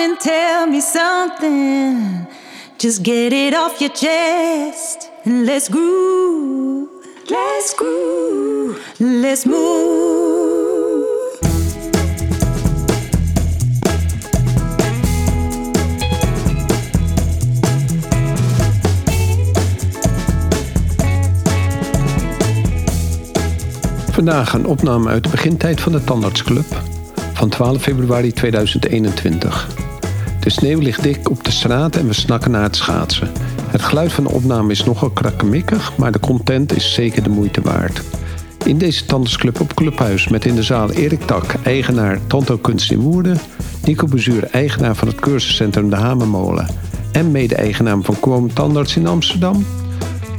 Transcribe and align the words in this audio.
and 0.00 0.18
tell 0.18 0.66
me 0.66 0.80
something. 0.80 2.26
Just 2.78 3.02
get 3.02 3.32
it 3.32 3.54
off 3.54 3.80
your 3.80 3.92
chest 3.92 5.10
and 5.24 5.44
let's 5.44 5.68
groove. 5.68 6.88
Let's 7.28 7.74
groove. 7.74 8.78
Let's 8.98 9.44
move. 9.44 10.38
Vandaag 24.12 24.52
een 24.52 24.66
opname 24.66 25.08
uit 25.08 25.22
de 25.22 25.30
begintijd 25.30 25.80
van 25.80 25.92
de 25.92 26.04
Tandartsclub 26.04 26.82
van 27.40 27.48
12 27.48 27.82
februari 27.82 28.32
2021. 28.32 29.89
De 30.40 30.50
sneeuw 30.50 30.78
ligt 30.78 31.02
dik 31.02 31.30
op 31.30 31.44
de 31.44 31.50
straat 31.50 31.96
en 31.96 32.06
we 32.06 32.12
snakken 32.12 32.50
naar 32.50 32.62
het 32.62 32.76
schaatsen. 32.76 33.30
Het 33.66 33.82
geluid 33.82 34.12
van 34.12 34.24
de 34.24 34.30
opname 34.30 34.70
is 34.70 34.84
nogal 34.84 35.10
krakkemikkig, 35.10 35.96
maar 35.96 36.12
de 36.12 36.20
content 36.20 36.76
is 36.76 36.94
zeker 36.94 37.22
de 37.22 37.28
moeite 37.28 37.60
waard. 37.60 38.02
In 38.64 38.78
deze 38.78 39.04
Tandartsclub 39.04 39.60
op 39.60 39.74
Clubhuis 39.74 40.28
met 40.28 40.44
in 40.44 40.54
de 40.54 40.62
zaal 40.62 40.90
Erik 40.90 41.20
Tak, 41.20 41.54
eigenaar 41.62 42.18
Tanto 42.26 42.56
Kunst 42.56 42.90
in 42.90 43.00
Woerden, 43.00 43.38
Nico 43.84 44.06
Bezuur, 44.06 44.48
eigenaar 44.50 44.94
van 44.94 45.08
het 45.08 45.20
cursuscentrum 45.20 45.90
De 45.90 45.96
Hamermolen 45.96 46.66
en 47.12 47.30
mede-eigenaar 47.30 47.98
van 48.02 48.20
Kwam 48.20 48.52
Tandarts 48.52 48.96
in 48.96 49.06
Amsterdam, 49.06 49.66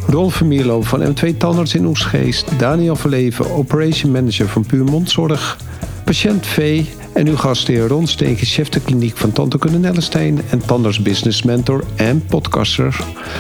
Rolf 0.08 0.36
Vermierlo 0.36 0.82
van 0.82 1.16
M2 1.16 1.38
Tandarts 1.38 1.76
in 1.76 1.86
Oesgeest, 1.86 2.60
Daniel 2.60 2.96
Verleven, 2.96 3.52
Operation 3.52 4.12
Manager 4.12 4.48
van 4.48 4.66
Puur 4.66 4.84
Mondzorg, 4.84 5.58
patiënt 6.04 6.46
V 6.46 6.84
en 7.14 7.28
uw 7.28 7.36
gastheer 7.36 7.88
Ron 7.88 8.08
Steenke, 8.08 8.46
chef 8.46 8.70
de 8.70 8.82
kliniek 8.82 9.18
van 9.18 9.32
Tante 9.32 9.58
Nellestein 9.80 10.42
en 10.50 10.66
tandarts 10.66 11.02
business 11.02 11.44
mentor 11.44 11.84
en 11.96 12.26
podcaster 12.26 12.94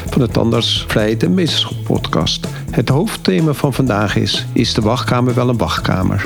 van 0.09 0.21
de 0.21 0.27
Tandarts 0.27 0.85
Vrijheid 0.87 1.23
en 1.23 1.33
Meesterschap 1.33 1.83
podcast. 1.83 2.47
Het 2.71 2.89
hoofdthema 2.89 3.53
van 3.53 3.73
vandaag 3.73 4.15
is, 4.15 4.45
is 4.53 4.73
de 4.73 4.81
wachtkamer 4.81 5.33
wel 5.33 5.49
een 5.49 5.57
wachtkamer? 5.57 6.25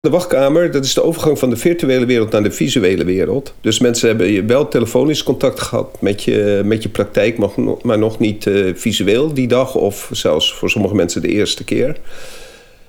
De 0.00 0.10
wachtkamer, 0.10 0.70
dat 0.70 0.84
is 0.84 0.94
de 0.94 1.02
overgang 1.02 1.38
van 1.38 1.50
de 1.50 1.56
virtuele 1.56 2.06
wereld 2.06 2.30
naar 2.30 2.42
de 2.42 2.50
visuele 2.50 3.04
wereld. 3.04 3.54
Dus 3.60 3.78
mensen 3.78 4.08
hebben 4.08 4.46
wel 4.46 4.68
telefonisch 4.68 5.22
contact 5.22 5.60
gehad 5.60 5.96
met 6.00 6.22
je, 6.22 6.62
met 6.64 6.82
je 6.82 6.88
praktijk, 6.88 7.38
maar 7.82 7.98
nog 7.98 8.18
niet 8.18 8.46
uh, 8.46 8.74
visueel 8.74 9.34
die 9.34 9.48
dag, 9.48 9.74
of 9.74 10.08
zelfs 10.12 10.54
voor 10.54 10.70
sommige 10.70 10.94
mensen 10.94 11.22
de 11.22 11.28
eerste 11.28 11.64
keer. 11.64 11.96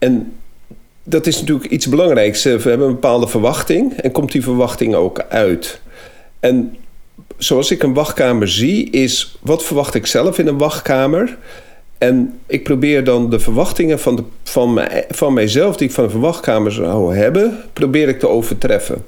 En 0.05 0.33
dat 1.03 1.27
is 1.27 1.39
natuurlijk 1.39 1.71
iets 1.71 1.87
belangrijks. 1.87 2.43
We 2.43 2.49
hebben 2.49 2.87
een 2.87 2.93
bepaalde 2.93 3.27
verwachting 3.27 3.93
en 3.93 4.11
komt 4.11 4.31
die 4.31 4.43
verwachting 4.43 4.95
ook 4.95 5.25
uit. 5.29 5.81
En 6.39 6.75
zoals 7.37 7.71
ik 7.71 7.83
een 7.83 7.93
wachtkamer 7.93 8.47
zie, 8.47 8.89
is 8.89 9.37
wat 9.41 9.63
verwacht 9.63 9.93
ik 9.95 10.05
zelf 10.05 10.39
in 10.39 10.47
een 10.47 10.57
wachtkamer? 10.57 11.37
En 11.97 12.39
ik 12.47 12.63
probeer 12.63 13.03
dan 13.03 13.29
de 13.29 13.39
verwachtingen 13.39 13.99
van, 13.99 14.15
de, 14.15 14.23
van, 14.43 14.81
van 15.09 15.33
mijzelf, 15.33 15.77
die 15.77 15.87
ik 15.87 15.93
van 15.93 16.03
een 16.03 16.19
wachtkamer 16.19 16.71
zou 16.71 17.15
hebben, 17.15 17.57
probeer 17.73 18.07
ik 18.07 18.19
te 18.19 18.27
overtreffen. 18.27 19.03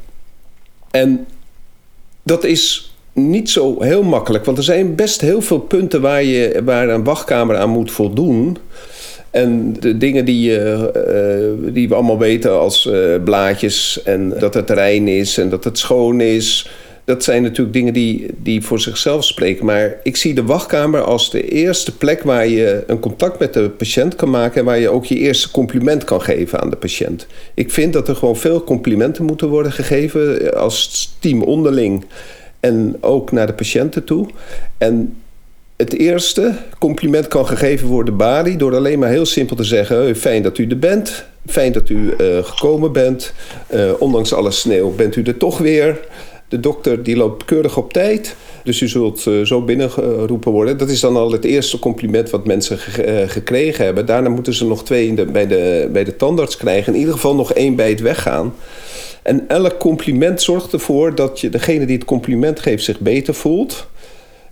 En 0.91 1.27
dat 2.23 2.43
is 2.43 2.93
niet 3.13 3.49
zo 3.49 3.81
heel 3.81 4.03
makkelijk, 4.03 4.45
want 4.45 4.57
er 4.57 4.63
zijn 4.63 4.95
best 4.95 5.21
heel 5.21 5.41
veel 5.41 5.59
punten 5.59 6.01
waar, 6.01 6.23
je, 6.23 6.61
waar 6.65 6.89
een 6.89 7.03
wachtkamer 7.03 7.57
aan 7.57 7.69
moet 7.69 7.91
voldoen. 7.91 8.57
En 9.31 9.75
de 9.79 9.97
dingen 9.97 10.25
die, 10.25 10.59
uh, 10.59 10.83
die 11.59 11.87
we 11.87 11.95
allemaal 11.95 12.19
weten 12.19 12.59
als 12.59 12.85
uh, 12.85 13.23
blaadjes 13.23 14.01
en 14.03 14.33
dat 14.39 14.53
het 14.53 14.69
rein 14.69 15.07
is 15.07 15.37
en 15.37 15.49
dat 15.49 15.63
het 15.63 15.77
schoon 15.77 16.21
is. 16.21 16.69
Dat 17.03 17.23
zijn 17.23 17.41
natuurlijk 17.41 17.73
dingen 17.73 17.93
die, 17.93 18.25
die 18.37 18.61
voor 18.61 18.79
zichzelf 18.79 19.23
spreken. 19.23 19.65
Maar 19.65 19.95
ik 20.03 20.15
zie 20.15 20.33
de 20.33 20.43
wachtkamer 20.43 21.01
als 21.01 21.31
de 21.31 21.49
eerste 21.49 21.97
plek 21.97 22.23
waar 22.23 22.47
je 22.47 22.83
een 22.87 22.99
contact 22.99 23.39
met 23.39 23.53
de 23.53 23.69
patiënt 23.69 24.15
kan 24.15 24.29
maken. 24.29 24.59
En 24.59 24.65
waar 24.65 24.79
je 24.79 24.89
ook 24.89 25.05
je 25.05 25.15
eerste 25.17 25.51
compliment 25.51 26.03
kan 26.03 26.21
geven 26.21 26.59
aan 26.59 26.69
de 26.69 26.75
patiënt. 26.75 27.27
Ik 27.53 27.71
vind 27.71 27.93
dat 27.93 28.07
er 28.07 28.15
gewoon 28.15 28.37
veel 28.37 28.63
complimenten 28.63 29.25
moeten 29.25 29.47
worden 29.47 29.71
gegeven 29.71 30.53
als 30.55 31.09
team 31.19 31.43
onderling. 31.43 32.05
En 32.59 32.97
ook 32.99 33.31
naar 33.31 33.47
de 33.47 33.53
patiënten 33.53 34.03
toe. 34.03 34.27
En 34.77 35.15
het 35.77 35.93
eerste 35.93 36.53
compliment 36.79 37.27
kan 37.27 37.47
gegeven 37.47 37.87
worden 37.87 38.17
Bali 38.17 38.57
door 38.57 38.75
alleen 38.75 38.99
maar 38.99 39.09
heel 39.09 39.25
simpel 39.25 39.55
te 39.55 39.63
zeggen: 39.63 40.15
fijn 40.15 40.43
dat 40.43 40.57
u 40.57 40.67
er 40.67 40.79
bent, 40.79 41.25
fijn 41.45 41.71
dat 41.71 41.89
u 41.89 42.13
uh, 42.17 42.43
gekomen 42.43 42.91
bent, 42.91 43.33
uh, 43.73 43.91
ondanks 43.99 44.33
alle 44.33 44.51
sneeuw 44.51 44.95
bent 44.95 45.15
u 45.15 45.21
er 45.23 45.37
toch 45.37 45.57
weer. 45.57 45.99
De 46.47 46.59
dokter 46.59 47.03
die 47.03 47.15
loopt 47.15 47.45
keurig 47.45 47.77
op 47.77 47.93
tijd, 47.93 48.35
dus 48.63 48.81
u 48.81 48.87
zult 48.87 49.25
uh, 49.25 49.45
zo 49.45 49.61
binnengeroepen 49.61 50.51
worden. 50.51 50.77
Dat 50.77 50.89
is 50.89 50.99
dan 50.99 51.15
al 51.15 51.31
het 51.31 51.45
eerste 51.45 51.79
compliment 51.79 52.29
wat 52.29 52.45
mensen 52.45 52.77
ge 52.77 53.25
gekregen 53.27 53.85
hebben. 53.85 54.05
Daarna 54.05 54.29
moeten 54.29 54.53
ze 54.53 54.65
nog 54.65 54.83
twee 54.83 55.13
de, 55.13 55.25
bij, 55.25 55.47
de, 55.47 55.89
bij 55.91 56.03
de 56.03 56.15
tandarts 56.15 56.57
krijgen, 56.57 56.93
in 56.93 56.99
ieder 56.99 57.13
geval 57.13 57.35
nog 57.35 57.53
één 57.53 57.75
bij 57.75 57.89
het 57.89 57.99
weggaan. 57.99 58.53
En 59.21 59.45
elk 59.47 59.77
compliment 59.79 60.41
zorgt 60.41 60.73
ervoor 60.73 61.15
dat 61.15 61.39
je, 61.39 61.49
degene 61.49 61.85
die 61.85 61.95
het 61.95 62.05
compliment 62.05 62.59
geeft 62.59 62.83
zich 62.83 62.99
beter 62.99 63.33
voelt. 63.33 63.87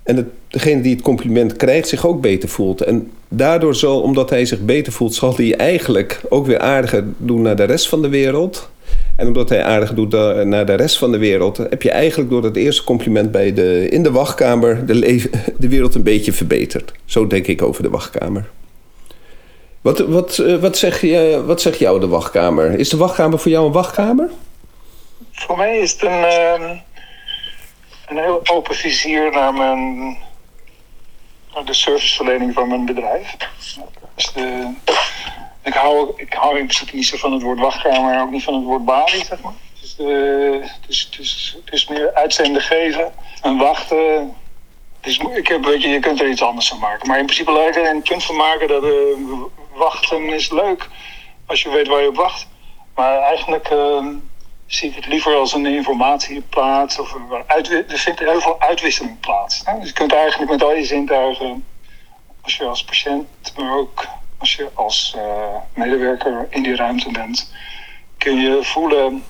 En 0.06 0.32
degene 0.48 0.80
die 0.80 0.94
het 0.94 1.02
compliment 1.02 1.56
krijgt 1.56 1.88
zich 1.88 2.06
ook 2.06 2.20
beter 2.20 2.48
voelt. 2.48 2.80
En 2.80 3.10
daardoor 3.28 3.74
zal, 3.74 4.00
omdat 4.00 4.30
hij 4.30 4.44
zich 4.44 4.60
beter 4.60 4.92
voelt, 4.92 5.14
zal 5.14 5.36
hij 5.36 5.56
eigenlijk 5.56 6.20
ook 6.28 6.46
weer 6.46 6.58
aardiger 6.58 7.04
doen 7.16 7.42
naar 7.42 7.56
de 7.56 7.64
rest 7.64 7.88
van 7.88 8.02
de 8.02 8.08
wereld. 8.08 8.70
En 9.16 9.26
omdat 9.26 9.48
hij 9.48 9.62
aardig 9.62 9.94
doet 9.94 10.12
naar 10.44 10.66
de 10.66 10.74
rest 10.74 10.98
van 10.98 11.12
de 11.12 11.18
wereld, 11.18 11.56
heb 11.56 11.82
je 11.82 11.90
eigenlijk 11.90 12.30
door 12.30 12.42
dat 12.42 12.56
eerste 12.56 12.84
compliment 12.84 13.30
bij 13.30 13.52
de, 13.52 13.88
in 13.88 14.02
de 14.02 14.10
wachtkamer 14.10 14.86
de, 14.86 15.28
de 15.58 15.68
wereld 15.68 15.94
een 15.94 16.02
beetje 16.02 16.32
verbeterd. 16.32 16.92
Zo 17.04 17.26
denk 17.26 17.46
ik 17.46 17.62
over 17.62 17.82
de 17.82 17.90
wachtkamer. 17.90 18.48
Wat, 19.80 19.98
wat, 19.98 20.38
eh, 20.38 20.56
wat, 20.56 20.76
zeg 20.76 21.00
je, 21.00 21.42
wat 21.46 21.60
zeg 21.60 21.78
jou 21.78 22.00
de 22.00 22.08
wachtkamer? 22.08 22.78
Is 22.78 22.88
de 22.88 22.96
wachtkamer 22.96 23.38
voor 23.38 23.50
jou 23.50 23.66
een 23.66 23.72
wachtkamer? 23.72 24.30
Voor 25.32 25.56
mij 25.56 25.78
is 25.78 25.92
het 25.92 26.02
een. 26.02 26.80
Een 28.06 28.18
heel 28.18 28.40
open 28.46 28.74
vizier 28.74 29.30
naar, 29.30 29.54
mijn, 29.54 30.08
naar 31.54 31.64
de 31.64 31.74
serviceverlening 31.74 32.54
van 32.54 32.68
mijn 32.68 32.84
bedrijf. 32.84 33.36
Dus 34.14 34.32
de, 34.32 34.74
ik, 35.62 35.74
hou, 35.74 36.12
ik 36.16 36.32
hou 36.32 36.58
in 36.58 36.66
principe 36.66 36.96
niet 36.96 37.06
zo 37.06 37.16
van 37.16 37.32
het 37.32 37.42
woord 37.42 37.58
wachtkamer 37.58 38.14
en 38.14 38.20
ook 38.20 38.30
niet 38.30 38.44
van 38.44 38.54
het 38.54 38.64
woord 38.64 38.84
balie, 38.84 39.24
zeg 39.24 39.40
maar. 39.40 39.52
Dus, 39.80 39.94
de, 39.94 40.70
dus, 40.86 41.10
dus, 41.10 41.56
het 41.64 41.74
is 41.74 41.86
meer 41.86 42.14
uitzenden 42.14 42.62
geven 42.62 43.12
en 43.42 43.56
wachten. 43.56 44.34
Ik 45.34 45.48
heb, 45.48 45.64
weet 45.64 45.82
je, 45.82 45.88
je 45.88 46.00
kunt 46.00 46.20
er 46.20 46.28
iets 46.28 46.42
anders 46.42 46.68
van 46.68 46.78
maken. 46.78 47.08
Maar 47.08 47.18
in 47.18 47.24
principe 47.24 47.52
laat 47.52 47.68
ik 47.68 47.76
er 47.76 47.90
een 47.90 48.02
punt 48.02 48.24
van 48.24 48.36
maken 48.36 48.68
dat 48.68 48.84
uh, 48.84 48.92
wachten 49.74 50.28
is 50.28 50.50
leuk 50.50 50.88
als 51.46 51.62
je 51.62 51.70
weet 51.70 51.86
waar 51.86 52.02
je 52.02 52.08
op 52.08 52.16
wacht. 52.16 52.48
Maar 52.94 53.18
eigenlijk 53.18 53.70
uh, 53.70 54.06
zie 54.66 54.88
ik 54.88 54.94
het 54.94 55.06
liever 55.06 55.34
als 55.34 55.52
een 55.52 55.66
informatieplaats. 55.66 56.98
Of 56.98 57.14
er 57.46 57.98
vindt 57.98 58.20
heel 58.20 58.40
veel 58.40 58.60
uitwisseling 58.60 59.20
plaats. 59.20 59.64
Dus 59.64 59.88
je 59.88 59.92
kunt 59.92 60.12
eigenlijk 60.12 60.50
met 60.50 60.62
al 60.62 60.74
je 60.74 60.84
zintuigen, 60.84 61.64
als 62.42 62.56
je 62.56 62.64
als 62.64 62.84
patiënt, 62.84 63.52
maar 63.56 63.76
ook 63.76 64.06
als 64.38 64.54
je 64.54 64.70
als 64.74 65.14
uh, 65.16 65.22
medewerker 65.74 66.46
in 66.50 66.62
die 66.62 66.76
ruimte 66.76 67.10
bent, 67.10 67.52
kun 68.18 68.36
je 68.40 68.64
voelen 68.64 69.24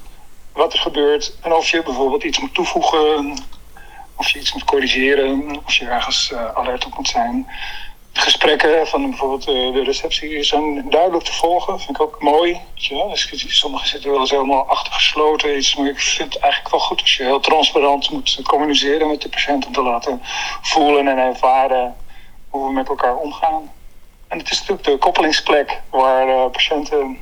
wat 0.52 0.72
er 0.72 0.78
gebeurt 0.78 1.36
en 1.42 1.53
of 1.53 1.70
je 1.70 1.82
bijvoorbeeld 1.82 2.24
iets 2.24 2.41
moet 2.41 2.54
toevoegen, 2.54 3.38
of 4.16 4.28
je 4.28 4.38
iets 4.38 4.53
moet 4.53 4.64
corrigeren, 4.64 5.60
of 5.64 5.74
je 5.74 5.86
ergens 5.86 6.30
uh, 6.30 6.54
alert 6.54 6.86
op 6.86 6.97
moet 6.97 7.08
zijn 7.08 7.47
gesprekken 8.19 8.87
van 8.87 9.10
bijvoorbeeld 9.10 9.47
eh, 9.49 9.72
de 9.72 9.82
receptie 9.84 10.43
zijn 10.43 10.91
duidelijk 10.91 11.25
te 11.25 11.32
volgen. 11.32 11.81
Vind 11.81 11.91
ik 11.91 12.00
ook 12.00 12.22
mooi. 12.22 12.60
Dus 12.75 13.59
sommigen 13.59 13.88
zitten 13.88 14.10
wel 14.10 14.21
eens 14.21 14.30
helemaal 14.30 14.68
achtergesloten. 14.68 15.57
Iets, 15.57 15.77
maar 15.77 15.89
ik 15.89 16.01
vind 16.01 16.34
het 16.34 16.42
eigenlijk 16.42 16.72
wel 16.72 16.83
goed 16.84 17.01
als 17.01 17.16
je 17.16 17.22
heel 17.22 17.41
transparant 17.41 18.10
moet 18.10 18.41
communiceren 18.42 19.09
met 19.09 19.22
de 19.22 19.28
patiënt 19.28 19.66
om 19.66 19.72
te 19.72 19.83
laten 19.83 20.22
voelen 20.63 21.09
en 21.09 21.18
ervaren 21.18 21.97
hoe 22.48 22.66
we 22.66 22.72
met 22.72 22.89
elkaar 22.89 23.16
omgaan. 23.16 23.72
En 24.28 24.39
het 24.39 24.51
is 24.51 24.59
natuurlijk 24.59 24.86
de 24.86 24.97
koppelingsplek 24.97 25.83
waar 25.91 26.27
de 26.27 26.48
patiënten, 26.53 27.18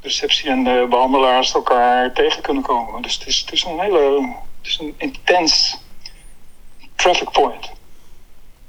de 0.00 0.08
receptie 0.08 0.50
en 0.50 0.64
de 0.64 0.86
behandelaars 0.90 1.54
elkaar 1.54 2.12
tegen 2.12 2.42
kunnen 2.42 2.62
komen. 2.62 3.02
Dus 3.02 3.14
het 3.14 3.26
is, 3.26 3.40
het 3.40 3.52
is 3.52 3.64
een 3.64 3.80
hele, 3.80 4.34
het 4.58 4.66
is 4.66 4.78
een 4.78 4.94
intens 4.96 5.78
traffic 6.96 7.30
point 7.30 7.74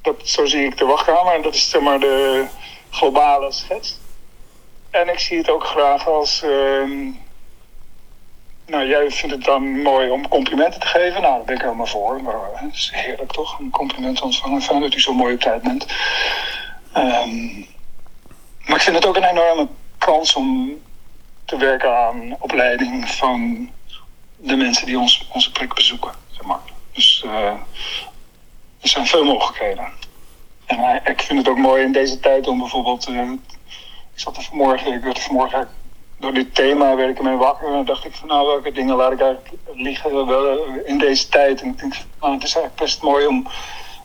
dat, 0.08 0.30
zo 0.30 0.46
zie 0.46 0.66
ik 0.66 0.78
de 0.78 0.86
wachtkamer 0.86 1.34
en 1.34 1.42
dat 1.42 1.56
is 1.56 1.70
zeg 1.70 1.82
maar 1.82 2.00
de 2.00 2.46
globale 2.90 3.52
schets. 3.52 4.00
En 4.90 5.10
ik 5.10 5.20
zie 5.20 5.38
het 5.38 5.50
ook 5.50 5.64
graag 5.64 6.08
als. 6.08 6.44
Uh, 6.44 7.12
nou, 8.66 8.88
jij 8.88 9.12
vindt 9.12 9.36
het 9.36 9.44
dan 9.44 9.82
mooi 9.82 10.10
om 10.10 10.28
complimenten 10.28 10.80
te 10.80 10.88
geven. 10.88 11.22
Nou, 11.22 11.36
daar 11.36 11.46
ben 11.46 11.56
ik 11.56 11.62
helemaal 11.62 11.86
voor. 11.86 12.22
Maar 12.22 12.40
het 12.54 12.74
is 12.74 12.92
heerlijk 12.94 13.32
toch? 13.32 13.60
Een 13.60 13.70
compliment 13.70 14.22
ontvangen. 14.22 14.62
Fijn 14.62 14.82
dat 14.82 14.94
u 14.94 15.00
zo 15.00 15.14
mooi 15.14 15.34
op 15.34 15.40
tijd 15.40 15.62
bent. 15.62 15.86
Um, 16.98 17.68
maar 18.66 18.76
ik 18.76 18.82
vind 18.82 18.96
het 18.96 19.06
ook 19.06 19.16
een 19.16 19.24
enorme 19.24 19.68
kans 19.98 20.36
om 20.36 20.82
te 21.46 21.58
werken 21.58 21.98
aan 21.98 22.36
opleiding 22.40 23.10
van 23.10 23.70
de 24.36 24.56
mensen 24.56 24.86
die 24.86 25.00
ons, 25.00 25.28
onze 25.34 25.52
plek 25.52 25.74
bezoeken. 25.74 26.12
Zeg 26.32 26.46
maar. 26.46 26.60
Dus 26.92 27.24
uh, 27.26 27.54
er 28.88 28.94
zijn 28.94 29.08
veel 29.08 29.24
mogelijkheden. 29.24 29.86
En 30.66 30.80
uh, 30.80 30.96
ik 31.04 31.22
vind 31.22 31.40
het 31.40 31.48
ook 31.50 31.58
mooi 31.58 31.84
in 31.84 31.92
deze 31.92 32.20
tijd 32.20 32.48
om 32.48 32.60
bijvoorbeeld. 32.60 33.10
Uh, 33.10 33.32
ik 34.14 34.20
zat 34.20 34.38
er 34.38 34.44
vanmorgen, 34.44 34.94
ik 34.94 35.04
werd 35.04 35.20
vanmorgen 35.20 35.68
door 36.20 36.34
dit 36.34 36.56
thema 36.56 36.96
werd 36.96 37.10
ik 37.10 37.18
ermee 37.18 37.36
wakker. 37.36 37.74
En 37.74 37.86
dacht 37.86 38.06
ik 38.06 38.16
van 38.16 38.28
nou 38.28 38.48
welke 38.48 38.72
dingen 38.72 38.96
laat 38.96 39.12
ik 39.12 39.22
eigenlijk 39.22 39.54
liggen 39.74 40.86
in 40.86 40.98
deze 40.98 41.30
tijd. 41.30 41.62
En 41.62 41.68
ik 41.68 41.80
denk 41.80 41.94
nou, 42.20 42.34
het 42.34 42.44
is 42.44 42.56
eigenlijk 42.56 42.76
best 42.76 43.02
mooi 43.02 43.26
om 43.26 43.48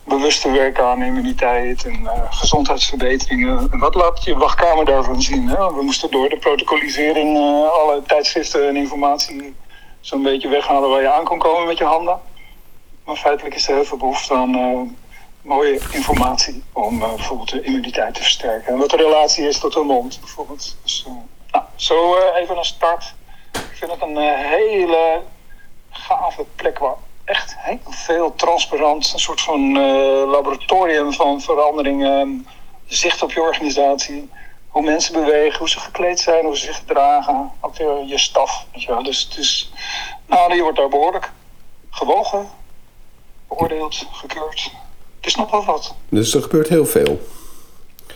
bewust 0.03 0.41
te 0.41 0.51
werken 0.51 0.85
aan 0.85 1.01
immuniteit 1.01 1.85
en 1.85 2.09
gezondheidsverbeteringen. 2.29 3.67
En 3.71 3.79
wat 3.79 3.95
laat 3.95 4.23
je 4.23 4.37
wachtkamer 4.37 4.85
daarvan 4.85 5.21
zien? 5.21 5.47
We 5.47 5.81
moesten 5.81 6.11
door 6.11 6.29
de 6.29 6.37
protocolisering 6.37 7.37
alle 7.67 8.01
tijdschriften 8.07 8.67
en 8.67 8.75
informatie 8.75 9.55
zo'n 9.99 10.23
beetje 10.23 10.47
weghalen 10.47 10.89
waar 10.89 11.01
je 11.01 11.13
aan 11.13 11.23
kon 11.23 11.39
komen 11.39 11.67
met 11.67 11.77
je 11.77 11.83
handen. 11.83 12.19
Maar 13.05 13.15
feitelijk 13.15 13.55
is 13.55 13.67
er 13.67 13.75
heel 13.75 13.85
veel 13.85 13.97
behoefte 13.97 14.33
aan 14.33 14.55
uh, 14.55 14.81
mooie 15.41 15.79
informatie 15.91 16.63
om 16.73 16.99
bijvoorbeeld 16.99 17.49
de 17.49 17.61
immuniteit 17.61 18.13
te 18.13 18.21
versterken. 18.21 18.73
En 18.73 18.79
wat 18.79 18.89
de 18.89 18.95
relatie 18.95 19.47
is 19.47 19.59
tot 19.59 19.73
de 19.73 19.79
mond 19.79 20.19
bijvoorbeeld. 20.19 20.77
Dus, 20.83 21.05
nou, 21.51 21.63
zo 21.75 22.17
even 22.35 22.57
een 22.57 22.65
start. 22.65 23.13
Ik 23.51 23.77
vind 23.77 23.91
het 23.91 24.01
een 24.01 24.17
hele 24.37 25.21
gave 25.89 26.45
plek 26.55 26.79
waar 26.79 26.95
echt 27.23 27.55
heel 27.57 27.79
veel 27.89 28.35
transparant, 28.35 29.13
een 29.13 29.19
soort 29.19 29.41
van 29.41 29.77
laboratorium 30.29 31.13
van 31.13 31.41
veranderingen, 31.41 32.47
zicht 32.85 33.23
op 33.23 33.31
je 33.31 33.41
organisatie, 33.41 34.29
hoe 34.67 34.81
mensen 34.81 35.13
bewegen, 35.13 35.59
hoe 35.59 35.69
ze 35.69 35.79
gekleed 35.79 36.19
zijn, 36.19 36.45
hoe 36.45 36.57
ze 36.57 36.65
zich 36.65 36.77
gedragen, 36.77 37.51
ook 37.61 37.75
weer 37.77 38.03
je 38.05 38.17
staf. 38.17 38.65
Weet 38.73 38.83
je 38.83 38.91
wel. 38.91 39.03
Dus 39.03 39.29
is, 39.37 39.71
nou, 40.25 40.55
je 40.55 40.61
wordt 40.61 40.77
daar 40.77 40.89
behoorlijk 40.89 41.31
gewogen, 41.89 42.49
beoordeeld, 43.55 44.05
gekeurd. 44.11 44.71
Het 45.17 45.25
is 45.25 45.35
nog 45.35 45.51
wel 45.51 45.65
wat. 45.65 45.95
Dus 46.09 46.33
er 46.33 46.41
gebeurt 46.41 46.69
heel 46.69 46.85
veel. 46.85 47.27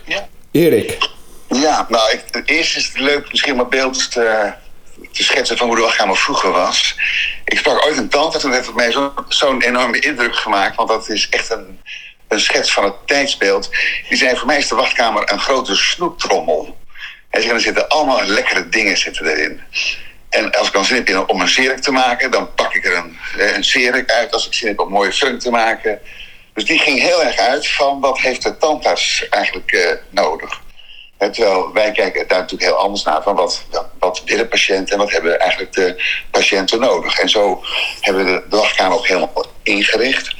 Ja. 0.04 0.28
Erik. 0.50 1.08
Ja, 1.48 1.86
nou, 1.88 2.10
ik, 2.10 2.42
eerst 2.44 2.76
is 2.76 2.86
het 2.86 2.98
leuk 2.98 3.30
misschien 3.30 3.52
om 3.52 3.60
een 3.60 3.68
beeld 3.68 4.10
te, 4.10 4.52
te 5.12 5.22
schetsen 5.22 5.56
van 5.56 5.66
hoe 5.66 5.76
de 5.76 5.82
wachtkamer 5.82 6.16
vroeger 6.16 6.50
was. 6.50 6.96
Ik 7.44 7.58
sprak 7.58 7.84
ooit 7.84 7.96
een 7.96 8.08
tante, 8.08 8.38
toen 8.38 8.52
heeft 8.52 8.66
het 8.66 8.74
mij 8.74 8.92
zo'n 8.92 9.12
zo 9.28 9.58
enorme 9.58 10.00
indruk 10.00 10.36
gemaakt. 10.36 10.76
Want 10.76 10.88
dat 10.88 11.08
is 11.08 11.28
echt 11.28 11.50
een, 11.50 11.80
een 12.28 12.40
schets 12.40 12.72
van 12.72 12.84
het 12.84 12.94
tijdsbeeld. 13.06 13.70
Die 14.08 14.18
zei, 14.18 14.36
voor 14.36 14.46
mij 14.46 14.58
is 14.58 14.68
de 14.68 14.74
wachtkamer 14.74 15.32
een 15.32 15.40
grote 15.40 15.76
snoeptrommel. 15.76 16.76
Zei, 17.30 17.48
er 17.48 17.60
zitten 17.60 17.88
allemaal 17.88 18.26
lekkere 18.26 18.68
dingen 18.68 18.96
zitten 18.96 19.26
erin. 19.26 19.60
En 20.28 20.52
als 20.52 20.66
ik 20.66 20.72
dan 20.72 20.84
zin 20.84 21.04
heb 21.04 21.30
om 21.30 21.40
een 21.40 21.48
serik 21.48 21.80
te 21.80 21.90
maken, 21.90 22.30
dan 22.30 22.54
pak 22.54 22.74
ik 22.74 22.84
er 22.84 22.96
een, 22.96 23.18
een 23.54 23.64
serik 23.64 24.10
uit. 24.10 24.32
Als 24.32 24.46
ik 24.46 24.54
zin 24.54 24.68
heb 24.68 24.80
om 24.80 24.88
mooie 24.88 25.12
funk 25.12 25.40
te 25.40 25.50
maken. 25.50 26.00
Dus 26.54 26.64
die 26.64 26.78
ging 26.78 27.00
heel 27.00 27.24
erg 27.24 27.36
uit 27.36 27.68
van 27.68 28.00
wat 28.00 28.18
heeft 28.18 28.42
de 28.42 28.56
tandarts 28.56 29.28
eigenlijk 29.28 29.72
uh, 29.72 29.90
nodig. 30.10 30.60
Terwijl 31.18 31.72
wij 31.72 31.92
kijken 31.92 32.28
daar 32.28 32.38
natuurlijk 32.38 32.70
heel 32.70 32.80
anders 32.80 33.02
naar. 33.02 33.22
Van 33.22 33.34
wat, 33.34 33.64
wat 33.98 34.22
wil 34.24 34.36
de 34.36 34.46
patiënt 34.46 34.90
en 34.90 34.98
wat 34.98 35.10
hebben 35.10 35.40
eigenlijk 35.40 35.72
de 35.72 36.04
patiënten 36.30 36.80
nodig. 36.80 37.18
En 37.18 37.28
zo 37.28 37.62
hebben 38.00 38.24
we 38.24 38.42
de 38.48 38.56
wachtkamer 38.56 38.96
ook 38.96 39.06
helemaal 39.06 39.46
ingericht. 39.62 40.34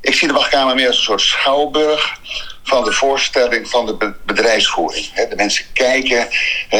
Ik 0.00 0.14
zie 0.14 0.28
de 0.28 0.34
wachtkamer 0.34 0.74
meer 0.74 0.86
als 0.86 0.96
een 0.96 1.02
soort 1.02 1.20
schouwburg 1.20 2.18
van 2.64 2.84
de 2.84 2.92
voorstelling 2.92 3.68
van 3.68 3.86
de 3.86 4.14
bedrijfsvoering. 4.26 5.12
De 5.12 5.36
mensen 5.36 5.64
kijken 5.72 6.28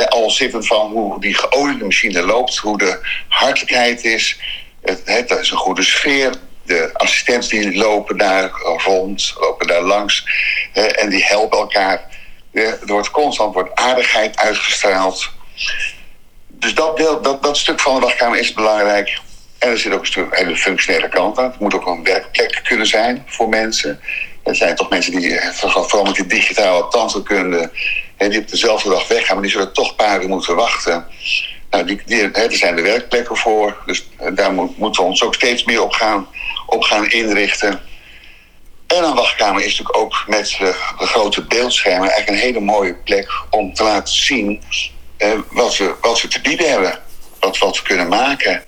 al 0.09 0.31
zittend 0.31 0.67
van 0.67 0.91
hoe 0.91 1.21
die 1.21 1.35
geoliede 1.35 1.85
machine 1.85 2.23
loopt, 2.23 2.57
hoe 2.57 2.79
de 2.79 2.99
hartelijkheid 3.29 4.05
is. 4.05 4.39
Het, 5.05 5.31
is 5.31 5.51
een 5.51 5.57
goede 5.57 5.83
sfeer. 5.83 6.35
De 6.67 6.91
assistenten 6.93 7.49
die 7.49 7.77
lopen 7.77 8.17
daar 8.17 8.51
rond, 8.85 9.35
lopen 9.41 9.67
daar 9.67 9.83
langs 9.83 10.27
en 10.73 11.11
die 11.11 11.25
helpen 11.25 11.59
elkaar 11.59 12.13
er 12.55 12.79
wordt 12.87 13.11
constant 13.11 13.55
wordt 13.55 13.75
aardigheid 13.75 14.37
uitgestraald. 14.37 15.31
Dus 16.49 16.75
dat, 16.75 16.97
deel, 16.97 17.23
dat, 17.23 17.43
dat 17.43 17.57
stuk 17.57 17.81
van 17.81 17.95
de 17.95 18.01
wachtkamer 18.01 18.39
is 18.39 18.53
belangrijk. 18.53 19.19
En 19.59 19.69
er 19.71 19.79
zit 19.79 19.93
ook 19.93 20.01
een 20.01 20.07
stuk 20.07 20.37
hele 20.37 20.57
functionele 20.57 21.09
kant 21.09 21.39
aan. 21.39 21.51
Het 21.51 21.59
moet 21.59 21.75
ook 21.75 21.87
een 21.87 22.05
werkplek 22.05 22.61
kunnen 22.65 22.87
zijn 22.87 23.23
voor 23.27 23.49
mensen. 23.49 24.01
Er 24.44 24.56
zijn 24.56 24.75
toch 24.75 24.88
mensen 24.88 25.12
die, 25.20 25.38
eh, 25.38 25.52
vooral 25.52 26.05
met 26.05 26.14
die 26.14 26.26
digitale 26.26 26.88
tandheelkunde, 26.88 27.70
die 28.17 28.38
op 28.38 28.49
dezelfde 28.49 28.88
dag 28.88 29.08
weggaan, 29.08 29.35
maar 29.35 29.43
die 29.43 29.52
zullen 29.52 29.73
toch 29.73 29.96
paren 29.96 30.29
moeten 30.29 30.56
wachten. 30.56 31.06
Nou, 31.70 31.87
die, 31.87 32.02
die, 32.06 32.31
er 32.31 32.56
zijn 32.56 32.76
de 32.76 32.82
werkplekken 32.82 33.37
voor, 33.37 33.76
dus 33.87 34.08
daar 34.32 34.52
moeten 34.52 35.02
we 35.02 35.08
ons 35.08 35.23
ook 35.23 35.35
steeds 35.35 35.64
meer 35.64 35.82
op 35.82 35.93
gaan, 35.93 36.29
op 36.67 36.82
gaan 36.82 37.11
inrichten. 37.11 37.81
En 38.87 39.05
een 39.05 39.14
wachtkamer 39.14 39.64
is 39.64 39.79
natuurlijk 39.79 39.96
ook 39.96 40.25
met 40.26 40.56
de, 40.58 40.73
grote 40.99 41.43
beeldschermen 41.43 42.11
eigenlijk 42.11 42.29
een 42.29 42.46
hele 42.46 42.61
mooie 42.61 42.94
plek 42.94 43.32
om 43.50 43.75
te 43.75 43.82
laten 43.82 44.14
zien 44.14 44.62
eh, 45.17 45.32
wat, 45.50 45.76
we, 45.76 45.94
wat 46.00 46.20
we 46.20 46.29
te 46.29 46.41
bieden 46.41 46.70
hebben. 46.70 46.99
Wat, 47.41 47.58
wat 47.58 47.76
we 47.76 47.82
kunnen 47.82 48.08
maken. 48.08 48.64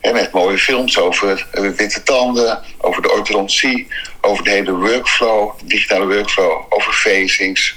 Met 0.00 0.32
mooie 0.32 0.58
films 0.58 0.98
over 0.98 1.46
witte 1.76 2.02
tanden, 2.02 2.62
over 2.78 3.02
de 3.02 3.12
orthodontie, 3.12 3.86
over 4.20 4.44
de 4.44 4.50
hele 4.50 4.72
workflow, 4.72 5.50
digitale 5.64 6.06
workflow, 6.06 6.64
over 6.68 6.92
facings. 6.92 7.74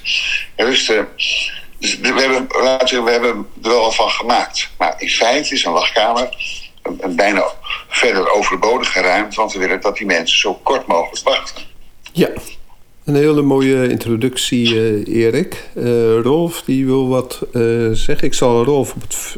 dus, 0.55 0.89
uh, 0.89 0.99
dus 1.79 1.99
we, 1.99 2.07
hebben, 2.07 2.47
we 3.03 3.11
hebben 3.11 3.47
er 3.63 3.69
wel 3.69 3.91
van 3.91 4.09
gemaakt. 4.09 4.69
Maar 4.77 4.93
in 4.97 5.09
feite 5.09 5.53
is 5.53 5.65
een 5.65 5.71
wachtkamer 5.71 6.29
een, 6.83 7.15
bijna 7.15 7.43
verder 7.87 8.31
overbodige 8.31 9.01
ruimte, 9.01 9.35
want 9.35 9.53
we 9.53 9.59
willen 9.59 9.81
dat 9.81 9.97
die 9.97 10.05
mensen 10.05 10.37
zo 10.37 10.53
kort 10.63 10.87
mogelijk 10.87 11.23
wachten. 11.23 11.63
Ja, 12.11 12.29
een 13.05 13.15
hele 13.15 13.41
mooie 13.41 13.89
introductie, 13.89 14.73
uh, 14.73 15.23
Erik. 15.23 15.69
Uh, 15.75 16.19
Rolf, 16.21 16.61
die 16.65 16.85
wil 16.85 17.07
wat 17.07 17.41
zeggen. 17.91 18.21
Ik 18.21 18.33
zal 18.33 18.63
Rolf 18.63 18.93
op 18.93 19.01
het, 19.01 19.37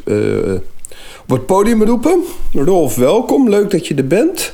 op 1.22 1.30
het 1.30 1.46
podium 1.46 1.84
roepen. 1.84 2.24
Rolf, 2.52 2.96
welkom. 2.96 3.48
Leuk 3.48 3.70
dat 3.70 3.86
je 3.86 3.94
er 3.94 4.06
bent. 4.06 4.52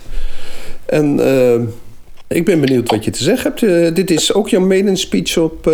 En 0.86 1.20
ik 2.28 2.44
ben 2.44 2.60
benieuwd 2.60 2.90
wat 2.90 3.04
je 3.04 3.10
te 3.10 3.22
zeggen 3.22 3.54
hebt. 3.54 3.96
dit 3.96 4.10
is 4.10 4.32
ook 4.32 4.48
jouw 4.48 4.60
maiden 4.60 4.96
speech 4.96 5.36
op 5.36 5.70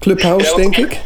Clubhouse, 0.00 0.50
ja, 0.50 0.56
denk 0.56 0.76
ik. 0.76 1.00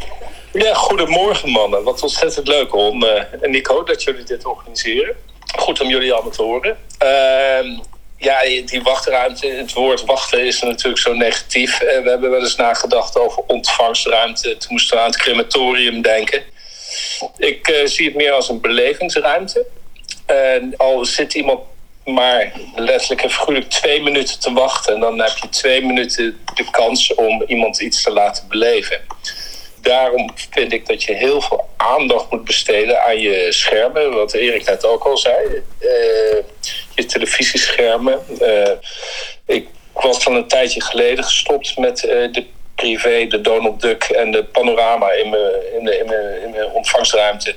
Ja, 0.53 0.73
goedemorgen 0.73 1.49
mannen. 1.49 1.83
Wat 1.83 2.03
ontzettend 2.03 2.47
leuk 2.47 2.75
om. 2.75 3.03
en 3.41 3.55
ik 3.55 3.67
hoop 3.67 3.87
dat 3.87 4.03
jullie 4.03 4.23
dit 4.23 4.45
organiseren. 4.45 5.15
Goed 5.57 5.81
om 5.81 5.89
jullie 5.89 6.13
allemaal 6.13 6.31
te 6.31 6.41
horen. 6.41 6.77
Ehm, 6.97 7.79
ja, 8.17 8.39
die 8.65 8.81
wachtruimte, 8.83 9.47
het 9.47 9.73
woord 9.73 10.05
wachten 10.05 10.45
is 10.45 10.61
natuurlijk 10.61 11.01
zo 11.01 11.13
negatief. 11.13 11.79
Eh, 11.79 12.03
we 12.03 12.09
hebben 12.09 12.29
wel 12.29 12.39
eens 12.39 12.55
nagedacht 12.55 13.17
over 13.19 13.43
ontvangstruimte. 13.47 14.57
Toen 14.57 14.71
moesten 14.71 14.97
we 14.97 15.03
aan 15.03 15.09
het 15.09 15.17
crematorium 15.17 16.01
denken. 16.01 16.43
Ik 17.37 17.67
uh, 17.67 17.85
zie 17.85 18.05
het 18.05 18.15
meer 18.15 18.31
als 18.31 18.49
een 18.49 18.61
belevingsruimte. 18.61 19.65
En 20.25 20.73
al 20.77 21.05
zit 21.05 21.33
iemand 21.33 21.59
maar 22.05 22.51
letterlijk 22.75 23.21
en 23.21 23.29
figuurlijk 23.29 23.69
twee 23.69 24.01
minuten 24.01 24.39
te 24.39 24.53
wachten... 24.53 24.93
en 24.93 24.99
dan 24.99 25.19
heb 25.19 25.37
je 25.37 25.49
twee 25.49 25.85
minuten 25.85 26.39
de 26.53 26.65
kans 26.71 27.13
om 27.13 27.43
iemand 27.47 27.81
iets 27.81 28.03
te 28.03 28.11
laten 28.11 28.47
beleven 28.47 29.01
daarom 29.81 30.29
vind 30.49 30.73
ik 30.73 30.87
dat 30.87 31.03
je 31.03 31.13
heel 31.13 31.41
veel 31.41 31.69
aandacht 31.77 32.31
moet 32.31 32.43
besteden 32.43 33.03
aan 33.03 33.19
je 33.19 33.47
schermen. 33.49 34.13
Wat 34.13 34.33
Erik 34.33 34.65
net 34.65 34.85
ook 34.85 35.03
al 35.03 35.17
zei. 35.17 35.45
Uh, 35.45 36.43
je 36.95 37.05
televisieschermen. 37.05 38.19
Uh, 38.41 38.71
ik 39.45 39.67
was 39.93 40.23
van 40.23 40.35
een 40.35 40.47
tijdje 40.47 40.81
geleden 40.81 41.23
gestopt 41.23 41.77
met 41.77 42.03
uh, 42.03 42.09
de 42.09 42.45
privé, 42.79 43.27
de 43.27 43.41
Donald 43.41 43.81
Duck 43.81 44.03
en 44.03 44.31
de 44.31 44.43
panorama 44.43 45.11
in 45.11 45.29
mijn, 45.29 45.51
in 45.77 45.85
de, 45.85 45.97
in 45.97 46.05
mijn, 46.05 46.55
in 46.55 46.71
ontvangstruimte. 46.71 47.55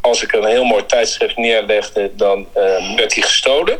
als 0.00 0.22
ik 0.22 0.32
een 0.32 0.44
heel 0.44 0.64
mooi 0.64 0.86
tijdschrift 0.86 1.36
neerlegde, 1.36 2.10
dan 2.16 2.46
werd 2.96 3.14
die 3.14 3.22
gestolen. 3.22 3.78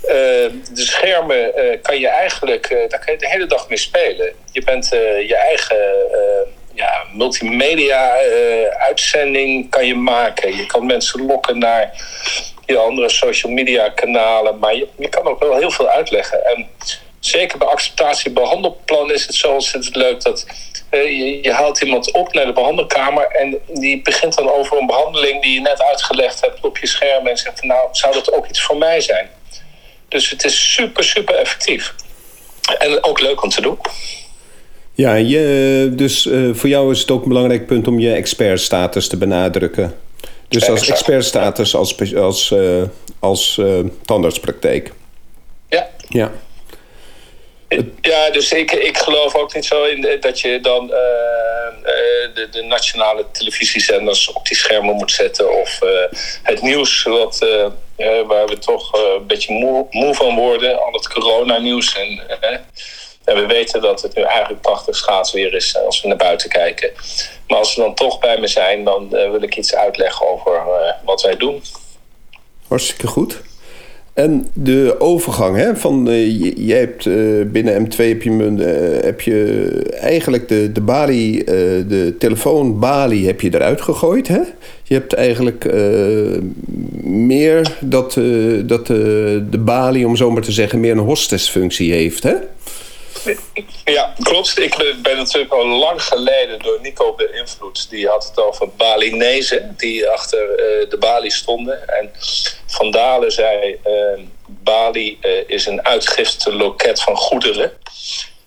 de 0.00 0.60
schermen 0.72 1.52
kan 1.82 1.98
je 1.98 2.08
eigenlijk, 2.08 2.68
daar 2.88 3.04
kan 3.04 3.14
je 3.14 3.18
de 3.18 3.28
hele 3.28 3.46
dag 3.46 3.68
mee 3.68 3.78
spelen. 3.78 4.32
Je 4.52 4.64
bent 4.64 4.88
je 5.26 5.36
eigen 5.36 5.76
ja, 6.74 7.04
multimedia 7.12 8.16
uitzending 8.78 9.70
kan 9.70 9.86
je 9.86 9.94
maken. 9.94 10.56
Je 10.56 10.66
kan 10.66 10.86
mensen 10.86 11.26
lokken 11.26 11.58
naar 11.58 11.92
je 12.66 12.78
andere 12.78 13.08
social 13.08 13.52
media 13.52 13.88
kanalen. 13.88 14.58
Maar 14.58 14.74
je, 14.74 14.88
je 14.98 15.08
kan 15.08 15.26
ook 15.26 15.40
wel 15.40 15.56
heel 15.56 15.70
veel 15.70 15.88
uitleggen. 15.88 16.46
En 16.46 16.68
zeker 17.20 17.58
bij 17.58 17.68
acceptatiebehandelplan 17.68 19.12
is 19.12 19.26
het 19.26 19.34
zo 19.34 19.52
ontzettend 19.52 19.96
leuk 19.96 20.22
dat 20.22 20.46
uh, 20.90 21.04
je, 21.04 21.42
je, 21.42 21.52
haalt 21.52 21.80
iemand 21.80 22.12
op 22.12 22.32
naar 22.32 22.46
de 22.46 22.52
behandelkamer 22.52 23.26
en 23.26 23.58
die 23.72 24.02
begint 24.02 24.34
dan 24.34 24.50
over 24.50 24.78
een 24.78 24.86
behandeling 24.86 25.42
die 25.42 25.52
je 25.52 25.60
net 25.60 25.82
uitgelegd 25.82 26.40
hebt 26.40 26.60
op 26.60 26.78
je 26.78 26.86
scherm 26.86 27.26
en 27.26 27.36
zegt 27.36 27.62
nou 27.62 27.88
zou 27.92 28.14
dat 28.14 28.32
ook 28.32 28.48
iets 28.48 28.62
voor 28.62 28.76
mij 28.76 29.00
zijn. 29.00 29.28
Dus 30.08 30.30
het 30.30 30.44
is 30.44 30.74
super 30.74 31.04
super 31.04 31.34
effectief 31.34 31.94
en 32.78 33.04
ook 33.04 33.20
leuk 33.20 33.42
om 33.42 33.48
te 33.48 33.60
doen. 33.60 33.78
Ja, 34.92 35.14
je, 35.14 35.92
dus 35.92 36.26
uh, 36.26 36.54
voor 36.54 36.68
jou 36.68 36.92
is 36.92 37.00
het 37.00 37.10
ook 37.10 37.22
een 37.22 37.28
belangrijk 37.28 37.66
punt 37.66 37.88
om 37.88 37.98
je 37.98 38.12
expertstatus 38.12 39.08
te 39.08 39.16
benadrukken. 39.16 39.94
Dus 40.48 40.68
als 40.68 40.88
expertstatus 40.88 41.74
als, 41.74 42.14
als, 42.14 42.50
uh, 42.50 42.82
als 43.18 43.60
tandartspraktijk. 44.04 44.92
Ja. 45.68 45.88
Ja. 46.08 46.32
Ja, 48.00 48.30
dus 48.30 48.52
ik, 48.52 48.72
ik 48.72 48.98
geloof 48.98 49.34
ook 49.34 49.54
niet 49.54 49.64
zo 49.64 49.84
in 49.84 50.18
dat 50.20 50.40
je 50.40 50.60
dan 50.60 50.84
uh, 50.84 50.90
de, 52.34 52.48
de, 52.50 52.62
nationale 52.62 53.26
televisiezenders 53.32 54.32
op 54.32 54.46
die 54.46 54.56
schermen 54.56 54.94
moet 54.94 55.10
zetten. 55.10 55.60
Of 55.60 55.80
uh, 55.82 55.90
het 56.42 56.62
nieuws, 56.62 57.02
wat, 57.02 57.38
waar 58.26 58.46
we 58.46 58.58
toch 58.58 58.92
een 58.92 59.26
beetje 59.26 59.52
moe, 59.90 60.14
van 60.14 60.36
worden. 60.36 60.82
Al 60.82 60.92
het 60.92 61.08
coronanieuws. 61.08 61.94
En, 61.94 62.22
en 63.24 63.34
we 63.34 63.46
weten 63.46 63.80
dat 63.80 64.02
het 64.02 64.14
nu 64.14 64.22
eigenlijk 64.22 64.62
80 64.62 64.96
schaads 64.96 65.32
weer 65.32 65.54
is 65.54 65.76
als 65.76 66.00
we 66.02 66.08
naar 66.08 66.16
buiten 66.16 66.48
kijken. 66.48 66.90
Maar 67.46 67.58
als 67.58 67.72
ze 67.72 67.80
dan 67.80 67.94
toch 67.94 68.18
bij 68.18 68.38
me 68.38 68.46
zijn, 68.46 68.84
dan 68.84 69.08
wil 69.08 69.42
ik 69.42 69.56
iets 69.56 69.74
uitleggen 69.74 70.28
over 70.28 70.62
wat 71.04 71.22
wij 71.22 71.36
doen. 71.36 71.62
Hartstikke 72.68 73.06
goed. 73.06 73.40
En 74.12 74.46
de 74.52 74.96
overgang, 74.98 75.56
hè, 75.56 75.76
van, 75.76 76.08
uh, 76.08 76.40
je, 76.40 76.66
je, 76.66 76.74
hebt 76.74 77.04
uh, 77.04 77.44
binnen 77.46 77.86
M2 77.86 77.96
heb 77.96 78.22
je, 78.22 78.30
uh, 78.30 79.04
heb 79.04 79.20
je 79.20 79.70
eigenlijk 80.00 80.48
de, 80.48 80.72
de 80.72 80.80
balie, 80.80 81.44
de 81.44 82.14
telefoon 82.18 82.78
balie 82.78 83.26
heb 83.26 83.40
je 83.40 83.54
eruit 83.54 83.80
gegooid. 83.80 84.28
Hè? 84.28 84.40
Je 84.82 84.94
hebt 84.94 85.12
eigenlijk 85.12 85.72
meer 87.02 87.76
dat, 87.80 88.20
dat 88.66 88.86
de 88.86 89.58
balie, 89.58 90.06
om 90.06 90.16
zo 90.16 90.30
maar 90.30 90.42
te 90.42 90.52
zeggen, 90.52 90.80
meer 90.80 90.92
een 90.92 90.98
hostessfunctie 90.98 91.92
heeft. 91.92 92.22
Hè? 92.22 92.34
Ja, 93.84 94.14
klopt. 94.22 94.58
Ik 94.58 94.98
ben 95.02 95.16
natuurlijk 95.16 95.52
al 95.52 95.66
lang 95.66 96.02
geleden 96.02 96.58
door 96.58 96.78
Nico 96.82 97.14
beïnvloed. 97.14 97.90
Die 97.90 98.08
had 98.08 98.26
het 98.28 98.38
over 98.38 98.68
Balinezen 98.68 99.74
die 99.76 100.08
achter 100.08 100.50
uh, 100.50 100.90
de 100.90 100.96
balie 100.98 101.32
stonden. 101.32 101.88
En 101.88 102.10
Van 102.66 102.90
Dalen 102.90 103.32
zei: 103.32 103.78
uh, 103.86 104.20
Bali 104.46 105.18
uh, 105.22 105.30
is 105.46 105.66
een 105.66 105.86
uitgifteloket 105.86 107.02
van 107.02 107.16
goederen. 107.16 107.72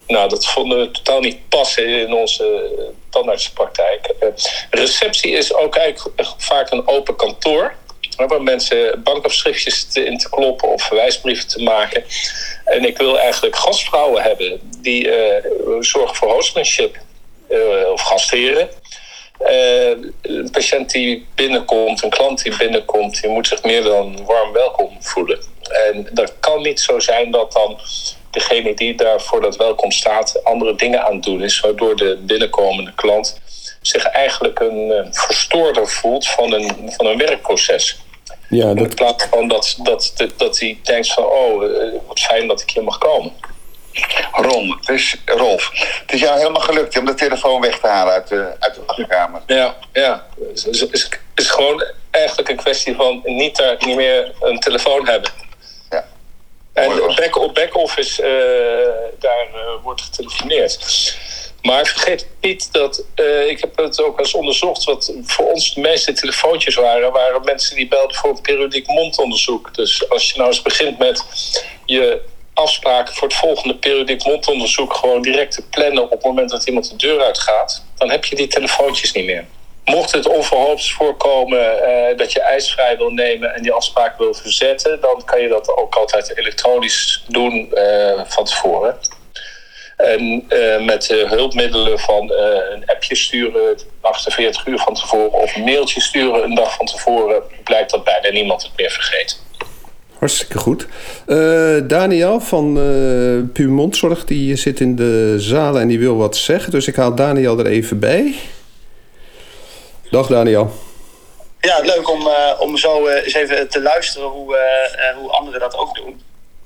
Nou, 0.07 0.29
dat 0.29 0.45
vonden 0.45 0.79
we 0.79 0.91
totaal 0.91 1.19
niet 1.19 1.49
passen 1.49 1.87
in 1.87 2.13
onze 2.13 2.71
tandartspraktijk. 3.09 4.13
receptie 4.69 5.31
is 5.31 5.53
ook 5.53 5.75
eigenlijk 5.75 6.33
vaak 6.37 6.71
een 6.71 6.87
open 6.87 7.15
kantoor 7.15 7.75
waar 8.15 8.41
mensen 8.41 9.03
bankafschriftjes 9.03 9.87
in 9.93 10.17
te 10.17 10.29
kloppen 10.29 10.67
of 10.67 10.83
verwijsbrieven 10.83 11.47
te 11.47 11.63
maken. 11.63 12.03
En 12.65 12.85
ik 12.85 12.97
wil 12.97 13.19
eigenlijk 13.19 13.55
gastvrouwen 13.55 14.23
hebben 14.23 14.59
die 14.81 15.07
uh, 15.07 15.35
zorgen 15.79 16.15
voor 16.15 16.31
hostmanship 16.31 16.97
uh, 17.49 17.89
of 17.91 18.01
gastheren. 18.01 18.69
Uh, 19.41 19.89
een 20.21 20.49
patiënt 20.51 20.91
die 20.91 21.27
binnenkomt, 21.35 22.03
een 22.03 22.09
klant 22.09 22.43
die 22.43 22.57
binnenkomt, 22.57 23.21
die 23.21 23.29
moet 23.29 23.47
zich 23.47 23.63
meer 23.63 23.83
dan 23.83 24.25
warm 24.25 24.51
welkom 24.51 24.97
voelen. 24.99 25.39
En 25.61 26.07
dat 26.11 26.33
kan 26.39 26.61
niet 26.61 26.79
zo 26.79 26.99
zijn 26.99 27.31
dat 27.31 27.51
dan 27.51 27.79
degene 28.31 28.73
die 28.73 28.95
daar 28.95 29.21
voor 29.21 29.41
dat 29.41 29.55
welkom 29.55 29.91
staat 29.91 30.43
andere 30.43 30.75
dingen 30.75 31.05
aan 31.05 31.21
doen 31.21 31.43
is, 31.43 31.59
waardoor 31.59 31.95
de 31.95 32.17
binnenkomende 32.21 32.93
klant 32.95 33.41
zich 33.87 34.05
eigenlijk 34.05 34.59
een 34.59 35.07
verstoorder 35.11 35.87
voelt 35.87 36.27
van 36.27 36.53
een, 36.53 36.93
van 36.97 37.05
een 37.05 37.17
werkproces. 37.17 38.01
Ja, 38.49 38.73
dat... 38.73 38.77
In 38.77 38.95
plaats 38.95 39.25
van 39.29 39.47
dat, 39.47 39.75
dat, 39.77 40.11
dat, 40.15 40.31
dat 40.37 40.59
hij 40.59 40.79
denkt 40.83 41.13
van, 41.13 41.25
oh, 41.25 41.63
eh, 41.63 41.93
wat 42.07 42.19
fijn 42.19 42.47
dat 42.47 42.61
ik 42.61 42.69
hier 42.69 42.83
mag 42.83 42.97
komen. 42.97 43.33
Ron, 44.31 44.77
het 44.79 44.89
is, 44.89 45.15
Rolf, 45.25 45.71
het 46.01 46.13
is 46.13 46.19
jou 46.19 46.37
helemaal 46.37 46.61
gelukt 46.61 46.97
om 46.97 47.05
de 47.05 47.13
telefoon 47.13 47.61
weg 47.61 47.79
te 47.79 47.87
halen 47.87 48.13
uit 48.13 48.27
de, 48.27 48.55
uit 48.59 48.75
de 48.75 48.81
wachtkamer. 48.85 49.41
Ja, 49.47 49.75
ja. 49.93 50.25
Het 50.47 50.67
is, 50.71 50.87
is, 50.87 51.09
is 51.35 51.49
gewoon 51.49 51.83
eigenlijk 52.11 52.49
een 52.49 52.55
kwestie 52.55 52.95
van 52.95 53.21
niet, 53.23 53.55
daar, 53.55 53.75
niet 53.79 53.95
meer 53.95 54.31
een 54.39 54.59
telefoon 54.59 55.07
hebben. 55.07 55.31
Ja. 55.89 56.05
En 56.73 56.97
back, 57.15 57.37
op 57.37 57.53
back-office, 57.53 58.21
uh, 58.21 59.11
daar 59.19 59.47
uh, 59.53 59.83
wordt 59.83 60.01
getelefoneerd. 60.01 60.79
Maar 61.63 61.85
vergeet 61.85 62.27
niet 62.41 62.73
dat, 62.73 63.03
uh, 63.15 63.49
ik 63.49 63.59
heb 63.59 63.77
het 63.77 64.03
ook 64.03 64.19
eens 64.19 64.33
onderzocht, 64.33 64.83
wat 64.83 65.13
voor 65.23 65.51
ons 65.51 65.73
de 65.73 65.81
meeste 65.81 66.13
telefoontjes 66.13 66.75
waren, 66.75 67.11
waren 67.11 67.43
mensen 67.43 67.75
die 67.75 67.87
belden 67.87 68.15
voor 68.15 68.41
periodiek 68.41 68.87
mondonderzoek. 68.87 69.75
Dus 69.75 70.09
als 70.09 70.31
je 70.31 70.37
nou 70.37 70.49
eens 70.49 70.61
begint 70.61 70.97
met 70.97 71.23
je 71.85 72.21
afspraken 72.53 73.13
voor 73.13 73.27
het 73.27 73.37
volgende 73.37 73.75
periodiek 73.75 74.25
mondonderzoek 74.25 74.93
gewoon 74.93 75.21
direct 75.21 75.51
te 75.51 75.67
plannen 75.67 76.03
op 76.03 76.09
het 76.09 76.23
moment 76.23 76.49
dat 76.49 76.67
iemand 76.67 76.89
de 76.89 76.95
deur 76.95 77.21
uitgaat, 77.21 77.83
dan 77.97 78.09
heb 78.09 78.25
je 78.25 78.35
die 78.35 78.47
telefoontjes 78.47 79.11
niet 79.11 79.25
meer. 79.25 79.45
Mocht 79.85 80.11
het 80.11 80.27
onverhoops 80.27 80.93
voorkomen 80.93 81.59
uh, 81.59 82.17
dat 82.17 82.31
je 82.31 82.41
ijsvrij 82.41 82.97
wil 82.97 83.09
nemen 83.09 83.55
en 83.55 83.61
die 83.61 83.71
afspraak 83.71 84.17
wil 84.17 84.33
verzetten, 84.33 85.01
dan 85.01 85.21
kan 85.25 85.41
je 85.41 85.47
dat 85.47 85.77
ook 85.77 85.95
altijd 85.95 86.37
elektronisch 86.37 87.23
doen 87.27 87.71
uh, 87.73 88.21
van 88.25 88.45
tevoren. 88.45 88.99
En 89.97 90.45
uh, 90.49 90.85
met 90.85 91.09
uh, 91.09 91.29
hulpmiddelen 91.29 91.99
van 91.99 92.31
uh, 92.31 92.37
een 92.73 92.83
appje 92.85 93.15
sturen 93.15 93.77
48 94.01 94.67
uur 94.67 94.79
van 94.79 94.93
tevoren 94.93 95.31
of 95.33 95.55
een 95.55 95.63
mailtje 95.63 96.01
sturen 96.01 96.43
een 96.43 96.55
dag 96.55 96.75
van 96.75 96.85
tevoren, 96.85 97.41
blijkt 97.63 97.91
dat 97.91 98.03
bijna 98.03 98.29
niemand 98.29 98.63
het 98.63 98.71
meer 98.75 98.91
vergeet. 98.91 99.41
Hartstikke 100.17 100.57
goed. 100.57 100.87
Daniel 101.87 102.39
van 102.39 102.73
Puur 103.53 103.69
Mondzorg 103.69 104.25
die 104.25 104.55
zit 104.55 104.79
in 104.79 104.95
de 104.95 105.35
zaal 105.37 105.79
en 105.79 105.87
die 105.87 105.99
wil 105.99 106.17
wat 106.17 106.37
zeggen. 106.37 106.71
Dus 106.71 106.87
ik 106.87 106.95
haal 106.95 107.15
Daniel 107.15 107.59
er 107.59 107.65
even 107.65 107.99
bij. 107.99 108.35
Dag 110.11 110.27
Daniel. 110.27 110.71
Ja, 111.59 111.79
leuk 111.79 112.09
om, 112.09 112.29
om 112.59 112.77
zo 112.77 113.07
eens 113.07 113.33
even 113.33 113.69
te 113.69 113.81
luisteren 113.81 114.27
hoe, 114.27 114.57
hoe 115.15 115.31
anderen 115.31 115.59
dat 115.59 115.77
ook 115.77 115.95
doen. 115.95 116.21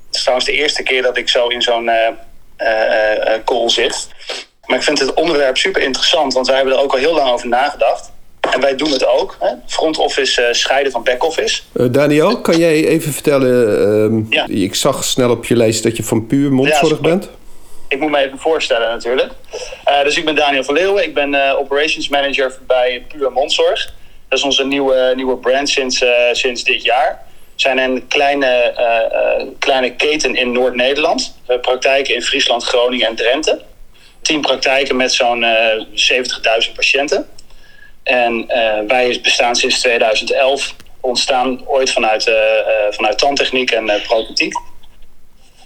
Het 0.06 0.16
is 0.16 0.20
trouwens 0.20 0.46
de 0.46 0.52
eerste 0.52 0.82
keer 0.82 1.02
dat 1.02 1.16
ik 1.16 1.28
zo 1.28 1.46
in 1.46 1.62
zo'n 1.62 1.84
uh, 1.84 2.08
call 3.44 3.68
zit. 3.68 4.08
Maar 4.64 4.76
ik 4.76 4.82
vind 4.82 4.98
het 4.98 5.14
onderwerp 5.14 5.56
super 5.56 5.82
interessant, 5.82 6.32
want 6.34 6.46
wij 6.46 6.56
hebben 6.56 6.74
er 6.74 6.80
ook 6.80 6.92
al 6.92 6.98
heel 6.98 7.14
lang 7.14 7.30
over 7.30 7.48
nagedacht. 7.48 8.12
En 8.50 8.60
wij 8.60 8.76
doen 8.76 8.90
het 8.90 9.06
ook. 9.06 9.36
Hè? 9.40 9.52
Front 9.66 9.98
office 9.98 10.48
scheiden 10.50 10.92
van 10.92 11.02
back 11.02 11.24
office. 11.24 11.62
Uh, 11.74 11.86
Daniel, 11.90 12.40
kan 12.40 12.56
jij 12.56 12.86
even 12.86 13.12
vertellen? 13.12 14.26
Ja. 14.30 14.46
Ik 14.48 14.74
zag 14.74 15.04
snel 15.04 15.30
op 15.30 15.44
je 15.44 15.56
lijst 15.56 15.82
dat 15.82 15.96
je 15.96 16.02
van 16.02 16.26
puur 16.26 16.52
mondzorg 16.52 16.88
ja, 16.88 17.00
bent. 17.00 17.30
Ik 17.88 18.00
moet 18.00 18.10
me 18.10 18.18
even 18.18 18.38
voorstellen 18.38 18.88
natuurlijk. 18.88 19.32
Uh, 19.88 20.02
dus 20.02 20.16
ik 20.16 20.24
ben 20.24 20.34
Daniel 20.34 20.64
van 20.64 20.74
Leeuwen. 20.74 21.04
Ik 21.04 21.14
ben 21.14 21.58
operations 21.58 22.08
manager 22.08 22.58
bij 22.66 23.04
Puur 23.08 23.32
Mondzorg. 23.32 23.94
Dat 24.28 24.38
is 24.38 24.44
onze 24.44 24.64
nieuwe, 24.64 25.12
nieuwe 25.16 25.36
brand 25.36 25.68
sinds, 25.68 26.04
sinds 26.32 26.64
dit 26.64 26.82
jaar 26.82 27.26
zijn 27.60 27.78
een 27.78 28.08
kleine, 28.08 28.74
uh, 28.78 29.46
kleine 29.58 29.94
keten 29.96 30.34
in 30.34 30.52
Noord-Nederland. 30.52 31.36
Uh, 31.48 31.60
praktijken 31.60 32.14
in 32.14 32.22
Friesland, 32.22 32.64
Groningen 32.64 33.06
en 33.06 33.16
Drenthe. 33.16 33.60
Tien 34.22 34.40
praktijken 34.40 34.96
met 34.96 35.12
zo'n 35.12 35.44
70.000 35.44 36.74
patiënten. 36.74 37.28
En 38.02 38.46
wij 38.86 39.20
bestaan 39.22 39.56
sinds 39.56 39.80
2011. 39.80 40.74
Ontstaan 41.00 41.66
ooit 41.66 41.90
vanuit, 41.90 42.30
vanuit 42.90 43.18
tandtechniek 43.18 43.70
en 43.70 44.02
prothetiek. 44.06 44.52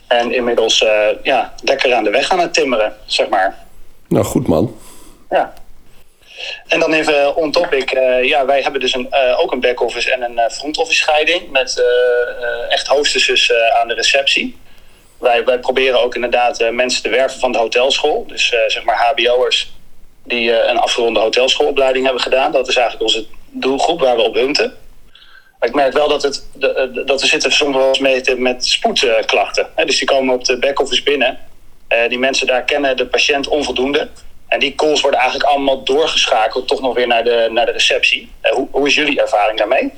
En 0.06 0.34
inmiddels 0.34 0.78
ja, 1.22 1.54
lekker 1.64 1.94
aan 1.94 2.04
de 2.04 2.10
weg 2.10 2.30
aan 2.30 2.38
het 2.38 2.54
timmeren, 2.54 2.96
zeg 3.06 3.28
maar. 3.28 3.58
Nou, 4.08 4.24
goed 4.24 4.46
man. 4.46 4.76
Ja. 5.30 5.52
En 6.68 6.80
dan 6.80 6.92
even 6.92 7.36
on 7.36 7.52
topic. 7.52 7.94
Uh, 7.94 8.24
ja, 8.24 8.44
wij 8.44 8.62
hebben 8.62 8.80
dus 8.80 8.94
een, 8.94 9.08
uh, 9.10 9.38
ook 9.38 9.52
een 9.52 9.60
back-office 9.60 10.12
en 10.12 10.22
een 10.22 10.32
uh, 10.32 10.48
front-office 10.48 11.00
scheiding. 11.02 11.50
Met 11.50 11.84
echt 12.68 12.86
hostesses 12.86 13.52
aan 13.52 13.88
de 13.88 13.94
receptie. 13.94 14.58
Wij, 15.18 15.44
wij 15.44 15.58
proberen 15.58 16.02
ook 16.02 16.14
inderdaad 16.14 16.70
mensen 16.70 17.02
te 17.02 17.08
werven 17.08 17.40
van 17.40 17.52
de 17.52 17.58
hotelschool. 17.58 18.26
Dus 18.26 18.48
zeg 18.66 18.82
maar 18.84 18.96
hbo'ers 18.96 19.72
die 20.24 20.66
een 20.68 20.78
afgeronde 20.78 21.20
hotelschoolopleiding 21.20 22.04
hebben 22.04 22.22
gedaan. 22.22 22.52
Dat 22.52 22.68
is 22.68 22.76
eigenlijk 22.76 23.06
onze 23.06 23.26
doelgroep 23.50 24.00
waar 24.00 24.16
we 24.16 24.22
op 24.22 24.34
hunten. 24.34 24.76
Maar 25.58 25.68
ik 25.68 25.74
merk 25.74 25.92
wel 25.92 26.08
dat, 26.08 26.22
het, 26.22 26.46
dat 27.06 27.22
er 27.22 27.28
zitten 27.28 27.52
soms 27.52 27.76
wel 27.76 28.36
met 28.36 28.66
spoedklachten. 28.66 29.66
dus 29.84 29.98
die 29.98 30.08
komen 30.08 30.34
op 30.34 30.44
de 30.44 30.58
back-office 30.58 31.02
binnen. 31.02 31.38
die 32.08 32.18
mensen 32.18 32.46
daar 32.46 32.64
kennen 32.64 32.96
de 32.96 33.06
patiënt 33.06 33.48
onvoldoende. 33.48 34.08
En 34.52 34.58
die 34.58 34.74
calls 34.74 35.00
worden 35.00 35.20
eigenlijk 35.20 35.50
allemaal 35.50 35.84
doorgeschakeld, 35.84 36.68
toch 36.68 36.80
nog 36.80 36.94
weer 36.94 37.06
naar 37.06 37.24
de, 37.24 37.48
naar 37.52 37.66
de 37.66 37.72
receptie. 37.72 38.30
Uh, 38.42 38.52
hoe, 38.52 38.68
hoe 38.70 38.86
is 38.86 38.94
jullie 38.94 39.20
ervaring 39.20 39.58
daarmee? 39.58 39.92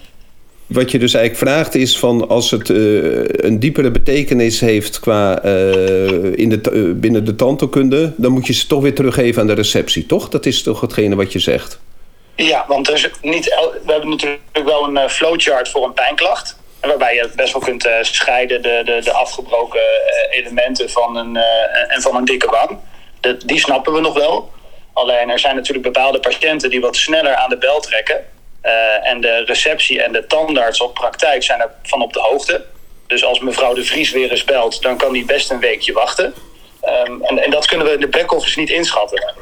Wat 0.67 0.91
je 0.91 0.99
dus 0.99 1.15
eigenlijk 1.15 1.51
vraagt 1.51 1.75
is 1.75 1.99
van 1.99 2.29
als 2.29 2.51
het 2.51 2.69
uh, 2.69 3.25
een 3.27 3.59
diepere 3.59 3.91
betekenis 3.91 4.61
heeft 4.61 5.01
qua 5.01 5.45
uh, 5.45 6.39
in 6.39 6.49
de, 6.49 6.95
binnen 6.97 7.25
de 7.25 7.35
tandheelkunde, 7.35 8.13
dan 8.17 8.33
moet 8.33 8.47
je 8.47 8.53
ze 8.53 8.67
toch 8.67 8.83
weer 8.83 8.95
teruggeven 8.95 9.41
aan 9.41 9.47
de 9.47 9.55
receptie, 9.55 10.07
toch? 10.07 10.29
Dat 10.29 10.47
is 10.47 10.63
toch 10.63 10.81
hetgene 10.81 11.17
wat 11.17 11.33
je 11.33 11.39
zegt? 11.39 11.81
Ja, 12.37 12.65
want 12.69 12.89
er 12.89 12.95
is 12.95 13.11
niet, 13.21 13.45
we 13.85 13.93
hebben 13.93 14.09
natuurlijk 14.09 14.41
wel 14.53 14.97
een 14.97 15.11
flowchart 15.11 15.69
voor 15.69 15.85
een 15.85 15.93
pijnklacht. 15.93 16.59
Waarbij 16.81 17.15
je 17.15 17.31
best 17.37 17.53
wel 17.53 17.63
kunt 17.63 17.89
scheiden 18.01 18.63
de, 18.63 18.83
de, 18.85 19.01
de 19.05 19.13
afgebroken 19.13 19.81
elementen 20.31 20.91
van 20.91 21.17
een, 21.17 21.37
en 21.89 22.03
van 22.03 22.17
een 22.17 22.25
dikke 22.25 22.51
wang. 22.51 22.79
Die 23.47 23.59
snappen 23.59 23.93
we 23.93 24.01
nog 24.01 24.15
wel. 24.15 24.53
Alleen 24.93 25.31
er 25.31 25.39
zijn 25.39 25.55
natuurlijk 25.55 25.85
bepaalde 25.85 26.21
patiënten 26.21 26.71
die 26.71 26.81
wat 26.81 26.97
sneller 26.97 27.35
aan 27.35 27.51
de 27.51 27.59
bel 27.59 27.81
trekken. 27.81 28.25
Eh, 28.61 29.09
en 29.09 29.21
de 29.21 29.45
receptie 29.45 30.03
en 30.03 30.13
de 30.13 30.27
tandarts 30.27 30.81
op 30.81 30.95
praktijk 30.95 31.43
zijn 31.43 31.61
er 31.61 31.71
van 31.83 32.03
op 32.03 32.13
de 32.13 32.21
hoogte. 32.21 32.65
Dus 33.07 33.25
als 33.25 33.41
mevrouw 33.41 33.75
de 33.75 33.85
Vries 33.85 34.11
weer 34.11 34.31
eens 34.31 34.45
belt, 34.45 34.83
dan 34.83 34.97
kan 34.97 35.13
die 35.13 35.25
best 35.25 35.51
een 35.51 35.61
weekje 35.61 35.93
wachten. 35.93 36.35
Ehm, 36.81 37.23
en, 37.23 37.39
en 37.39 37.51
dat 37.51 37.67
kunnen 37.67 37.87
we 37.87 37.93
in 37.93 38.01
de 38.01 38.09
back-office 38.09 38.59
niet 38.59 38.71
inschatten. 38.71 39.35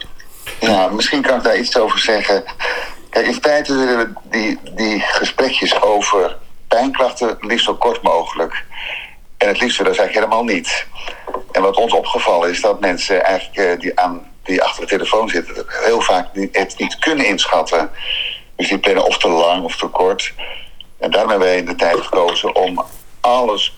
Ja, 0.61 0.89
misschien 0.89 1.23
kan 1.23 1.37
ik 1.37 1.43
daar 1.43 1.59
iets 1.59 1.77
over 1.77 1.99
zeggen. 1.99 2.45
Kijk, 3.11 3.27
in 3.27 3.39
feite 3.43 3.75
willen 3.75 3.99
we 3.99 4.13
die, 4.31 4.59
die 4.75 5.01
gesprekjes 5.01 5.83
over 5.83 6.37
pijnklachten 6.69 7.37
liefst 7.41 7.65
zo 7.65 7.75
kort 7.75 8.03
mogelijk. 8.03 8.65
En 9.43 9.49
het 9.49 9.61
liefst 9.61 9.79
willen 9.79 9.95
ze 9.95 10.01
eigenlijk 10.01 10.31
helemaal 10.31 10.55
niet. 10.55 10.87
En 11.53 11.63
wat 11.63 11.77
ons 11.77 11.93
opgevallen 11.93 12.51
is 12.51 12.61
dat 12.61 12.81
mensen 12.81 13.25
eigenlijk 13.25 13.59
eh, 13.59 13.81
die, 13.81 14.01
aan, 14.01 14.33
die 14.43 14.63
achter 14.63 14.83
de 14.83 14.89
telefoon 14.89 15.29
zitten, 15.29 15.65
heel 15.67 16.01
vaak 16.01 16.29
het 16.53 16.75
niet 16.79 16.99
kunnen 16.99 17.27
inschatten. 17.27 17.91
Dus 18.57 18.69
die 18.69 18.79
plannen 18.79 19.05
of 19.05 19.19
te 19.19 19.29
lang 19.29 19.65
of 19.65 19.77
te 19.77 19.87
kort. 19.87 20.33
En 20.99 21.11
daarom 21.11 21.31
hebben 21.31 21.49
wij 21.49 21.57
in 21.57 21.65
de 21.65 21.75
tijd 21.75 22.01
gekozen 22.01 22.55
om 22.55 22.85
alles, 23.21 23.77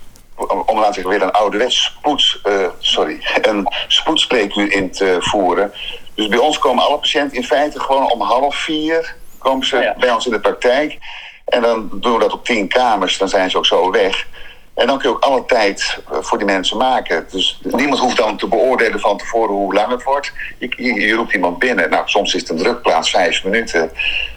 om 0.67 0.79
laten 0.79 1.03
we 1.03 1.09
weer 1.09 1.23
een 1.23 1.33
ouderwets 1.33 1.85
spoed, 1.85 2.41
uh, 2.45 2.69
sorry, 2.79 3.19
een 3.43 3.69
spoedspreekuur 3.89 4.73
in 4.73 4.91
te 4.91 5.17
voeren. 5.21 5.73
Dus 6.15 6.29
bij 6.29 6.39
ons 6.39 6.59
komen 6.59 6.85
alle 6.85 6.99
patiënten 6.99 7.37
in 7.37 7.45
feite 7.45 7.81
gewoon 7.81 8.11
om 8.11 8.21
half 8.21 8.57
vier 8.57 9.15
komen 9.39 9.67
ze 9.67 9.95
bij 9.99 10.11
ons 10.11 10.27
in 10.27 10.33
de 10.33 10.41
praktijk. 10.41 10.99
En 11.45 11.63
dan 11.63 11.89
doen 11.93 12.13
we 12.13 12.19
dat 12.19 12.33
op 12.33 12.45
tien 12.45 12.69
kamers, 12.69 13.19
dan 13.19 13.29
zijn 13.29 13.51
ze 13.51 13.57
ook 13.57 13.67
zo 13.67 13.91
weg. 13.91 14.27
En 14.75 14.87
dan 14.87 14.99
kun 14.99 15.09
je 15.09 15.15
ook 15.17 15.23
alle 15.23 15.45
tijd 15.45 15.99
eh, 16.11 16.19
voor 16.21 16.39
die 16.39 16.47
mensen 16.47 16.77
maken. 16.77 17.27
Dus 17.31 17.61
niemand 17.63 18.01
hoeft 18.01 18.17
dan 18.17 18.37
te 18.37 18.49
beoordelen 18.49 19.01
van 19.01 19.19
tevoren 19.19 19.55
hoe 19.55 19.75
lang 19.75 19.91
het 19.91 20.03
wordt. 20.03 20.33
Je, 20.59 21.13
roept 21.13 21.33
iemand 21.33 21.59
binnen. 21.59 21.91
Nou, 21.91 22.03
soms 22.09 22.35
is 22.35 22.41
het 22.41 22.51
een 22.51 22.57
drukplaats 22.57 23.11
vijf 23.11 23.45
minuten. 23.45 23.91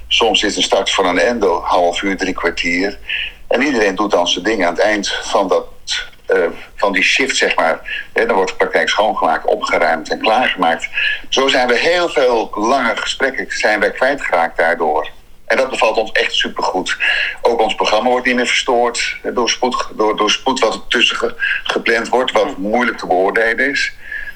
Soms 0.07 0.43
is 0.43 0.47
het 0.47 0.57
een 0.57 0.63
start 0.63 0.91
van 0.91 1.05
een 1.05 1.19
endo 1.19 1.61
half 1.61 2.01
uur, 2.01 2.17
drie 2.17 2.33
kwartier. 2.33 2.99
En 3.47 3.61
iedereen 3.61 3.95
doet 3.95 4.11
dan 4.11 4.27
zijn 4.27 4.43
ding 4.43 4.65
aan 4.65 4.73
het 4.73 4.81
eind 4.81 5.07
van, 5.07 5.47
dat, 5.47 5.67
uh, 6.27 6.45
van 6.75 6.91
die 6.91 7.03
shift, 7.03 7.37
zeg 7.37 7.55
maar. 7.55 8.05
Hè, 8.13 8.25
dan 8.25 8.35
wordt 8.35 8.51
de 8.51 8.57
praktijk 8.57 8.89
schoongemaakt, 8.89 9.45
opgeruimd 9.45 10.09
en 10.09 10.19
klaargemaakt. 10.19 10.87
Zo 11.29 11.47
zijn 11.47 11.67
we 11.67 11.77
heel 11.77 12.09
veel 12.09 12.51
lange 12.53 12.95
gesprekken 12.95 13.45
zijn 13.49 13.79
wij 13.79 13.91
kwijtgeraakt 13.91 14.57
daardoor. 14.57 15.09
En 15.47 15.57
dat 15.57 15.69
bevalt 15.69 15.97
ons 15.97 16.11
echt 16.11 16.33
supergoed. 16.33 16.97
Ook 17.41 17.61
ons 17.61 17.75
programma 17.75 18.09
wordt 18.09 18.25
niet 18.25 18.35
meer 18.35 18.47
verstoord 18.47 19.15
door 19.33 19.49
spoed, 19.49 19.87
door, 19.95 20.17
door 20.17 20.31
spoed 20.31 20.59
wat 20.59 20.73
er 20.73 20.87
tussen 20.87 21.35
gepland 21.63 22.09
wordt, 22.09 22.31
wat 22.31 22.57
moeilijk 22.57 22.97
te 22.97 23.07
beoordelen 23.07 23.69
is. 23.69 23.93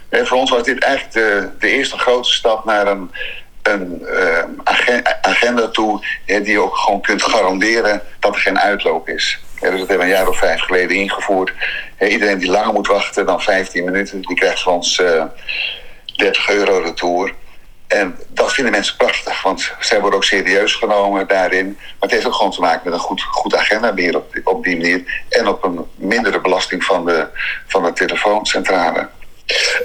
En 0.09 0.27
voor 0.27 0.37
ons 0.37 0.49
was 0.49 0.63
dit 0.63 0.83
eigenlijk 0.83 1.13
de, 1.13 1.49
de 1.59 1.69
eerste 1.69 1.97
grote 1.97 2.31
stap 2.31 2.65
naar 2.65 2.87
een, 2.87 3.11
een 3.61 4.01
uh, 4.01 4.97
agenda 5.21 5.67
toe 5.67 6.05
die 6.25 6.47
je 6.47 6.59
ook 6.59 6.77
gewoon 6.77 7.01
kunt 7.01 7.23
garanderen 7.23 8.01
dat 8.19 8.35
er 8.35 8.41
geen 8.41 8.59
uitloop 8.59 9.09
is. 9.09 9.39
Dus 9.59 9.69
dat 9.69 9.87
hebben 9.87 9.97
we 9.97 10.03
een 10.03 10.09
jaar 10.09 10.27
of 10.27 10.37
vijf 10.37 10.61
geleden 10.61 10.95
ingevoerd. 10.95 11.53
iedereen 11.99 12.37
die 12.37 12.51
langer 12.51 12.73
moet 12.73 12.87
wachten 12.87 13.25
dan 13.25 13.41
15 13.41 13.83
minuten, 13.83 14.21
die 14.21 14.35
krijgt 14.35 14.61
van 14.61 14.73
ons 14.73 14.99
uh, 14.99 15.23
30 16.15 16.49
euro 16.49 16.77
retour. 16.77 17.33
En 17.91 18.19
dat 18.27 18.53
vinden 18.53 18.71
mensen 18.71 18.95
prachtig, 18.95 19.41
want 19.41 19.71
zij 19.79 19.99
worden 19.99 20.15
ook 20.15 20.23
serieus 20.23 20.73
genomen 20.73 21.27
daarin. 21.27 21.77
Maar 21.79 21.95
het 21.99 22.11
heeft 22.11 22.25
ook 22.25 22.33
gewoon 22.33 22.51
te 22.51 22.61
maken 22.61 22.81
met 22.83 22.93
een 22.93 22.99
goed, 22.99 23.21
goed 23.21 23.55
agenda 23.55 23.91
meer 23.91 24.15
op, 24.43 24.63
die, 24.63 24.77
manier. 24.77 25.23
En 25.29 25.47
op 25.47 25.63
een 25.63 25.85
mindere 25.95 26.41
belasting 26.41 26.83
van 26.83 27.05
de, 27.05 27.27
van 27.67 27.83
de 27.83 27.93
telefooncentrale. 27.93 29.09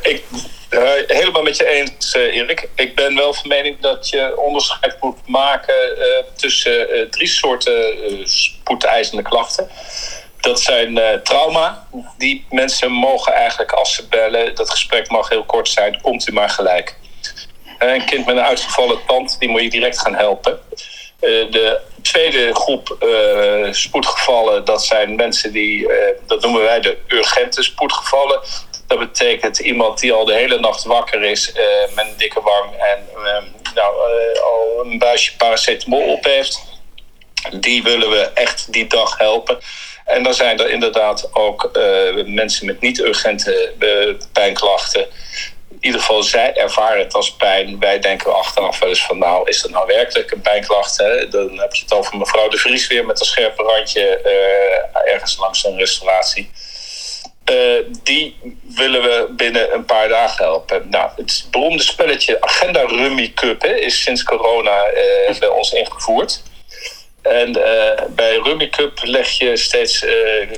Ik 0.03 0.25
uh, 0.71 0.91
helemaal 1.07 1.43
met 1.43 1.57
je 1.57 1.67
eens, 1.67 2.15
uh, 2.15 2.37
Erik. 2.37 2.69
Ik 2.75 2.95
ben 2.95 3.15
wel 3.15 3.35
van 3.35 3.49
mening 3.49 3.81
dat 3.81 4.09
je 4.09 4.39
onderscheid 4.39 4.97
moet 5.01 5.29
maken 5.29 5.99
uh, 5.99 6.05
tussen 6.37 7.11
drie 7.11 7.29
soorten 7.29 7.97
spoedeisende 8.25 9.23
klachten. 9.23 9.69
Dat 10.41 10.61
zijn 10.61 11.21
trauma. 11.23 11.87
Die 12.19 12.47
mensen 12.51 12.91
mogen 12.91 13.33
eigenlijk, 13.33 13.73
als 13.73 13.95
ze 13.95 14.09
bellen, 14.09 14.55
dat 14.55 14.71
gesprek 14.71 15.11
mag 15.11 15.29
heel 15.29 15.45
kort 15.45 15.69
zijn, 15.69 16.01
komt 16.01 16.29
u 16.29 16.33
maar 16.33 16.51
gelijk. 16.51 16.97
Een 17.79 18.05
kind 18.05 18.27
met 18.27 18.37
een 18.37 18.43
uitgevallen 18.43 18.99
tand, 19.07 19.37
die 19.39 19.49
moet 19.49 19.63
je 19.63 19.71
direct 19.71 19.99
gaan 19.99 20.15
helpen. 20.15 20.61
Uh, 21.21 21.51
de 21.51 21.81
tweede 22.03 22.55
groep 22.55 22.97
uh, 23.03 23.73
spoedgevallen, 23.73 24.65
dat 24.65 24.85
zijn 24.85 25.15
mensen 25.15 25.53
die, 25.53 25.89
dat 26.27 26.43
noemen 26.43 26.63
wij 26.63 26.81
de 26.81 26.99
urgente 27.09 27.63
spoedgevallen. 27.63 28.41
Dat 28.87 28.99
betekent 28.99 29.59
iemand 29.59 29.99
die 29.99 30.13
al 30.13 30.25
de 30.25 30.35
hele 30.35 30.61
nacht 30.61 30.85
wakker 30.85 31.23
is 31.23 31.53
met 31.95 32.07
een 32.07 32.15
dikke 32.17 32.41
wang 32.41 32.71
en 32.73 32.99
nou, 33.75 33.95
al 34.43 34.85
een 34.85 34.99
buisje 34.99 35.37
paracetamol 35.37 36.13
op 36.13 36.25
heeft. 36.25 36.63
Die 37.61 37.83
willen 37.83 38.11
we 38.11 38.31
echt 38.35 38.73
die 38.73 38.87
dag 38.87 39.19
helpen. 39.19 39.59
En 40.05 40.23
dan 40.23 40.35
zijn 40.35 40.59
er 40.59 40.71
inderdaad 40.71 41.29
ook 41.33 41.71
mensen 42.27 42.67
met 42.67 42.81
niet-urgente 42.81 43.73
pijnklachten 44.33 45.07
in 45.81 45.87
ieder 45.87 46.01
geval 46.01 46.23
zij 46.23 46.55
ervaren 46.55 46.99
het 46.99 47.15
als 47.15 47.33
pijn. 47.33 47.79
Wij 47.79 47.99
denken 47.99 48.35
achteraf 48.35 48.79
wel 48.79 48.89
eens 48.89 49.05
van 49.05 49.19
nou, 49.19 49.49
is 49.49 49.63
dat 49.63 49.71
nou 49.71 49.87
werkelijk 49.87 50.31
een 50.31 50.41
pijnklacht? 50.41 50.99
Hè? 50.99 51.29
Dan 51.29 51.59
heb 51.59 51.75
je 51.75 51.83
het 51.83 51.93
over 51.93 52.17
mevrouw 52.17 52.49
de 52.49 52.57
Vries 52.57 52.87
weer 52.87 53.07
met 53.07 53.21
een 53.21 53.27
scherpe 53.27 53.63
randje 53.63 54.21
uh, 54.25 55.13
ergens 55.13 55.39
langs 55.39 55.65
een 55.65 55.79
restauratie. 55.79 56.51
Uh, 57.51 57.83
die 58.03 58.37
willen 58.63 59.03
we 59.03 59.29
binnen 59.31 59.75
een 59.75 59.85
paar 59.85 60.09
dagen 60.09 60.45
helpen. 60.45 60.89
Nou, 60.91 61.11
het 61.17 61.47
beroemde 61.51 61.83
spelletje 61.83 62.41
Agenda 62.41 62.81
Rummy 62.81 63.33
Cup 63.35 63.63
hè, 63.63 63.75
is 63.75 64.03
sinds 64.03 64.23
corona 64.23 64.87
uh, 64.91 65.39
bij 65.39 65.49
ons 65.49 65.73
ingevoerd. 65.73 66.43
En 67.31 67.59
uh, 67.59 68.07
bij 68.09 68.37
Rummy 68.37 68.69
Cup 68.69 68.99
leg 69.03 69.31
je 69.31 69.57
steeds 69.57 70.05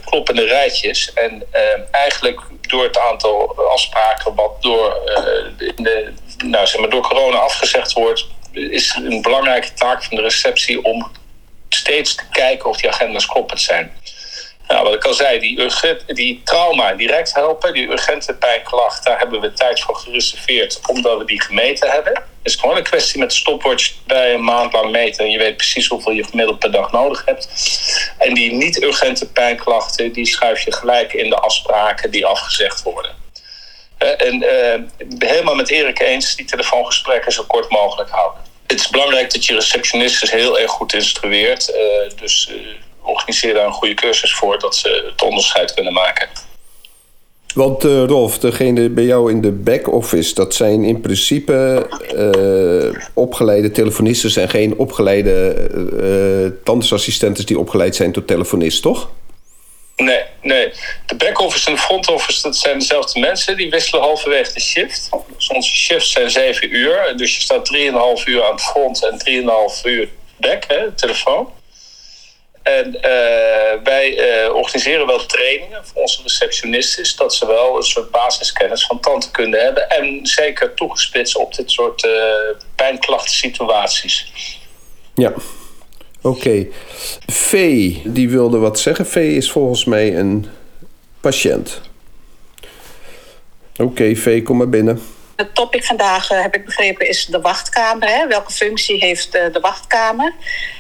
kloppende 0.05 0.45
rijtjes. 0.45 1.13
En 1.13 1.43
eigenlijk 1.91 2.41
door 2.61 2.83
het 2.83 2.99
aantal 2.99 3.57
afspraken 3.71 4.35
wat 4.35 4.63
door, 4.63 5.01
de, 5.77 6.13
nou, 6.45 6.67
zeg 6.67 6.81
maar 6.81 6.91
door 6.91 7.03
corona 7.03 7.39
afgezegd 7.39 7.93
wordt, 7.93 8.27
is 8.53 8.95
een 9.05 9.23
belangrijke 9.23 9.73
taak 9.73 10.05
van 10.05 10.17
de 10.17 10.23
receptie 10.23 10.85
om 10.85 11.11
steeds 11.69 12.15
te 12.15 12.23
kijken 12.31 12.69
of 12.69 12.77
die 12.77 12.91
agendas 12.91 13.27
kloppend 13.27 13.61
zijn. 13.61 13.93
Nou, 14.69 14.85
wat 14.85 14.95
ik 14.95 15.05
al 15.05 15.15
zei, 15.15 15.39
die, 15.39 15.61
urgent, 15.61 16.03
die 16.07 16.41
trauma 16.45 16.93
direct 16.93 17.35
helpen, 17.35 17.73
die 17.73 17.91
urgente 17.91 18.35
pijnklacht, 18.35 19.05
daar 19.05 19.19
hebben 19.19 19.41
we 19.41 19.53
tijd 19.53 19.81
voor 19.81 19.97
gereserveerd 19.97 20.81
omdat 20.87 21.19
we 21.19 21.25
die 21.25 21.43
gemeten 21.43 21.91
hebben. 21.91 22.13
Het 22.13 22.27
is 22.43 22.57
gewoon 22.57 22.77
een 22.77 22.83
kwestie 22.83 23.21
met 23.21 23.33
stopwatch 23.33 23.93
bij 24.07 24.35
een 24.35 24.45
maand 24.45 24.73
lang 24.73 24.91
meten 24.91 25.25
en 25.25 25.31
je 25.31 25.39
weet 25.39 25.57
precies 25.57 25.87
hoeveel 25.87 26.13
je 26.13 26.25
gemiddeld 26.25 26.59
per 26.59 26.71
dag 26.71 26.93
nodig 26.93 27.23
hebt. 27.25 27.49
En 28.19 28.35
die 28.35 28.53
niet-urgente 28.53 29.33
pijnklachten, 29.33 30.13
die 30.13 30.27
schuif 30.27 30.65
je 30.65 30.73
gelijk 30.73 31.13
in 31.13 31.31
de 31.31 31.37
afspraken 31.37 32.11
die 32.11 32.27
afgezegd 32.27 32.83
worden. 32.83 33.17
En 33.99 34.43
uh, 34.43 35.09
helemaal 35.19 35.55
met 35.55 35.71
Erik 35.71 36.01
eens, 36.01 36.37
die 36.37 36.47
telefoongesprekken 36.47 37.33
zo 37.33 37.45
kort 37.47 37.71
mogelijk 37.71 38.11
houden. 38.11 38.41
Het 38.67 38.81
is 38.81 38.89
belangrijk 38.89 39.33
dat 39.33 39.45
je 39.47 39.55
receptionisten 39.55 40.39
heel 40.39 40.59
erg 40.59 40.71
goed 40.71 40.93
instrueert. 40.93 41.71
Uh, 41.71 42.19
dus 42.21 42.49
uh, 42.51 42.57
organiseer 43.09 43.55
daar 43.55 43.67
een 43.67 43.73
goede 43.73 43.95
cursus 43.95 44.35
voor, 44.35 44.59
dat 44.59 44.77
ze 44.77 45.11
het 45.11 45.23
onderscheid 45.23 45.75
kunnen 45.75 45.93
maken. 45.93 46.29
Want 47.55 47.85
uh, 47.85 48.05
Rolf, 48.05 48.39
degene 48.39 48.89
bij 48.89 49.05
jou 49.05 49.31
in 49.31 49.41
de 49.41 49.53
back-office, 49.53 50.35
dat 50.35 50.55
zijn 50.55 50.85
in 50.85 51.01
principe 51.01 51.87
uh, 52.15 53.03
opgeleide 53.15 53.71
telefonisten 53.71 54.43
en 54.43 54.49
geen 54.49 54.79
opgeleide 54.79 55.69
uh, 55.75 56.59
tandartsassistenten 56.65 57.47
die 57.47 57.59
opgeleid 57.59 57.97
zijn 57.97 58.13
tot 58.13 58.27
telefonist, 58.27 58.83
toch? 58.83 59.11
Nee, 59.97 60.23
nee. 60.43 60.73
De 61.07 61.17
back-office 61.17 61.67
en 61.69 61.75
de 61.75 61.81
front-office, 61.81 62.43
dat 62.43 62.57
zijn 62.57 62.79
dezelfde 62.79 63.21
mensen. 63.21 63.57
Die 63.57 63.71
wisselen 63.71 64.03
halverwege 64.03 64.53
de 64.53 64.61
shift. 64.61 65.11
Dus 65.37 65.49
onze 65.49 65.75
shifts 65.75 66.13
zijn 66.13 66.31
zeven 66.31 66.77
uur. 66.77 67.15
Dus 67.17 67.35
je 67.35 67.41
staat 67.41 67.71
3,5 68.21 68.25
uur 68.25 68.45
aan 68.45 68.53
het 68.53 68.63
front 68.63 69.05
en 69.05 69.43
3,5 69.81 69.83
uur 69.85 70.09
back, 70.37 70.65
hè, 70.69 70.93
telefoon. 70.93 71.49
En 72.63 72.95
uh, 72.95 73.03
wij 73.85 74.43
uh, 74.47 74.55
organiseren 74.55 75.07
wel 75.07 75.27
trainingen 75.27 75.87
voor 75.87 76.03
onze 76.03 76.23
receptionisten, 76.23 77.17
dat 77.17 77.35
ze 77.35 77.47
wel 77.47 77.77
een 77.77 77.83
soort 77.83 78.11
basiskennis 78.11 78.87
van 78.87 79.01
tandheelkunde 79.01 79.59
hebben. 79.59 79.89
En 79.89 80.27
zeker 80.27 80.75
toegespitst 80.75 81.37
op 81.37 81.55
dit 81.55 81.71
soort 81.71 82.05
uh, 82.05 82.13
pijnklachtensituaties. 82.75 84.33
Ja, 85.15 85.29
oké. 85.29 86.39
Okay. 86.39 86.71
V, 87.27 87.53
die 88.05 88.31
wilde 88.31 88.59
wat 88.59 88.81
zeggen. 88.81 89.07
V 89.07 89.17
is 89.17 89.51
volgens 89.51 89.85
mij 89.85 90.17
een 90.17 90.47
patiënt. 91.21 91.81
Oké, 93.73 93.83
okay, 93.83 94.17
V, 94.17 94.43
kom 94.43 94.57
maar 94.57 94.69
binnen. 94.69 95.03
het 95.37 95.55
topic 95.55 95.85
vandaag, 95.85 96.29
heb 96.29 96.55
ik 96.55 96.65
begrepen, 96.65 97.09
is 97.09 97.27
de 97.27 97.41
wachtkamer. 97.41 98.09
Hè? 98.09 98.27
Welke 98.27 98.53
functie 98.53 98.97
heeft 98.99 99.33
de 99.33 99.59
wachtkamer? 99.61 100.35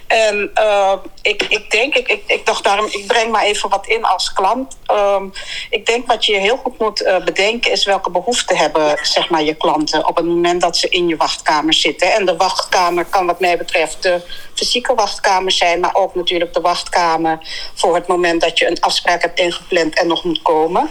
En 0.08 0.50
uh, 0.54 0.92
ik, 1.22 1.42
ik 1.42 1.70
denk, 1.70 1.94
ik, 1.94 2.22
ik, 2.26 2.46
dacht 2.46 2.64
daarom, 2.64 2.86
ik 2.86 3.06
breng 3.06 3.30
maar 3.30 3.42
even 3.42 3.68
wat 3.68 3.86
in 3.86 4.04
als 4.04 4.32
klant. 4.32 4.78
Um, 4.90 5.32
ik 5.70 5.86
denk 5.86 6.06
wat 6.06 6.24
je 6.24 6.36
heel 6.36 6.56
goed 6.56 6.78
moet 6.78 7.02
uh, 7.02 7.24
bedenken 7.24 7.72
is 7.72 7.84
welke 7.84 8.10
behoeften 8.10 8.56
hebben 8.56 8.98
zeg 9.02 9.30
maar, 9.30 9.42
je 9.42 9.54
klanten 9.54 10.06
op 10.06 10.16
het 10.16 10.26
moment 10.26 10.60
dat 10.60 10.76
ze 10.76 10.88
in 10.88 11.08
je 11.08 11.16
wachtkamer 11.16 11.74
zitten. 11.74 12.14
En 12.14 12.26
de 12.26 12.36
wachtkamer 12.36 13.04
kan 13.04 13.26
wat 13.26 13.40
mij 13.40 13.56
betreft 13.56 14.02
de 14.02 14.20
fysieke 14.54 14.94
wachtkamer 14.94 15.52
zijn, 15.52 15.80
maar 15.80 15.94
ook 15.94 16.14
natuurlijk 16.14 16.54
de 16.54 16.60
wachtkamer 16.60 17.38
voor 17.74 17.94
het 17.94 18.06
moment 18.06 18.40
dat 18.40 18.58
je 18.58 18.66
een 18.66 18.80
afspraak 18.80 19.22
hebt 19.22 19.38
ingepland 19.38 19.98
en 19.98 20.06
nog 20.06 20.24
moet 20.24 20.42
komen. 20.42 20.90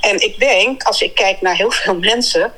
En 0.00 0.20
ik 0.20 0.38
denk, 0.38 0.82
als 0.82 1.02
ik 1.02 1.14
kijk 1.14 1.40
naar 1.40 1.56
heel 1.56 1.70
veel 1.70 1.94
mensen 2.12 2.52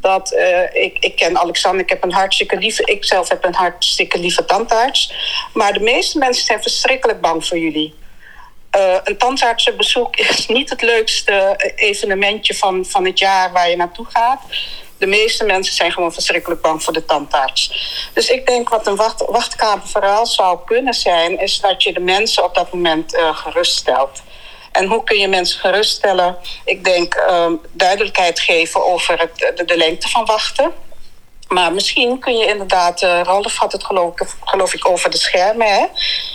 dat 0.00 0.32
uh, 0.32 0.82
ik, 0.82 0.96
ik 0.98 1.16
ken 1.16 1.38
Alexander, 1.38 1.80
ik 1.80 1.88
heb 1.88 2.02
een 2.02 2.12
hartstikke 2.12 2.56
lieve, 2.56 2.84
ik 2.84 3.04
zelf 3.04 3.28
heb 3.28 3.44
een 3.44 3.54
hartstikke 3.54 4.18
lieve 4.18 4.44
tandarts. 4.44 5.12
Maar 5.52 5.72
de 5.72 5.80
meeste 5.80 6.18
mensen 6.18 6.44
zijn 6.44 6.62
verschrikkelijk 6.62 7.20
bang 7.20 7.46
voor 7.46 7.58
jullie. 7.58 7.94
Uh, 8.76 8.96
een 9.04 9.16
tandartsenbezoek 9.16 10.16
is 10.36 10.46
niet 10.46 10.70
het 10.70 10.82
leukste 10.82 11.54
evenementje 11.76 12.54
van, 12.54 12.84
van 12.84 13.04
het 13.04 13.18
jaar 13.18 13.52
waar 13.52 13.70
je 13.70 13.76
naartoe 13.76 14.06
gaat. 14.08 14.40
De 14.98 15.06
meeste 15.06 15.44
mensen 15.44 15.74
zijn 15.74 15.92
gewoon 15.92 16.12
verschrikkelijk 16.12 16.60
bang 16.60 16.82
voor 16.82 16.92
de 16.92 17.04
tandarts. 17.04 17.72
Dus 18.12 18.28
ik 18.28 18.46
denk 18.46 18.68
wat 18.68 18.86
een 18.86 18.96
wacht, 18.96 19.24
wachtkamer 19.26 19.88
vooral 19.88 20.26
zou 20.26 20.58
kunnen 20.66 20.94
zijn, 20.94 21.38
is 21.38 21.60
dat 21.60 21.82
je 21.82 21.92
de 21.92 22.00
mensen 22.00 22.44
op 22.44 22.54
dat 22.54 22.72
moment 22.72 23.14
uh, 23.14 23.36
geruststelt. 23.36 24.22
En 24.72 24.86
hoe 24.86 25.04
kun 25.04 25.18
je 25.18 25.28
mensen 25.28 25.60
geruststellen? 25.60 26.36
Ik 26.64 26.84
denk 26.84 27.14
um, 27.30 27.60
duidelijkheid 27.72 28.40
geven 28.40 28.84
over 28.86 29.18
het, 29.18 29.66
de, 29.68 29.76
lengte 29.76 30.08
van 30.08 30.24
wachten. 30.24 30.72
Maar 31.48 31.72
misschien 31.72 32.18
kun 32.18 32.36
je 32.36 32.46
inderdaad, 32.46 33.02
uh, 33.02 33.20
Ralf 33.22 33.56
had 33.56 33.72
het 33.72 33.84
geloof, 33.84 34.12
geloof 34.44 34.74
ik 34.74 34.88
over 34.88 35.10
de 35.10 35.18
schermen. 35.18 35.66
Hè? 35.66 35.86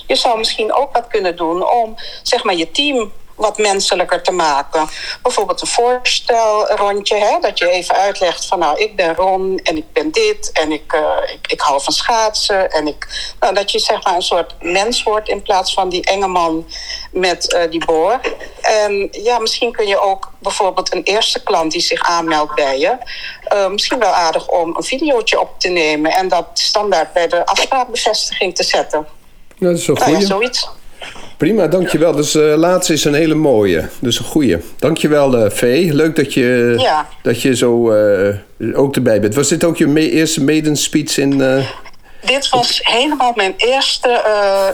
Je 0.08 0.16
zou 0.16 0.38
misschien 0.38 0.74
ook 0.74 0.94
wat 0.94 1.08
kunnen 1.08 1.36
doen 1.36 1.70
om 1.70 1.96
zeg 2.24 2.44
maar, 2.44 2.56
je 2.56 2.72
team 2.72 3.12
wat 3.36 3.58
menselijker 3.58 4.24
te 4.24 4.32
maken. 4.32 4.88
Bijvoorbeeld 5.22 5.62
een 5.62 5.68
voorstelrondje, 5.68 7.16
hè, 7.16 7.40
dat 7.40 7.60
je 7.60 7.70
even 7.70 7.96
uitlegt 7.96 8.46
van 8.46 8.60
nou, 8.60 8.80
ik 8.80 8.96
ben 8.96 9.16
Ron 9.16 9.60
en 9.64 9.78
ik 9.78 9.94
ben 9.94 10.12
dit 10.12 10.52
en 10.52 10.72
ik, 10.72 10.94
uh, 10.94 11.34
ik, 11.34 11.52
ik, 11.52 11.62
hou 11.62 11.82
van 11.82 11.94
schaatsen. 11.94 12.72
En 12.72 12.88
ik, 12.88 13.08
nou, 13.40 13.54
dat 13.54 13.72
je 13.72 13.80
zeg 13.80 14.04
maar 14.04 14.16
een 14.16 14.22
soort 14.22 14.56
mens 14.62 15.04
wordt 15.04 15.30
in 15.30 15.42
plaats 15.42 15.74
van 15.74 15.90
die 15.90 16.06
enge 16.06 16.28
man 16.28 16.68
met 17.12 17.54
uh, 17.54 17.72
die 17.72 17.86
boor. 17.86 18.20
En 18.62 19.08
ja, 19.12 19.40
misschien 19.40 19.72
kun 19.72 19.88
je 19.88 20.00
ook 20.00 20.32
bijvoorbeeld 20.40 20.94
een 20.94 21.04
eerste 21.04 21.44
klant 21.44 21.72
die 21.72 21.82
zich 21.82 22.02
aanmeldt 22.02 22.56
bij 22.56 22.80
je, 22.80 22.98
uh, 23.54 23.68
misschien 23.68 24.00
wel 24.00 24.14
aardig 24.14 24.48
om 24.48 24.76
een 24.76 24.84
videootje 24.84 25.40
op 25.40 25.60
te 25.60 25.68
nemen 25.68 26.12
en 26.12 26.28
dat 26.28 26.48
standaard 26.54 27.14
bij 27.14 27.28
de 27.28 27.46
afspraakbevestiging 27.46 28.56
te 28.56 28.64
zetten. 28.64 29.08
Dat 29.60 29.78
is 29.78 29.86
goed. 29.86 30.00
Nou 30.00 30.12
ja, 30.12 30.20
zoiets. 30.20 30.70
Prima, 31.38 31.68
dankjewel. 31.68 32.16
Dus 32.16 32.36
uh, 32.36 32.56
laatste 32.56 32.94
is 32.94 33.06
een 33.06 33.14
hele 33.14 33.36
mooie. 33.36 33.90
Dus 34.00 34.20
een 34.20 34.26
goeie. 34.26 34.58
Dankjewel, 34.80 35.46
uh, 35.46 35.50
Vee. 35.50 35.94
Leuk 35.94 36.16
dat 36.16 36.34
je, 36.34 36.76
ja. 36.78 37.08
dat 37.22 37.42
je 37.42 37.56
zo 37.56 37.92
uh, 38.58 38.80
ook 38.80 38.96
erbij 38.96 39.22
bent. 39.22 39.36
Was 39.36 39.48
dit 39.48 39.64
ook 39.64 39.78
je 39.78 39.88
me 39.88 40.10
eerste 40.10 40.44
maiden 40.44 40.76
speech 40.76 41.18
in... 41.18 41.64
Dit 42.26 42.50
was 42.50 42.80
helemaal 42.84 43.34
mijn 43.36 43.54
eerste 43.58 44.22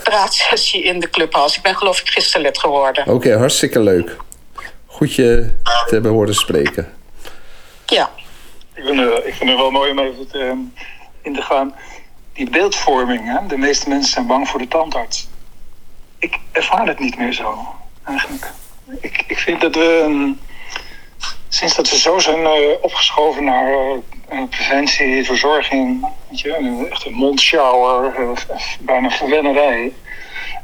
praatsessie 0.03 0.83
in 0.83 0.99
de 0.99 1.09
clubhouse. 1.09 1.57
Ik 1.57 1.63
ben 1.63 1.75
geloof 1.75 1.99
ik 1.99 2.07
gisteren 2.07 2.41
lid 2.41 2.59
geworden. 2.59 3.03
Oké, 3.03 3.11
okay, 3.11 3.31
hartstikke 3.31 3.79
leuk. 3.79 4.15
Goed 4.85 5.13
je 5.13 5.49
te 5.63 5.93
hebben 5.93 6.11
horen 6.11 6.35
spreken. 6.35 6.93
Ja. 7.85 8.09
Ik 8.75 8.83
vind, 8.85 8.99
ik 9.25 9.33
vind 9.33 9.49
het 9.49 9.59
wel 9.59 9.71
mooi 9.71 9.91
om 9.91 9.99
even 9.99 10.27
te, 10.31 10.53
in 11.21 11.35
te 11.35 11.41
gaan. 11.41 11.75
Die 12.33 12.49
beeldvorming, 12.49 13.21
hè? 13.23 13.47
de 13.47 13.57
meeste 13.57 13.89
mensen 13.89 14.13
zijn 14.13 14.27
bang 14.27 14.47
voor 14.47 14.59
de 14.59 14.67
tandarts 14.67 15.27
ik 16.21 16.39
ervaar 16.51 16.88
het 16.88 16.99
niet 16.99 17.17
meer 17.17 17.34
zo, 17.34 17.75
eigenlijk. 18.03 18.51
Ik, 18.99 19.23
ik 19.27 19.38
vind 19.38 19.62
dat 19.62 19.75
we, 19.75 20.01
um, 20.03 20.39
sinds 21.49 21.75
dat 21.75 21.89
we 21.89 21.97
zo 21.97 22.19
zijn 22.19 22.39
uh, 22.39 22.71
opgeschoven 22.81 23.43
naar 23.43 23.71
uh, 23.71 24.43
preventie, 24.49 25.25
verzorging, 25.25 26.07
weet 26.29 26.39
je, 26.39 26.88
echt 26.91 27.05
een 27.05 27.13
mondshower, 27.13 28.13
bijna 28.79 29.10
verwennerij. 29.10 29.93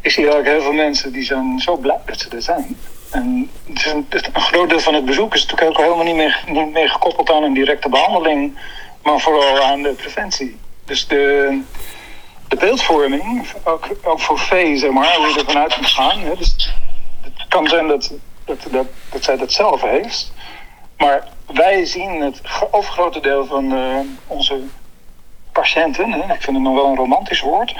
Ik 0.01 0.11
zie 0.11 0.23
eigenlijk 0.23 0.55
heel 0.55 0.61
veel 0.61 0.83
mensen 0.83 1.11
die 1.11 1.23
zijn 1.23 1.59
zo 1.59 1.77
blij 1.77 1.99
dat 2.05 2.19
ze 2.19 2.29
er 2.29 2.41
zijn. 2.41 2.77
En 3.09 3.49
het 3.67 3.77
is 3.77 3.91
een, 3.91 4.05
een, 4.33 4.41
groot 4.41 4.69
deel 4.69 4.79
van 4.79 4.93
het 4.93 5.05
bezoek 5.05 5.33
is 5.33 5.45
natuurlijk 5.45 5.69
ook 5.69 5.83
helemaal 5.83 6.05
niet 6.05 6.15
meer, 6.15 6.43
niet 6.47 6.73
meer 6.73 6.89
gekoppeld 6.89 7.31
aan 7.31 7.43
een 7.43 7.53
directe 7.53 7.89
behandeling, 7.89 8.57
maar 9.03 9.19
vooral 9.19 9.61
aan 9.63 9.81
de 9.81 9.93
preventie. 9.93 10.57
Dus 10.85 11.07
de, 11.07 11.61
de 12.47 12.55
beeldvorming, 12.55 13.47
ook, 13.63 13.87
ook 14.03 14.19
voor 14.19 14.39
vee, 14.39 14.77
zeg 14.77 14.91
maar, 14.91 15.15
hoe 15.15 15.27
je 15.27 15.39
ervan 15.39 15.57
uit 15.57 15.77
moet 15.77 15.85
gaan. 15.85 16.19
Hè. 16.19 16.35
Dus 16.35 16.73
het 17.21 17.47
kan 17.47 17.67
zijn 17.67 17.87
dat, 17.87 18.11
dat, 18.45 18.57
dat, 18.71 18.87
dat 19.11 19.23
zij 19.23 19.37
dat 19.37 19.51
zelf 19.51 19.81
heeft. 19.81 20.31
Maar 20.97 21.27
wij 21.53 21.85
zien 21.85 22.21
het 22.21 22.41
overgrote 22.71 23.19
deel 23.19 23.45
van 23.45 23.73
uh, 23.73 23.99
onze 24.27 24.61
patiënten, 25.51 26.11
hè, 26.11 26.33
ik 26.33 26.41
vind 26.41 26.55
het 26.55 26.65
nog 26.65 26.75
wel 26.75 26.85
een 26.85 26.95
romantisch 26.95 27.41
woord, 27.41 27.75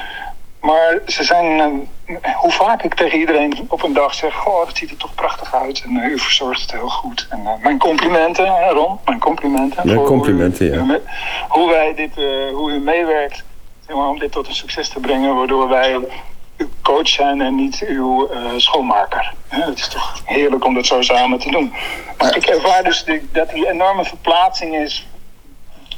maar 0.62 1.00
ze 1.08 1.24
zijn, 1.24 1.60
uh, 2.06 2.18
hoe 2.36 2.52
vaak 2.52 2.84
ik 2.84 2.94
tegen 2.94 3.20
iedereen 3.20 3.66
op 3.70 3.84
een 3.84 3.94
dag 3.94 4.14
zeg: 4.14 4.34
Goh, 4.34 4.66
dat 4.66 4.78
ziet 4.78 4.90
er 4.90 4.98
toch 4.98 5.16
prachtig 5.16 5.56
uit 5.56 5.82
en 5.84 5.96
uh, 5.96 6.12
u 6.12 6.20
verzorgt 6.20 6.62
het 6.62 6.72
heel 6.72 6.90
goed. 6.90 7.28
En 7.30 7.60
mijn 7.62 7.78
complimenten, 7.78 8.70
Ron, 8.70 9.00
mijn 9.06 9.20
complimenten. 9.20 9.90
Ja, 9.90 9.96
complimenten, 9.96 10.88
ja. 10.88 11.00
Hoe 11.48 11.70
wij 11.70 11.94
dit, 11.96 12.16
hoe 12.54 12.72
u 12.72 12.80
meewerkt 12.80 13.44
om 13.96 14.20
dit 14.20 14.32
tot 14.32 14.48
een 14.48 14.56
succes 14.56 14.90
te 14.90 15.00
brengen, 15.00 15.36
waardoor 15.36 15.70
wij 15.70 16.00
uw 16.58 16.70
coach 16.82 17.08
zijn 17.08 17.42
en 17.42 17.56
niet 17.56 17.86
uw 17.88 18.32
uh, 18.32 18.40
schoonmaker. 18.58 19.34
het 19.48 19.78
is 19.78 19.88
toch 19.88 20.22
heerlijk 20.26 20.66
om 20.66 20.74
dat 20.74 20.86
zo 20.86 21.02
samen 21.02 21.40
te 21.40 21.52
doen. 21.52 21.74
Maar 22.18 22.36
ik 22.36 22.46
ervaar 22.46 22.84
dus 22.84 23.06
dat 23.32 23.50
die 23.50 23.70
enorme 23.70 24.06
verplaatsing 24.06 24.76
is. 24.76 25.08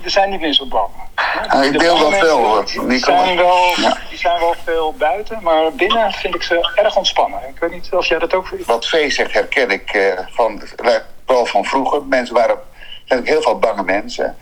We 0.02 0.10
zijn 0.10 0.30
niet 0.30 0.41
meer 0.41 0.54
zo 0.54 0.65
bang. 0.65 0.89
Ja, 1.15 1.63
ik 1.63 1.80
deel 1.80 1.97
dat 1.97 2.19
wel. 2.19 2.63
Die 2.88 2.99
zijn 2.99 3.36
wel, 3.36 3.73
ja. 3.75 3.97
die 4.10 4.17
zijn 4.17 4.39
wel 4.39 4.56
veel 4.63 4.95
buiten, 4.97 5.39
maar 5.41 5.73
binnen 5.73 6.12
vind 6.12 6.36
ik 6.36 6.43
ze 6.43 6.71
erg 6.75 6.95
ontspannen. 6.95 7.39
Ik 7.49 7.60
weet 7.60 7.71
niet 7.71 7.89
of 7.91 8.06
jij 8.06 8.19
dat 8.19 8.34
ook 8.34 8.47
vindt. 8.47 8.65
Wat 8.65 8.88
Vee 8.88 9.10
zegt 9.10 9.34
herken 9.34 9.71
ik 9.71 9.93
uh, 9.93 10.19
van, 10.30 10.62
wel 11.25 11.45
van 11.45 11.65
vroeger. 11.65 12.04
Mensen 12.04 12.36
waren, 12.36 12.58
zijn 13.06 13.25
heel 13.25 13.41
veel 13.41 13.60
bange 13.60 13.84
mensen. 13.84 14.38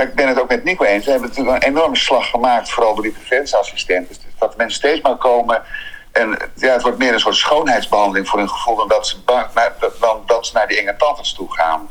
Maar 0.00 0.08
ik 0.08 0.14
ben 0.14 0.28
het 0.28 0.40
ook 0.40 0.48
met 0.48 0.64
Nico 0.64 0.84
eens. 0.84 1.04
We 1.04 1.10
hebben 1.10 1.28
natuurlijk 1.28 1.64
een 1.64 1.70
enorme 1.70 1.96
slag 1.96 2.30
gemaakt, 2.30 2.70
vooral 2.70 2.94
door 2.94 3.02
die 3.02 3.12
preventieassistenten. 3.12 4.08
Dus 4.08 4.32
dat 4.38 4.56
mensen 4.56 4.78
steeds 4.78 5.00
maar 5.00 5.16
komen. 5.16 5.62
En 6.12 6.38
ja, 6.54 6.72
het 6.72 6.82
wordt 6.82 6.98
meer 6.98 7.12
een 7.12 7.20
soort 7.20 7.34
schoonheidsbehandeling 7.34 8.28
voor 8.28 8.38
hun 8.38 8.48
gevoel 8.48 8.76
dan 8.76 8.88
dat 8.88 9.06
ze, 9.06 9.20
bang, 9.20 9.46
dan 10.00 10.22
dat 10.26 10.46
ze 10.46 10.52
naar 10.54 10.68
die 10.68 10.78
enge 10.78 10.96
tandarts 10.96 11.34
toe 11.34 11.52
gaan. 11.52 11.90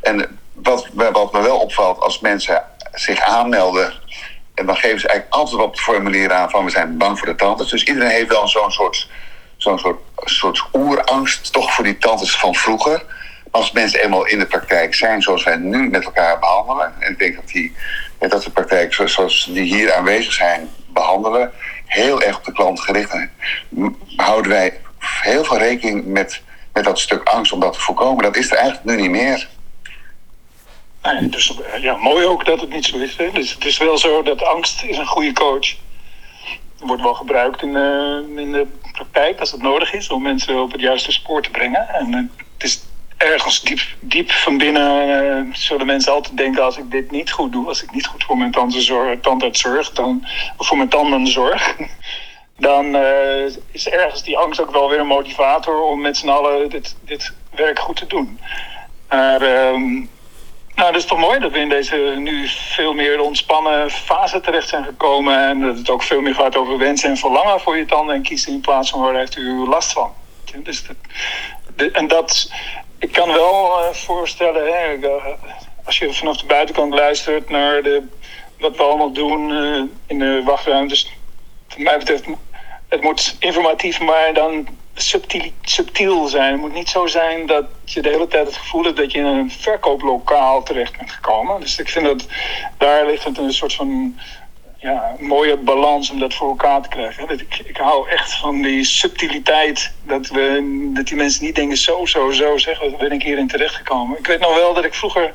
En 0.00 0.38
wat, 0.52 0.88
wat 0.94 1.32
me 1.32 1.42
wel 1.42 1.58
opvalt, 1.58 2.00
als 2.00 2.20
mensen 2.20 2.64
zich 2.92 3.20
aanmelden. 3.20 3.92
En 4.54 4.66
dan 4.66 4.76
geven 4.76 5.00
ze 5.00 5.08
eigenlijk 5.08 5.40
altijd 5.40 5.62
op 5.62 5.70
het 5.70 5.80
formulier 5.80 6.32
aan 6.32 6.50
van 6.50 6.64
we 6.64 6.70
zijn 6.70 6.96
bang 6.96 7.18
voor 7.18 7.28
de 7.28 7.34
tandarts. 7.34 7.70
Dus 7.70 7.84
iedereen 7.84 8.10
heeft 8.10 8.28
wel 8.28 8.48
zo'n 8.48 8.70
soort, 8.70 9.08
soort, 9.56 9.96
soort 10.24 10.64
oerangst 10.72 11.52
toch 11.52 11.74
voor 11.74 11.84
die 11.84 11.98
tandarts 11.98 12.38
van 12.38 12.54
vroeger 12.54 13.04
als 13.58 13.72
mensen 13.72 14.02
eenmaal 14.02 14.26
in 14.26 14.38
de 14.38 14.46
praktijk 14.46 14.94
zijn 14.94 15.22
zoals 15.22 15.44
wij 15.44 15.56
nu 15.56 15.88
met 15.88 16.04
elkaar 16.04 16.38
behandelen, 16.38 16.94
en 16.98 17.12
ik 17.12 17.18
denk 17.18 17.34
dat, 17.34 17.48
die, 17.48 17.74
dat 18.18 18.42
de 18.42 18.50
praktijk 18.50 18.94
zoals 18.94 19.48
die 19.52 19.74
hier 19.74 19.94
aanwezig 19.94 20.32
zijn 20.32 20.68
behandelen, 20.88 21.52
heel 21.86 22.22
erg 22.22 22.36
op 22.36 22.44
de 22.44 22.52
klant 22.52 22.80
gericht 22.80 23.10
zijn, 23.10 23.30
houden 24.16 24.50
wij 24.50 24.80
heel 24.98 25.44
veel 25.44 25.58
rekening 25.58 26.04
met, 26.04 26.42
met 26.72 26.84
dat 26.84 26.98
stuk 26.98 27.22
angst 27.22 27.52
om 27.52 27.60
dat 27.60 27.72
te 27.72 27.80
voorkomen. 27.80 28.24
Dat 28.24 28.36
is 28.36 28.50
er 28.50 28.56
eigenlijk 28.56 28.86
nu 28.86 28.96
niet 29.02 29.10
meer. 29.10 29.48
Dus 31.22 31.58
ja, 31.80 31.96
mooi 31.96 32.26
ook 32.26 32.44
dat 32.44 32.60
het 32.60 32.70
niet 32.70 32.84
zo 32.84 32.98
is. 32.98 33.16
Hè? 33.16 33.30
Dus 33.32 33.54
het 33.54 33.64
is 33.64 33.78
wel 33.78 33.98
zo 33.98 34.22
dat 34.22 34.42
angst 34.42 34.82
is 34.84 34.98
een 34.98 35.06
goede 35.06 35.32
coach. 35.32 35.74
Wordt 36.78 37.02
wel 37.02 37.14
gebruikt 37.14 37.62
in 37.62 37.72
de, 37.72 38.24
in 38.36 38.52
de 38.52 38.66
praktijk 38.92 39.40
als 39.40 39.50
het 39.50 39.62
nodig 39.62 39.92
is 39.92 40.08
om 40.08 40.22
mensen 40.22 40.62
op 40.62 40.72
het 40.72 40.80
juiste 40.80 41.12
spoor 41.12 41.42
te 41.42 41.50
brengen. 41.50 41.88
En 41.88 42.30
het 42.56 42.64
is 42.64 42.86
ergens 43.18 43.60
diep, 43.60 43.80
diep 44.00 44.30
van 44.30 44.58
binnen 44.58 45.08
uh, 45.08 45.54
zullen 45.54 45.86
mensen 45.86 46.12
altijd 46.12 46.36
denken: 46.36 46.64
als 46.64 46.76
ik 46.76 46.90
dit 46.90 47.10
niet 47.10 47.30
goed 47.30 47.52
doe, 47.52 47.66
als 47.66 47.82
ik 47.82 47.90
niet 47.90 48.06
goed 48.06 48.24
voor 48.24 48.38
mijn 48.38 48.50
tandarts 49.20 49.60
zorg, 49.60 49.90
dan, 49.90 50.26
of 50.56 50.66
voor 50.66 50.76
mijn 50.76 50.88
tanden 50.88 51.26
zorg, 51.26 51.76
dan 52.58 52.96
uh, 52.96 53.44
is 53.70 53.88
ergens 53.88 54.22
die 54.22 54.38
angst 54.38 54.60
ook 54.60 54.70
wel 54.70 54.88
weer 54.88 55.00
een 55.00 55.06
motivator 55.06 55.82
om 55.82 56.00
met 56.00 56.16
z'n 56.16 56.28
allen 56.28 56.70
dit, 56.70 56.96
dit 57.04 57.32
werk 57.54 57.78
goed 57.78 57.96
te 57.96 58.06
doen. 58.06 58.40
Maar 59.08 59.42
um, 59.42 60.10
nou, 60.74 60.92
dat 60.92 61.00
is 61.00 61.08
toch 61.08 61.18
mooi 61.18 61.38
dat 61.38 61.52
we 61.52 61.58
in 61.58 61.68
deze 61.68 61.96
nu 62.16 62.48
veel 62.48 62.92
meer 62.92 63.20
ontspannen 63.20 63.90
fase 63.90 64.40
terecht 64.40 64.68
zijn 64.68 64.84
gekomen. 64.84 65.48
En 65.48 65.60
dat 65.60 65.76
het 65.76 65.90
ook 65.90 66.02
veel 66.02 66.20
meer 66.20 66.34
gaat 66.34 66.56
over 66.56 66.78
wensen 66.78 67.10
en 67.10 67.16
verlangen 67.16 67.60
voor 67.60 67.76
je 67.76 67.84
tanden 67.84 68.14
en 68.14 68.22
kiezen 68.22 68.52
in 68.52 68.60
plaats 68.60 68.90
van 68.90 69.00
waar 69.00 69.14
heeft 69.14 69.36
u 69.36 69.68
last 69.68 69.92
van. 69.92 70.12
Dus 70.62 70.84
en 71.92 72.08
dat, 72.08 72.50
ik 72.98 73.12
kan 73.12 73.32
wel 73.32 73.78
uh, 73.78 73.92
voorstellen, 73.92 74.66
hè, 74.66 75.08
als 75.84 75.98
je 75.98 76.12
vanaf 76.12 76.36
de 76.36 76.46
buitenkant 76.46 76.94
luistert 76.94 77.50
naar 77.50 77.82
de, 77.82 78.02
wat 78.58 78.76
we 78.76 78.82
allemaal 78.82 79.12
doen 79.12 79.50
eh, 79.50 79.82
in 80.06 80.18
de 80.18 80.42
wachtruimtes. 80.44 81.12
Wat 81.68 81.78
mij 81.78 81.98
betreft, 81.98 82.24
het 82.88 83.02
moet 83.02 83.36
informatief, 83.38 84.00
maar 84.00 84.34
dan 84.34 84.68
subtiel, 84.94 85.50
subtiel 85.62 86.26
zijn. 86.26 86.52
Het 86.52 86.60
moet 86.60 86.74
niet 86.74 86.88
zo 86.88 87.06
zijn 87.06 87.46
dat 87.46 87.64
je 87.84 88.02
de 88.02 88.08
hele 88.08 88.28
tijd 88.28 88.46
het 88.46 88.56
gevoel 88.56 88.84
hebt 88.84 88.96
dat 88.96 89.12
je 89.12 89.18
in 89.18 89.24
een 89.24 89.50
verkooplokaal 89.50 90.62
terecht 90.62 90.96
bent 90.96 91.10
gekomen. 91.10 91.60
Dus 91.60 91.78
ik 91.78 91.88
vind 91.88 92.04
dat 92.04 92.26
daar 92.76 93.06
ligt 93.06 93.38
een 93.38 93.52
soort 93.52 93.74
van 93.74 94.18
ja, 94.80 95.16
mooie 95.18 95.56
balans 95.56 96.10
om 96.10 96.18
dat 96.18 96.34
voor 96.34 96.48
elkaar 96.48 96.82
te 96.82 96.88
krijgen. 96.88 97.30
Ik, 97.30 97.62
ik 97.64 97.76
hou 97.76 98.08
echt 98.08 98.34
van 98.34 98.62
die 98.62 98.84
subtiliteit. 98.84 99.92
Dat, 100.02 100.26
we, 100.28 100.90
dat 100.94 101.06
die 101.06 101.16
mensen 101.16 101.44
niet 101.44 101.54
denken 101.54 101.76
zo, 101.76 102.06
zo, 102.06 102.30
zo 102.30 102.56
zeggen. 102.56 102.90
Wat 102.90 103.00
ben 103.00 103.12
ik 103.12 103.22
hierin 103.22 103.48
terechtgekomen. 103.48 104.18
Ik 104.18 104.26
weet 104.26 104.40
nog 104.40 104.54
wel 104.54 104.74
dat 104.74 104.84
ik 104.84 104.94
vroeger... 104.94 105.32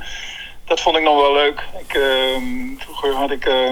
Dat 0.65 0.81
vond 0.81 0.97
ik 0.97 1.03
nog 1.03 1.21
wel 1.21 1.33
leuk. 1.33 1.63
Ik, 1.87 1.95
uh, 1.95 2.03
vroeger 2.77 3.13
had 3.13 3.31
ik... 3.31 3.45
Uh, 3.45 3.71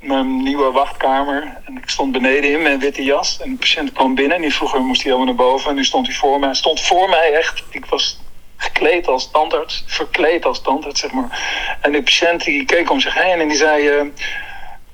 mijn 0.00 0.42
nieuwe 0.42 0.70
wachtkamer. 0.70 1.56
En 1.64 1.76
ik 1.76 1.88
stond 1.88 2.12
beneden 2.12 2.50
in 2.50 2.62
mijn 2.62 2.78
witte 2.78 3.04
jas. 3.04 3.40
En 3.40 3.50
de 3.50 3.56
patiënt 3.56 3.92
kwam 3.92 4.14
binnen. 4.14 4.42
En 4.42 4.50
vroeger 4.50 4.80
moest 4.80 5.02
hij 5.02 5.12
helemaal 5.12 5.34
naar 5.34 5.44
boven. 5.46 5.70
En 5.70 5.76
nu 5.76 5.84
stond 5.84 6.06
hij 6.06 6.16
voor 6.16 6.38
mij. 6.38 6.48
Hij 6.48 6.56
stond 6.56 6.80
voor 6.80 7.08
mij 7.08 7.32
echt. 7.32 7.64
Ik 7.70 7.84
was 7.84 8.20
gekleed 8.56 9.08
als 9.08 9.30
tandarts. 9.30 9.84
Verkleed 9.86 10.44
als 10.44 10.62
tandarts, 10.62 11.00
zeg 11.00 11.12
maar. 11.12 11.40
En 11.80 11.92
de 11.92 12.02
patiënt 12.02 12.44
die 12.44 12.64
keek 12.64 12.90
om 12.90 13.00
zich 13.00 13.14
heen. 13.14 13.40
En 13.40 13.48
die 13.48 13.56
zei... 13.56 13.88
Uh, 13.88 14.02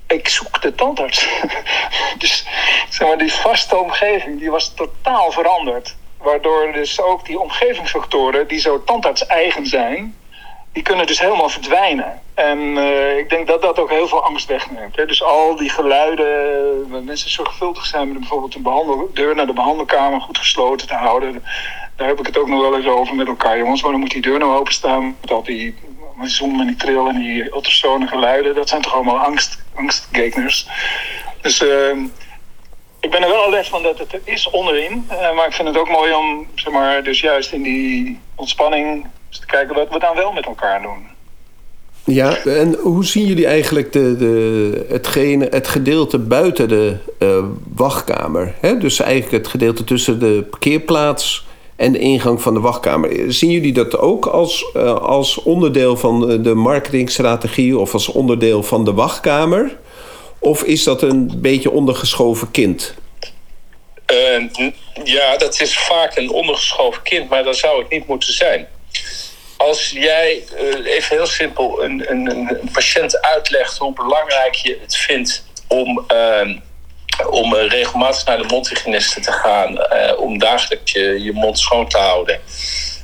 ik 0.07 0.27
zoek 0.27 0.61
de 0.61 0.75
tandarts. 0.75 1.27
dus 2.17 2.47
zeg 2.89 3.07
maar, 3.07 3.17
die 3.17 3.33
vaste 3.33 3.77
omgeving 3.77 4.39
die 4.39 4.51
was 4.51 4.73
totaal 4.73 5.31
veranderd. 5.31 5.95
Waardoor 6.17 6.71
dus 6.73 7.01
ook 7.01 7.25
die 7.25 7.39
omgevingsfactoren 7.39 8.47
die 8.47 8.59
zo 8.59 8.83
tandarts 8.83 9.25
eigen 9.25 9.67
zijn, 9.67 10.15
die 10.75 10.83
kunnen 10.83 11.07
dus 11.07 11.19
helemaal 11.19 11.49
verdwijnen. 11.49 12.21
En 12.33 12.59
uh, 12.59 13.17
ik 13.17 13.29
denk 13.29 13.47
dat 13.47 13.61
dat 13.61 13.79
ook 13.79 13.89
heel 13.89 14.07
veel 14.07 14.23
angst 14.23 14.47
wegneemt. 14.47 14.95
Hè. 14.95 15.05
Dus 15.05 15.23
al 15.23 15.55
die 15.55 15.69
geluiden, 15.69 16.89
waar 16.89 17.03
mensen 17.03 17.29
zorgvuldig 17.29 17.85
zijn 17.85 18.07
met 18.07 18.19
bijvoorbeeld 18.19 18.53
de 18.53 19.07
deur 19.13 19.35
naar 19.35 19.45
de 19.45 19.53
behandelkamer 19.53 20.21
goed 20.21 20.37
gesloten 20.37 20.87
te 20.87 20.93
houden. 20.93 21.43
Daar 21.95 22.07
heb 22.07 22.19
ik 22.19 22.25
het 22.25 22.37
ook 22.37 22.47
nog 22.47 22.61
wel 22.61 22.75
eens 22.75 22.87
over 22.87 23.15
met 23.15 23.27
elkaar, 23.27 23.57
jongens. 23.57 23.81
Waarom 23.81 23.99
moet 23.99 24.11
die 24.11 24.21
deur 24.21 24.39
nou 24.39 24.57
openstaan? 24.57 25.17
Al 25.27 25.43
die 25.43 25.75
zoom 26.23 26.59
en 26.59 26.67
die 26.67 26.75
trill 26.75 27.07
en 27.07 27.19
die 27.19 27.53
ultrasone 27.53 28.07
geluiden. 28.07 28.55
Dat 28.55 28.69
zijn 28.69 28.81
toch 28.81 28.93
allemaal 28.93 29.19
angst, 29.19 29.63
angstgegners. 29.73 30.67
Dus 31.41 31.61
uh, 31.61 31.97
ik 32.99 33.11
ben 33.11 33.21
er 33.21 33.29
wel 33.29 33.45
alert 33.45 33.67
van 33.67 33.83
dat 33.83 33.99
het 33.99 34.13
er 34.13 34.21
is 34.23 34.49
onderin. 34.49 35.07
Uh, 35.11 35.35
maar 35.35 35.47
ik 35.47 35.53
vind 35.53 35.67
het 35.67 35.77
ook 35.77 35.89
mooi 35.89 36.13
om, 36.13 36.47
zeg 36.55 36.73
maar, 36.73 37.03
dus 37.03 37.19
juist 37.19 37.51
in 37.51 37.63
die 37.63 38.19
ontspanning 38.35 39.05
te 39.29 39.45
kijken 39.45 39.75
wat 39.75 39.89
we 39.89 39.99
dan 39.99 40.15
wel 40.15 40.31
met 40.31 40.45
elkaar 40.45 40.81
doen. 40.81 41.13
Ja, 42.03 42.37
en 42.37 42.73
hoe 42.73 43.05
zien 43.05 43.25
jullie 43.25 43.45
eigenlijk 43.45 43.93
de, 43.93 44.15
de, 44.15 44.85
hetgene, 44.89 45.47
het 45.49 45.67
gedeelte 45.67 46.19
buiten 46.19 46.67
de 46.67 46.97
uh, 47.19 47.43
wachtkamer? 47.75 48.53
Hè? 48.59 48.77
Dus 48.77 48.99
eigenlijk 48.99 49.31
het 49.31 49.47
gedeelte 49.47 49.83
tussen 49.83 50.19
de 50.19 50.47
parkeerplaats 50.49 51.45
en 51.75 51.91
de 51.91 51.99
ingang 51.99 52.41
van 52.41 52.53
de 52.53 52.59
wachtkamer. 52.59 53.33
Zien 53.33 53.51
jullie 53.51 53.73
dat 53.73 53.97
ook 53.97 54.25
als, 54.25 54.65
uh, 54.75 54.93
als 54.95 55.37
onderdeel 55.43 55.97
van 55.97 56.43
de 56.43 56.53
marketingstrategie 56.53 57.77
of 57.77 57.93
als 57.93 58.07
onderdeel 58.07 58.63
van 58.63 58.85
de 58.85 58.93
wachtkamer? 58.93 59.77
Of 60.39 60.63
is 60.63 60.83
dat 60.83 61.01
een 61.01 61.31
beetje 61.35 61.71
ondergeschoven 61.71 62.51
kind? 62.51 62.93
Uh, 64.13 64.69
ja, 65.03 65.37
dat 65.37 65.61
is 65.61 65.77
vaak 65.77 66.15
een 66.15 66.29
ondergeschoven 66.29 67.01
kind, 67.01 67.29
maar 67.29 67.43
dat 67.43 67.57
zou 67.57 67.81
het 67.81 67.89
niet 67.89 68.07
moeten 68.07 68.33
zijn. 68.33 68.67
Als 69.57 69.89
jij, 69.89 70.43
uh, 70.61 70.95
even 70.95 71.15
heel 71.15 71.25
simpel, 71.25 71.83
een, 71.83 72.11
een, 72.11 72.29
een, 72.29 72.69
patiënt 72.71 73.21
uitlegt 73.21 73.77
hoe 73.77 73.93
belangrijk 73.93 74.53
je 74.53 74.77
het 74.81 74.95
vindt 74.95 75.45
om 75.67 76.03
ehm, 76.07 76.57
om 77.29 77.55
regelmatig 77.55 78.25
naar 78.25 78.37
de 78.37 78.47
mondhygiëniste 78.47 79.19
te 79.19 79.31
gaan, 79.31 79.73
uh, 79.73 80.19
om 80.19 80.37
dagelijks 80.37 80.91
je, 80.91 81.23
je 81.23 81.31
mond 81.31 81.59
schoon 81.59 81.89
te 81.89 81.97
houden. 81.97 82.39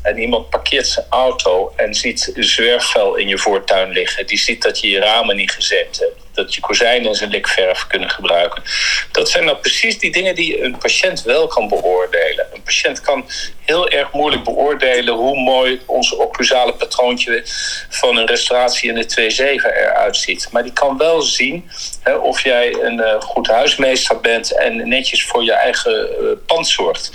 En 0.02 0.18
iemand 0.18 0.50
parkeert 0.50 0.88
zijn 0.88 1.06
auto 1.10 1.74
en 1.76 1.94
ziet 1.94 2.32
zwerfvuil 2.36 3.16
in 3.16 3.28
je 3.28 3.38
voortuin 3.38 3.90
liggen. 3.92 4.28
Die 4.28 4.38
ziet 4.38 4.62
dat 4.62 4.80
je 4.80 4.90
je 4.90 5.00
ramen 5.00 5.36
niet 5.36 5.52
gezet 5.52 6.00
hebt. 6.00 6.31
Dat 6.34 6.54
je 6.54 6.62
kozijnen 6.62 7.16
zijn 7.16 7.30
likverf 7.30 7.88
kunnen 7.88 8.10
gebruiken. 8.10 8.64
Dat 9.12 9.30
zijn 9.30 9.46
nou 9.46 9.58
precies 9.58 10.00
die 10.00 10.12
dingen 10.12 10.36
die 10.36 10.64
een 10.64 10.78
patiënt 10.78 11.22
wel 11.24 11.48
kan 11.48 11.68
beoordelen. 11.68 12.48
Een 12.54 12.64
patiënt 12.64 13.02
kan 13.02 13.30
heel 13.62 13.90
erg 13.90 14.12
moeilijk 14.12 14.44
beoordelen 14.44 15.14
hoe 15.14 15.40
mooi 15.40 15.82
ons 15.86 16.16
occlusale 16.16 16.74
patroontje 16.74 17.42
van 17.90 18.18
een 18.18 18.28
restauratie 18.28 18.90
in 18.90 18.96
de 18.96 19.32
2-7 19.32 19.66
eruit 19.66 20.18
ziet. 20.18 20.48
Maar 20.52 20.64
die 20.64 20.74
kan 20.74 20.98
wel 20.98 21.22
zien 21.22 21.70
hè, 22.04 22.14
of 22.14 22.44
jij 22.44 22.74
een 22.82 23.00
uh, 23.00 23.22
goed 23.22 23.48
huismeester 23.48 24.20
bent 24.20 24.58
en 24.58 24.90
netjes 24.90 25.26
voor 25.26 25.44
je 25.44 25.54
eigen 25.54 26.10
uh, 26.22 26.30
pand 26.46 26.68
zorgt. 26.68 27.12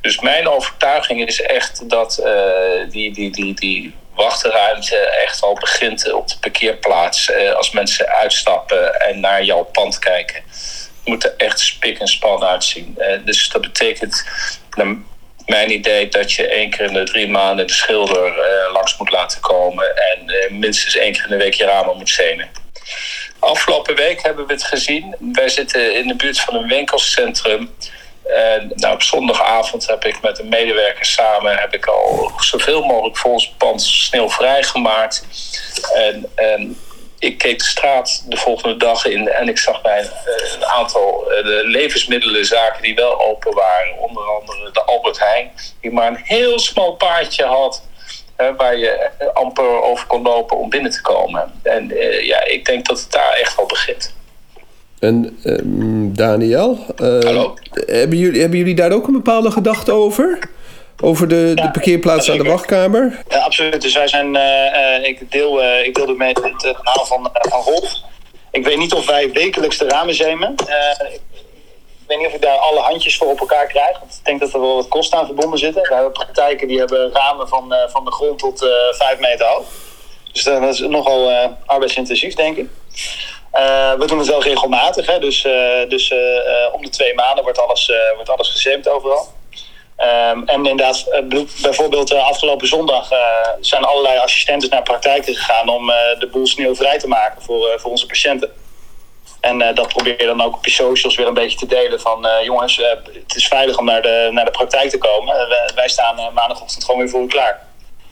Dus 0.00 0.20
mijn 0.20 0.48
overtuiging 0.48 1.26
is 1.26 1.40
echt 1.40 1.90
dat 1.90 2.20
uh, 2.24 2.90
die, 2.90 3.12
die, 3.12 3.30
die, 3.30 3.54
die 3.54 3.94
wachtruimte 4.22 4.96
echt 4.96 5.42
al 5.42 5.54
begint 5.54 6.12
op 6.12 6.28
de 6.28 6.38
parkeerplaats. 6.40 7.32
als 7.56 7.70
mensen 7.70 8.08
uitstappen 8.08 9.00
en 9.00 9.20
naar 9.20 9.44
jouw 9.44 9.62
pand 9.62 9.98
kijken. 9.98 10.42
Moet 11.04 11.24
er 11.24 11.34
echt 11.36 11.60
spik 11.60 11.98
en 11.98 12.06
span 12.06 12.44
uitzien. 12.44 12.98
dus 13.24 13.48
dat 13.48 13.60
betekent 13.60 14.24
mijn 15.46 15.70
idee 15.72 16.08
dat 16.08 16.32
je 16.32 16.48
één 16.48 16.70
keer 16.70 16.86
in 16.86 16.92
de 16.92 17.02
drie 17.02 17.28
maanden 17.28 17.66
de 17.66 17.72
schilder 17.72 18.26
uh, 18.26 18.72
langs 18.72 18.96
moet 18.96 19.10
laten 19.10 19.40
komen 19.40 19.96
en 19.96 20.58
minstens 20.58 20.96
één 20.96 21.12
keer 21.12 21.24
in 21.24 21.30
de 21.30 21.36
week 21.36 21.54
je 21.54 21.64
ramen 21.64 21.96
moet 21.96 22.10
zenen. 22.10 22.48
Afgelopen 23.38 23.94
week 23.94 24.22
hebben 24.22 24.46
we 24.46 24.52
het 24.52 24.64
gezien. 24.64 25.14
Wij 25.32 25.48
zitten 25.48 25.94
in 25.94 26.08
de 26.08 26.16
buurt 26.16 26.40
van 26.40 26.54
een 26.54 26.68
winkelcentrum. 26.68 27.70
En 28.28 28.72
nou, 28.74 28.94
op 28.94 29.02
zondagavond 29.02 29.86
heb 29.86 30.04
ik 30.04 30.20
met 30.22 30.38
een 30.38 30.48
medewerker 30.48 31.04
samen 31.04 31.56
heb 31.56 31.74
ik 31.74 31.86
al 31.86 32.32
zoveel 32.38 32.82
mogelijk 32.82 33.16
voor 33.16 33.30
ons 33.30 33.54
pand 33.58 33.82
sneeuwvrij 33.82 34.62
gemaakt. 34.62 35.26
En, 35.94 36.76
ik 37.18 37.38
keek 37.38 37.58
de 37.58 37.64
straat 37.64 38.24
de 38.26 38.36
volgende 38.36 38.76
dag 38.76 39.04
in 39.04 39.28
en 39.28 39.48
ik 39.48 39.58
zag 39.58 39.82
bij 39.82 40.10
een 40.54 40.64
aantal 40.64 41.24
de 41.28 41.62
levensmiddelenzaken 41.64 42.82
die 42.82 42.94
wel 42.94 43.20
open 43.20 43.54
waren. 43.54 43.98
Onder 43.98 44.22
andere 44.22 44.70
de 44.72 44.82
Albert 44.82 45.18
Heijn, 45.18 45.50
die 45.80 45.92
maar 45.92 46.06
een 46.06 46.20
heel 46.24 46.58
smal 46.58 46.92
paardje 46.92 47.44
had. 47.44 47.82
waar 48.56 48.76
je 48.76 49.10
amper 49.34 49.82
over 49.82 50.06
kon 50.06 50.22
lopen 50.22 50.56
om 50.56 50.70
binnen 50.70 50.90
te 50.90 51.00
komen. 51.00 51.60
En 51.62 51.88
ja, 52.22 52.44
ik 52.44 52.64
denk 52.64 52.86
dat 52.86 53.00
het 53.00 53.12
daar 53.12 53.32
echt 53.32 53.56
al 53.56 53.66
begint. 53.66 54.16
En 55.00 55.38
um, 55.44 56.16
Daniel, 56.16 56.78
uh, 57.00 57.20
Hallo? 57.20 57.54
Hebben, 57.72 58.18
jullie, 58.18 58.40
hebben 58.40 58.58
jullie 58.58 58.74
daar 58.74 58.92
ook 58.92 59.06
een 59.06 59.12
bepaalde 59.12 59.50
gedachte 59.50 59.92
over? 59.92 60.38
Over 61.02 61.28
de, 61.28 61.52
ja, 61.54 61.62
de 61.62 61.70
parkeerplaats 61.70 62.30
aan 62.30 62.38
de 62.38 62.44
wachtkamer? 62.44 63.22
Ja, 63.28 63.38
absoluut. 63.38 63.82
Dus 63.82 63.94
wij 63.94 64.08
zijn, 64.08 64.34
uh, 64.34 65.08
ik, 65.08 65.30
deel, 65.30 65.62
uh, 65.62 65.86
ik 65.86 65.94
deelde 65.94 66.12
mee 66.12 66.28
het 66.28 66.40
verhaal 66.60 67.06
van, 67.06 67.30
van 67.32 67.60
Rolf. 67.60 67.92
Ik 68.50 68.64
weet 68.64 68.78
niet 68.78 68.92
of 68.92 69.06
wij 69.06 69.32
wekelijks 69.32 69.78
de 69.78 69.88
ramen 69.88 70.14
zemen. 70.14 70.52
ik 70.52 72.06
weet 72.06 72.18
niet 72.18 72.26
of 72.26 72.34
ik 72.34 72.42
daar 72.42 72.56
alle 72.56 72.80
handjes 72.80 73.16
voor 73.16 73.28
op 73.28 73.40
elkaar 73.40 73.66
krijg. 73.66 73.98
Want 73.98 74.12
ik 74.12 74.24
denk 74.24 74.40
dat 74.40 74.52
er 74.52 74.60
wel 74.60 74.74
wat 74.74 74.88
kosten 74.88 75.18
aan 75.18 75.26
verbonden 75.26 75.58
zitten. 75.58 75.82
We 75.82 75.94
hebben 75.94 76.12
praktijken 76.12 76.68
die 76.68 76.78
hebben 76.78 77.12
ramen 77.12 77.48
van, 77.48 77.74
van 77.88 78.04
de 78.04 78.12
grond 78.12 78.38
tot 78.38 78.66
vijf 78.90 79.18
meter 79.18 79.46
hoog. 79.46 79.66
Dus 80.32 80.42
dat 80.42 80.62
is 80.62 80.78
nogal 80.78 81.32
arbeidsintensief, 81.66 82.34
denk 82.34 82.56
ik. 82.56 82.68
Uh, 83.54 83.92
we 83.92 84.06
doen 84.06 84.18
het 84.18 84.28
wel 84.28 84.42
regelmatig, 84.42 85.06
hè? 85.06 85.18
dus, 85.18 85.44
uh, 85.44 85.88
dus 85.88 86.10
uh, 86.10 86.18
om 86.72 86.82
de 86.82 86.88
twee 86.90 87.14
maanden 87.14 87.44
wordt 87.44 87.58
alles, 87.58 87.92
wordt 88.14 88.30
alles 88.30 88.48
gezeemd 88.48 88.88
overal. 88.88 89.36
Um, 90.00 90.48
en 90.48 90.66
inderdaad, 90.66 91.22
bijvoorbeeld 91.62 92.14
afgelopen 92.14 92.66
zondag 92.66 93.08
zijn 93.60 93.84
allerlei 93.84 94.18
assistenten 94.18 94.70
naar 94.70 94.82
praktijken 94.82 95.34
gegaan 95.34 95.68
om 95.68 95.86
de 96.18 96.28
boel 96.32 96.46
sneeuwvrij 96.46 96.98
te 96.98 97.08
maken 97.08 97.42
voor, 97.42 97.74
voor 97.76 97.90
onze 97.90 98.06
patiënten. 98.06 98.52
En 99.40 99.74
dat 99.74 99.88
probeer 99.88 100.20
je 100.20 100.26
dan 100.26 100.42
ook 100.42 100.56
op 100.56 100.64
je 100.64 100.70
socials 100.70 101.16
weer 101.16 101.26
een 101.26 101.34
beetje 101.34 101.58
te 101.58 101.66
delen 101.66 102.00
van 102.00 102.26
jongens, 102.42 102.76
het 103.26 103.36
is 103.36 103.48
veilig 103.48 103.78
om 103.78 103.84
naar 103.84 104.02
de, 104.02 104.28
naar 104.32 104.44
de 104.44 104.50
praktijk 104.50 104.90
te 104.90 104.98
komen. 104.98 105.36
wij 105.74 105.88
staan 105.88 106.32
maandagochtend 106.34 106.84
gewoon 106.84 107.00
weer 107.00 107.10
voor 107.10 107.22
u 107.22 107.26
klaar. 107.26 107.67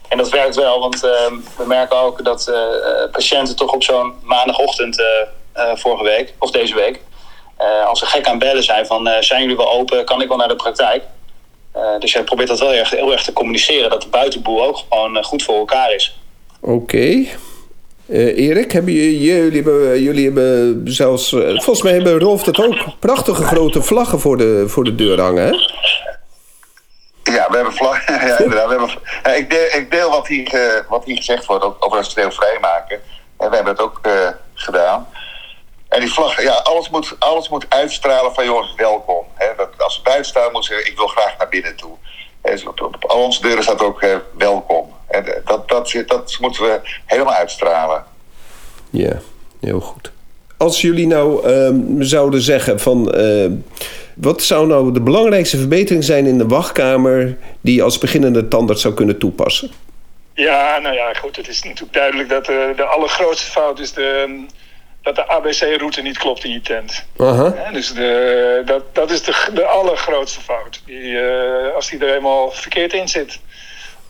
En 0.07 0.17
dat 0.17 0.29
werkt 0.29 0.55
wel, 0.55 0.79
want 0.79 0.95
uh, 0.95 1.11
we 1.57 1.65
merken 1.65 1.97
ook 1.97 2.23
dat 2.23 2.47
uh, 2.49 3.11
patiënten 3.11 3.55
toch 3.55 3.73
op 3.73 3.83
zo'n 3.83 4.13
maandagochtend 4.21 4.99
uh, 4.99 5.75
vorige 5.75 6.03
week, 6.03 6.33
of 6.39 6.51
deze 6.51 6.75
week, 6.75 7.01
als 7.85 7.99
ze 7.99 8.05
gek 8.05 8.27
aan 8.27 8.39
bellen 8.39 8.63
zijn 8.63 8.85
van 8.85 9.09
zijn 9.19 9.41
jullie 9.41 9.57
wel 9.57 9.71
open, 9.71 10.05
kan 10.05 10.21
ik 10.21 10.27
wel 10.27 10.37
naar 10.37 10.47
de 10.47 10.55
praktijk? 10.55 11.03
dus 11.99 12.11
jij 12.11 12.23
probeert 12.23 12.47
dat 12.47 12.59
wel 12.59 12.69
heel 12.69 12.79
erg, 12.79 12.89
heel 12.89 13.11
erg 13.11 13.23
te 13.23 13.33
communiceren, 13.33 13.89
dat 13.89 14.01
de 14.01 14.07
buitenboel 14.07 14.63
ook 14.63 14.77
gewoon 14.89 15.23
goed 15.23 15.43
voor 15.43 15.55
elkaar 15.55 15.93
is. 15.93 16.19
Oké. 16.61 16.73
Okay. 16.73 17.29
Erik, 18.35 18.71
hebben 18.71 18.93
jullie, 18.93 19.19
jullie, 19.19 19.61
hebben, 19.61 20.01
jullie 20.01 20.23
hebben 20.23 20.81
zelfs, 20.85 21.29
volgens 21.29 21.81
mij 21.81 21.93
hebben 21.93 22.19
Rolf 22.19 22.43
dat 22.43 22.59
ook, 22.59 22.75
prachtige 22.99 23.43
grote 23.43 23.81
vlaggen 23.81 24.19
voor 24.19 24.37
de, 24.37 24.63
voor 24.67 24.83
de 24.83 24.95
deur 24.95 25.21
hangen, 25.21 25.45
hè? 25.45 25.51
Ja, 27.31 27.47
we 27.49 27.55
hebben 27.55 27.73
vlag. 27.73 28.07
ja, 28.07 28.39
inderdaad. 28.39 28.69
We 28.69 28.75
hebben, 28.75 29.37
ik, 29.37 29.49
deel, 29.49 29.79
ik 29.81 29.91
deel 29.91 30.09
wat 30.09 30.27
hier, 30.27 30.53
eh, 30.53 30.89
wat 30.89 31.05
hier 31.05 31.17
gezegd 31.17 31.45
wordt 31.45 31.65
over 31.79 31.97
het 31.97 32.07
stil 32.07 32.31
vrijmaken. 32.31 33.01
En 33.37 33.49
we 33.49 33.55
hebben 33.55 33.73
het 33.73 33.81
ook 33.81 33.99
eh, 34.01 34.27
gedaan. 34.53 35.07
En 35.87 35.99
die 35.99 36.11
vlag, 36.11 36.41
ja, 36.41 36.53
alles 36.53 36.89
moet, 36.89 37.15
alles 37.19 37.49
moet 37.49 37.65
uitstralen 37.69 38.33
van 38.33 38.45
jongens, 38.45 38.73
welkom. 38.75 39.25
Hè, 39.33 39.47
dat, 39.57 39.69
als 39.77 39.95
ze 39.95 40.01
buiten 40.01 40.25
staan, 40.25 40.51
moeten 40.51 40.63
ze 40.63 40.73
zeggen, 40.73 40.91
ik 40.91 40.97
wil 40.97 41.07
graag 41.07 41.37
naar 41.37 41.49
binnen 41.49 41.75
toe. 41.75 41.95
Hè, 42.41 42.51
dus 42.51 42.65
op, 42.65 43.13
onze 43.15 43.41
deuren 43.41 43.63
staat 43.63 43.81
ook 43.81 44.01
eh, 44.01 44.15
welkom. 44.37 44.93
En 45.07 45.25
dat, 45.45 45.69
dat, 45.69 46.03
dat 46.05 46.37
moeten 46.39 46.63
we 46.63 46.79
helemaal 47.05 47.33
uitstralen. 47.33 48.05
Ja, 48.89 49.19
heel 49.59 49.79
goed. 49.79 50.11
Als 50.57 50.81
jullie 50.81 51.07
nou 51.07 51.47
ehm, 51.47 52.01
zouden 52.01 52.41
zeggen 52.41 52.79
van... 52.79 53.11
eh, 54.17 54.23
wat 54.23 54.41
zou 54.43 54.67
nou 54.67 54.93
de 54.93 55.01
belangrijkste 55.01 55.57
verbetering 55.57 56.03
zijn 56.03 56.25
in 56.25 56.37
de 56.37 56.47
wachtkamer... 56.47 57.37
die 57.61 57.75
je 57.75 57.83
als 57.83 57.97
beginnende 57.97 58.47
tandarts 58.47 58.81
zou 58.81 58.93
kunnen 58.93 59.19
toepassen? 59.19 59.71
Ja, 60.33 60.79
nou 60.79 60.95
ja, 60.95 61.13
goed. 61.13 61.35
Het 61.35 61.47
is 61.47 61.63
natuurlijk 61.63 61.93
duidelijk 61.93 62.29
dat 62.29 62.45
de, 62.45 62.73
de 62.75 62.83
allergrootste 62.83 63.51
fout 63.51 63.79
is 63.79 63.93
de, 63.93 64.45
dat 65.01 65.15
de 65.15 65.27
ABC-route 65.27 66.01
niet 66.01 66.17
klopt 66.17 66.43
in 66.43 66.51
je 66.51 66.61
tent. 66.61 67.05
Dus 67.71 67.93
de, 67.93 68.61
dat, 68.65 68.95
dat 68.95 69.11
is 69.11 69.23
de, 69.23 69.49
de 69.53 69.65
allergrootste 69.65 70.41
fout. 70.41 70.81
Die, 70.85 71.19
eh, 71.19 71.75
als 71.75 71.89
die 71.89 72.05
er 72.05 72.15
eenmaal 72.15 72.51
verkeerd 72.51 72.93
in 72.93 73.07
zit, 73.07 73.39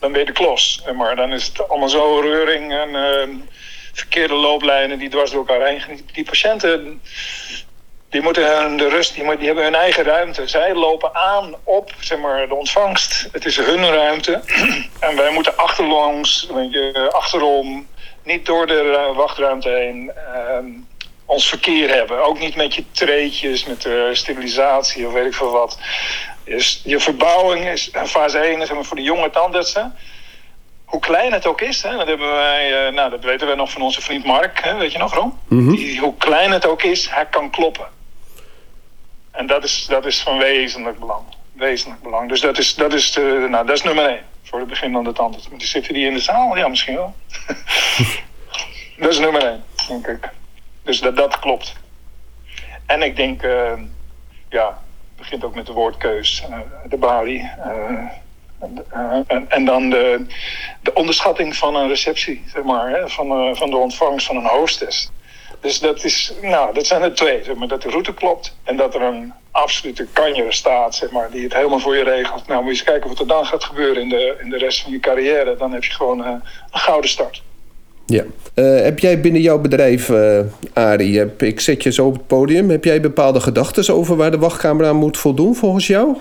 dan 0.00 0.12
ben 0.12 0.20
je 0.20 0.26
de 0.26 0.32
klos. 0.32 0.82
Maar 0.96 1.16
dan 1.16 1.32
is 1.32 1.46
het 1.46 1.68
allemaal 1.68 1.88
zo 1.88 2.20
reuring 2.20 2.72
en 2.72 2.94
eh, 2.94 3.28
verkeerde 3.92 4.34
looplijnen 4.34 4.98
die 4.98 5.08
dwars 5.08 5.30
door 5.30 5.46
elkaar 5.46 5.68
heen 5.68 5.80
gaan. 5.80 6.00
Die 6.12 6.24
patiënten, 6.24 7.00
die 8.08 8.22
moeten 8.22 8.60
hun 8.60 8.76
de 8.76 8.88
rust, 8.88 9.14
die, 9.14 9.36
die 9.36 9.46
hebben 9.46 9.64
hun 9.64 9.74
eigen 9.74 10.04
ruimte. 10.04 10.46
Zij 10.48 10.74
lopen 10.74 11.14
aan 11.14 11.54
op 11.64 11.92
zeg 12.00 12.18
maar, 12.18 12.48
de 12.48 12.54
ontvangst. 12.54 13.28
Het 13.32 13.44
is 13.44 13.56
hun 13.56 13.90
ruimte. 13.90 14.42
en 15.00 15.16
wij 15.16 15.32
moeten 15.32 15.56
achterlangs, 15.56 16.48
achterom, 17.10 17.86
niet 18.24 18.46
door 18.46 18.66
de 18.66 19.12
wachtruimte 19.14 19.68
heen. 19.68 20.12
ehm, 20.34 20.66
ons 21.28 21.48
verkeer 21.48 21.94
hebben. 21.94 22.24
Ook 22.24 22.38
niet 22.38 22.56
met 22.56 22.74
je 22.74 22.84
treetjes, 22.90 23.64
met 23.64 23.82
de 23.82 24.10
stabilisatie 24.12 25.06
of 25.06 25.12
weet 25.12 25.26
ik 25.26 25.34
veel 25.34 25.50
wat. 25.50 25.78
Dus 26.44 26.80
je 26.84 27.00
verbouwing 27.00 27.68
is 27.68 27.90
fase 28.06 28.38
1 28.38 28.66
zeg 28.66 28.74
maar, 28.74 28.84
voor 28.84 28.96
de 28.96 29.02
jonge 29.02 29.30
tandartsen. 29.30 29.96
Hoe 30.84 31.00
klein 31.00 31.32
het 31.32 31.46
ook 31.46 31.60
is, 31.60 31.82
hè, 31.82 31.96
dat, 31.96 32.06
hebben 32.06 32.32
wij, 32.32 32.86
eh, 32.86 32.92
nou, 32.92 33.10
dat 33.10 33.24
weten 33.24 33.46
wij 33.46 33.56
nog 33.56 33.70
van 33.70 33.82
onze 33.82 34.02
vriend 34.02 34.24
Mark, 34.24 34.60
hè, 34.60 34.76
weet 34.76 34.92
je 34.92 34.98
nog, 34.98 35.14
Ron? 35.14 35.32
Die, 35.48 36.00
hoe 36.00 36.16
klein 36.16 36.50
het 36.50 36.66
ook 36.66 36.82
is, 36.82 37.08
hij 37.10 37.26
kan 37.26 37.50
kloppen. 37.50 37.86
En 39.38 39.46
dat 39.46 39.64
is, 39.64 39.86
dat 39.86 40.06
is 40.06 40.22
van 40.22 40.38
wezenlijk 40.38 40.98
belang. 40.98 41.22
Wezenlijk 41.52 42.02
belang. 42.02 42.28
Dus 42.28 42.40
dat 42.40 42.58
is, 42.58 42.74
dat 42.74 42.92
is, 42.92 43.12
de, 43.12 43.46
nou, 43.50 43.66
dat 43.66 43.76
is 43.76 43.82
nummer 43.82 44.06
1 44.08 44.20
voor 44.42 44.58
het 44.58 44.68
begin 44.68 44.92
van 44.92 45.04
de 45.04 45.12
tandarts. 45.12 45.48
Maar 45.48 45.58
die 45.58 45.66
zitten 45.66 45.94
die 45.94 46.06
in 46.06 46.14
de 46.14 46.20
zaal? 46.20 46.56
Ja, 46.56 46.68
misschien 46.68 46.94
wel. 46.94 47.14
dat 48.98 49.10
is 49.10 49.18
nummer 49.18 49.42
1, 49.42 49.64
denk 49.88 50.06
ik. 50.06 50.28
Dus 50.82 51.00
dat, 51.00 51.16
dat 51.16 51.38
klopt. 51.38 51.76
En 52.86 53.02
ik 53.02 53.16
denk, 53.16 53.42
eh, 53.42 53.72
ja, 54.48 54.66
het 54.68 55.16
begint 55.16 55.44
ook 55.44 55.54
met 55.54 55.66
de 55.66 55.72
woordkeus, 55.72 56.44
eh, 56.50 56.58
de 56.88 56.96
balie. 56.96 57.50
eh, 57.62 59.20
en, 59.26 59.50
en 59.50 59.64
dan 59.64 59.90
de, 59.90 60.26
de 60.80 60.94
onderschatting 60.94 61.56
van 61.56 61.74
een 61.74 61.88
receptie, 61.88 62.44
zeg 62.46 62.62
maar, 62.62 62.90
hè, 62.90 63.08
van, 63.08 63.56
van 63.56 63.70
de 63.70 63.76
ontvangst 63.76 64.26
van 64.26 64.36
een 64.36 64.46
hostess. 64.46 65.10
Dus 65.60 65.78
dat, 65.78 66.04
is, 66.04 66.32
nou, 66.42 66.74
dat 66.74 66.86
zijn 66.86 67.02
er 67.02 67.14
twee, 67.14 67.44
zeg 67.44 67.54
maar, 67.54 67.68
dat 67.68 67.82
de 67.82 67.90
route 67.90 68.14
klopt 68.14 68.56
en 68.64 68.76
dat 68.76 68.94
er 68.94 69.02
een 69.02 69.32
absolute 69.50 70.06
kanjer 70.12 70.52
staat, 70.52 70.94
zeg 70.94 71.10
maar, 71.10 71.30
die 71.30 71.42
het 71.42 71.54
helemaal 71.54 71.78
voor 71.78 71.96
je 71.96 72.04
regelt. 72.04 72.46
Nou, 72.46 72.62
moet 72.62 72.72
je 72.72 72.78
eens 72.78 72.88
kijken 72.88 73.08
wat 73.08 73.18
er 73.18 73.26
dan 73.26 73.46
gaat 73.46 73.64
gebeuren 73.64 74.02
in 74.02 74.08
de, 74.08 74.36
in 74.42 74.50
de 74.50 74.58
rest 74.58 74.82
van 74.82 74.92
je 74.92 75.00
carrière. 75.00 75.56
Dan 75.56 75.72
heb 75.72 75.84
je 75.84 75.92
gewoon 75.92 76.24
eh, 76.24 76.30
een 76.70 76.80
gouden 76.80 77.10
start. 77.10 77.42
Ja. 78.06 78.24
Eh, 78.54 78.82
heb 78.82 78.98
jij 78.98 79.20
binnen 79.20 79.40
jouw 79.40 79.58
bedrijf, 79.58 80.08
eh 80.08 80.40
Arie, 80.74 81.18
heb, 81.18 81.42
ik 81.42 81.60
zet 81.60 81.82
je 81.82 81.92
zo 81.92 82.06
op 82.06 82.12
het 82.12 82.26
podium... 82.26 82.70
heb 82.70 82.84
jij 82.84 83.00
bepaalde 83.00 83.40
gedachten 83.40 83.94
over 83.94 84.16
waar 84.16 84.30
de 84.30 84.38
wachtkamer 84.38 84.86
aan 84.86 84.96
moet 84.96 85.18
voldoen 85.18 85.54
volgens 85.54 85.86
jou? 85.86 86.16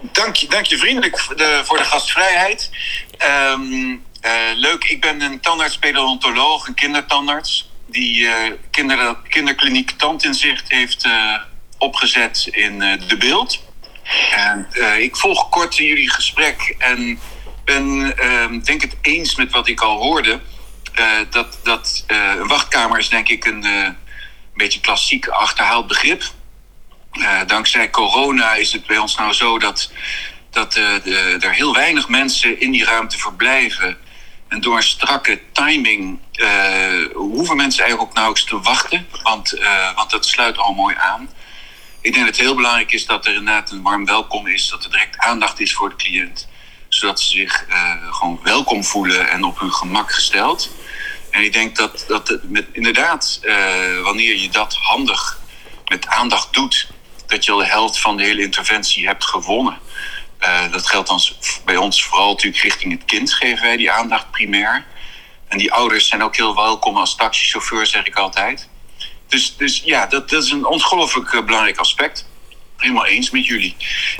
Dank 0.00 0.36
je, 0.36 0.48
dank 0.48 0.64
je 0.64 0.78
vriendelijk 0.78 1.18
voor 1.18 1.36
de, 1.36 1.60
voor 1.64 1.76
de 1.76 1.84
gastvrijheid. 1.84 2.70
Ehm, 3.18 3.96
eh, 4.20 4.32
leuk, 4.54 4.84
ik 4.84 5.00
ben 5.00 5.20
een 5.20 5.40
tandarts-pedolontoloog, 5.40 6.66
een 6.66 6.74
kindertandarts. 6.74 7.70
Die 7.86 8.28
eh 8.28 8.52
kinder, 8.70 9.16
kinderkliniek 9.28 9.90
Tandinzicht 9.90 10.70
heeft 10.70 11.04
eh, 11.04 11.34
opgezet 11.78 12.48
in 12.50 12.82
eh, 12.82 13.08
De 13.08 13.16
Beeld. 13.16 13.64
En 14.30 14.68
ik 14.98 15.16
volg 15.16 15.48
kort 15.48 15.76
jullie 15.76 16.10
gesprek 16.10 16.74
en 16.78 17.18
ben 17.64 18.16
ehm, 18.18 18.60
denk 18.60 18.80
het 18.80 18.96
eens 19.02 19.36
met 19.36 19.52
wat 19.52 19.68
ik 19.68 19.80
al 19.80 19.96
hoorde. 19.96 20.40
Dat 21.30 21.58
dat 21.62 22.04
een 22.06 22.46
wachtkamer 22.46 22.98
is 22.98 23.08
denk 23.08 23.28
ik 23.28 23.44
een 23.44 23.64
eh, 23.64 23.88
beetje 24.54 24.80
klassiek 24.80 25.28
achterhaald 25.28 25.86
begrip. 25.86 26.22
Dankzij 27.46 27.90
corona 27.90 28.54
is 28.54 28.72
het 28.72 28.86
bij 28.86 28.98
ons 28.98 29.16
nou 29.16 29.32
zo 29.32 29.58
dat, 29.58 29.92
dat 30.50 30.74
er 30.74 31.52
heel 31.52 31.74
weinig 31.74 32.08
mensen 32.08 32.60
in 32.60 32.70
die 32.70 32.84
ruimte 32.84 33.18
verblijven. 33.18 33.98
En 34.48 34.60
door 34.60 34.82
strakke 34.82 35.40
timing 35.52 36.18
eh, 36.32 37.04
hoeven 37.14 37.56
mensen 37.56 37.82
eigenlijk 37.82 38.10
ook 38.10 38.16
nauwelijks 38.16 38.50
te 38.50 38.60
wachten, 38.60 39.06
want, 39.22 39.52
eh, 39.52 39.94
want 39.94 40.10
dat 40.10 40.26
sluit 40.26 40.58
al 40.58 40.74
mooi 40.74 40.94
aan. 40.98 41.30
Ik 42.00 42.12
denk 42.12 42.26
dat 42.26 42.36
het 42.36 42.44
heel 42.44 42.54
belangrijk 42.54 42.92
is 42.92 43.06
dat 43.06 43.26
er 43.26 43.34
inderdaad 43.34 43.70
een 43.70 43.82
warm 43.82 44.04
welkom 44.04 44.46
is, 44.46 44.68
dat 44.68 44.84
er 44.84 44.90
direct 44.90 45.18
aandacht 45.18 45.60
is 45.60 45.74
voor 45.74 45.88
de 45.88 45.96
cliënt, 45.96 46.48
zodat 46.88 47.20
ze 47.20 47.28
zich 47.28 47.66
eh, 47.68 47.92
gewoon 48.10 48.40
welkom 48.42 48.84
voelen 48.84 49.30
en 49.30 49.44
op 49.44 49.60
hun 49.60 49.72
gemak 49.72 50.12
gesteld. 50.12 50.70
En 51.30 51.42
ik 51.42 51.52
denk 51.52 51.76
dat, 51.76 52.04
dat 52.08 52.38
met, 52.42 52.66
inderdaad, 52.72 53.40
wanneer 54.02 54.36
je 54.36 54.48
dat 54.48 54.74
handig 54.74 55.40
met 55.88 56.06
aandacht 56.06 56.52
doet, 56.52 56.88
dat 57.26 57.44
je 57.44 57.52
al 57.52 57.58
de 57.58 57.66
helft 57.66 58.00
van 58.00 58.16
de 58.16 58.24
hele 58.24 58.42
interventie 58.42 59.06
hebt 59.06 59.24
gewonnen. 59.24 59.78
Eh, 60.38 60.72
dat 60.72 60.86
geldt 60.86 61.08
dan 61.08 61.20
bij 61.64 61.76
ons 61.76 62.04
vooral 62.04 62.28
natuurlijk 62.28 62.62
richting 62.62 62.92
het 62.92 63.04
kind, 63.04 63.32
geven 63.32 63.62
wij 63.62 63.76
die 63.76 63.90
aandacht 63.90 64.30
primair. 64.30 64.84
En 65.48 65.58
die 65.58 65.72
ouders 65.72 66.08
zijn 66.08 66.22
ook 66.22 66.36
heel 66.36 66.54
welkom 66.54 66.96
als 66.96 67.16
taxichauffeur, 67.16 67.86
zeg 67.86 68.06
ik 68.06 68.16
altijd. 68.16 68.68
Dus, 69.28 69.56
dus 69.56 69.82
ja, 69.84 70.06
dat, 70.06 70.30
dat 70.30 70.42
is 70.42 70.50
een 70.50 70.66
ongelooflijk 70.66 71.32
eh, 71.32 71.44
belangrijk 71.44 71.78
aspect. 71.78 72.28
Helemaal 72.76 73.06
eens 73.06 73.30
met 73.30 73.46
jullie. 73.46 73.76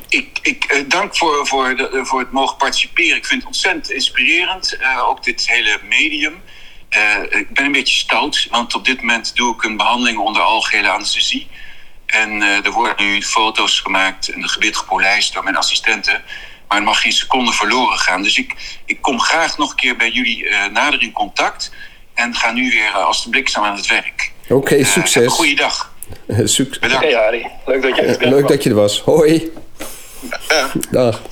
Ik, 0.08 0.38
ik 0.42 0.64
eh, 0.64 0.84
dank 0.88 1.16
voor, 1.16 1.46
voor, 1.46 1.90
voor 1.92 2.20
het 2.20 2.32
mogen 2.32 2.56
participeren. 2.56 3.16
Ik 3.16 3.26
vind 3.26 3.40
het 3.40 3.48
ontzettend 3.48 3.90
inspirerend, 3.90 4.78
ook 5.00 5.24
dit 5.24 5.48
hele 5.48 5.80
medium. 5.82 6.42
Ik 7.28 7.54
ben 7.54 7.64
een 7.64 7.72
beetje 7.72 7.96
stout, 7.96 8.46
want 8.50 8.74
op 8.74 8.84
dit 8.84 9.00
moment 9.00 9.36
doe 9.36 9.54
ik 9.54 9.62
een 9.62 9.76
behandeling 9.76 10.18
onder 10.18 10.42
algehele 10.42 10.88
anesthesie. 10.88 11.48
En 12.06 12.42
eh, 12.42 12.64
er 12.64 12.70
worden 12.72 12.94
nu 12.98 13.22
foto's 13.22 13.80
gemaakt 13.80 14.28
en 14.28 14.40
de 14.40 14.48
gebit 14.48 14.76
gepolijst 14.76 15.34
door 15.34 15.44
mijn 15.44 15.56
assistenten. 15.56 16.22
Maar 16.68 16.78
er 16.78 16.84
mag 16.84 17.00
geen 17.00 17.12
seconde 17.12 17.52
verloren 17.52 17.98
gaan. 17.98 18.22
Dus 18.22 18.38
ik, 18.38 18.54
ik 18.84 19.00
kom 19.00 19.20
graag 19.20 19.58
nog 19.58 19.70
een 19.70 19.76
keer 19.76 19.96
bij 19.96 20.10
jullie 20.10 20.48
eh, 20.48 20.70
nader 20.72 21.02
in 21.02 21.12
contact. 21.12 21.72
En 22.14 22.34
ga 22.34 22.52
nu 22.52 22.70
weer 22.70 22.86
eh, 22.94 23.04
als 23.06 23.24
de 23.24 23.30
bliksem 23.30 23.62
aan 23.62 23.76
het 23.76 23.86
werk. 23.86 24.32
Oké, 24.48 24.84
succes. 24.84 25.14
heb 25.14 25.24
een 25.24 25.30
goede 25.30 25.54
dag. 25.54 25.92
Eh, 26.26 26.38
suc- 26.56 26.78
Bedankt. 26.78 27.04
Hey 27.04 27.16
Arie, 27.18 27.46
leuk 27.66 27.82
dat 27.82 27.96
je 27.96 28.02
er 28.02 28.18
bent. 28.18 28.30
leuk 28.30 28.48
dat 28.48 28.62
je 28.62 28.68
er 28.68 28.74
was. 28.76 29.00
Hoi. 29.00 29.50
Dag. 30.90 31.22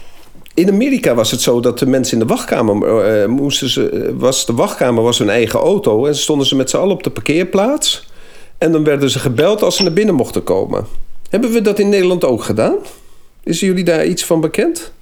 In 0.55 0.69
Amerika 0.69 1.15
was 1.15 1.31
het 1.31 1.41
zo 1.43 1.61
dat 1.61 1.79
de 1.79 1.87
mensen 1.87 2.13
in 2.21 2.27
de 2.27 2.35
wachtkamer 2.35 3.05
eh, 3.23 3.29
moesten 3.29 3.69
ze, 3.69 4.13
was 4.19 4.47
de 4.47 4.53
wachtkamer 4.53 5.03
was 5.03 5.19
hun 5.19 5.31
eigen 5.31 5.59
auto 5.61 6.07
en 6.07 6.17
stonden 6.17 6.47
ze 6.47 6.57
met 6.57 6.71
z'n 6.71 6.77
allen 6.77 6.95
op 6.95 7.03
de 7.03 7.11
parkeerplaats 7.11 8.05
en 8.65 8.73
dan 8.73 8.85
werden 8.85 9.11
ze 9.11 9.19
gebeld 9.19 9.63
als 9.63 9.77
ze 9.77 9.83
naar 9.83 9.93
binnen 9.93 10.15
mochten 10.15 10.45
komen. 10.45 10.87
Hebben 11.31 11.53
we 11.53 11.61
dat 11.61 11.79
in 11.79 11.89
Nederland 11.89 12.25
ook 12.25 12.43
gedaan? 12.43 12.77
Is 13.43 13.61
jullie 13.61 13.85
daar 13.85 14.05
iets 14.05 14.25
van 14.25 14.41
bekend? 14.41 14.93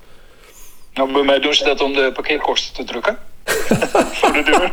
Nou, 0.94 1.12
bij 1.12 1.22
mij 1.22 1.40
doen 1.40 1.54
ze 1.54 1.64
dat 1.64 1.80
om 1.80 1.92
de 1.92 2.10
parkeerkosten 2.14 2.74
te 2.74 2.84
drukken. 2.84 3.18
Voor 4.18 4.32
de 4.32 4.42
deur. 4.42 4.72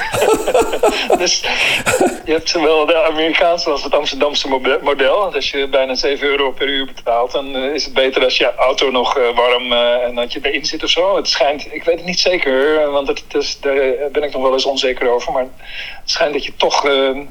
dus 1.22 1.40
je 2.24 2.32
hebt 2.32 2.52
wel 2.52 2.86
de 2.86 3.04
Amerikaanse 3.04 3.70
als 3.70 3.84
het 3.84 3.94
Amsterdamse 3.94 4.48
model. 4.82 5.34
Als 5.34 5.50
je 5.50 5.68
bijna 5.68 5.94
7 5.94 6.28
euro 6.28 6.50
per 6.50 6.68
uur 6.68 6.86
betaalt, 6.86 7.32
dan 7.32 7.56
eh, 7.56 7.74
is 7.74 7.84
het 7.84 7.94
beter 7.94 8.24
als 8.24 8.36
je 8.36 8.54
auto 8.54 8.90
nog 8.90 9.18
eh, 9.18 9.36
warm 9.36 9.72
eh, 9.72 10.02
en 10.02 10.14
dat 10.14 10.32
je 10.32 10.40
erin 10.42 10.64
zit 10.64 10.82
of 10.82 10.90
zo. 10.90 11.16
Het 11.16 11.28
schijnt, 11.28 11.74
ik 11.74 11.84
weet 11.84 11.96
het 11.96 12.06
niet 12.06 12.20
zeker, 12.20 12.90
want 12.90 13.08
het, 13.08 13.24
is, 13.28 13.60
daar 13.60 14.10
ben 14.12 14.22
ik 14.22 14.32
nog 14.32 14.42
wel 14.42 14.52
eens 14.52 14.64
onzeker 14.64 15.10
over. 15.10 15.32
Maar 15.32 15.42
het 15.42 16.10
schijnt 16.10 16.32
dat 16.32 16.44
je 16.44 16.56
toch, 16.56 16.86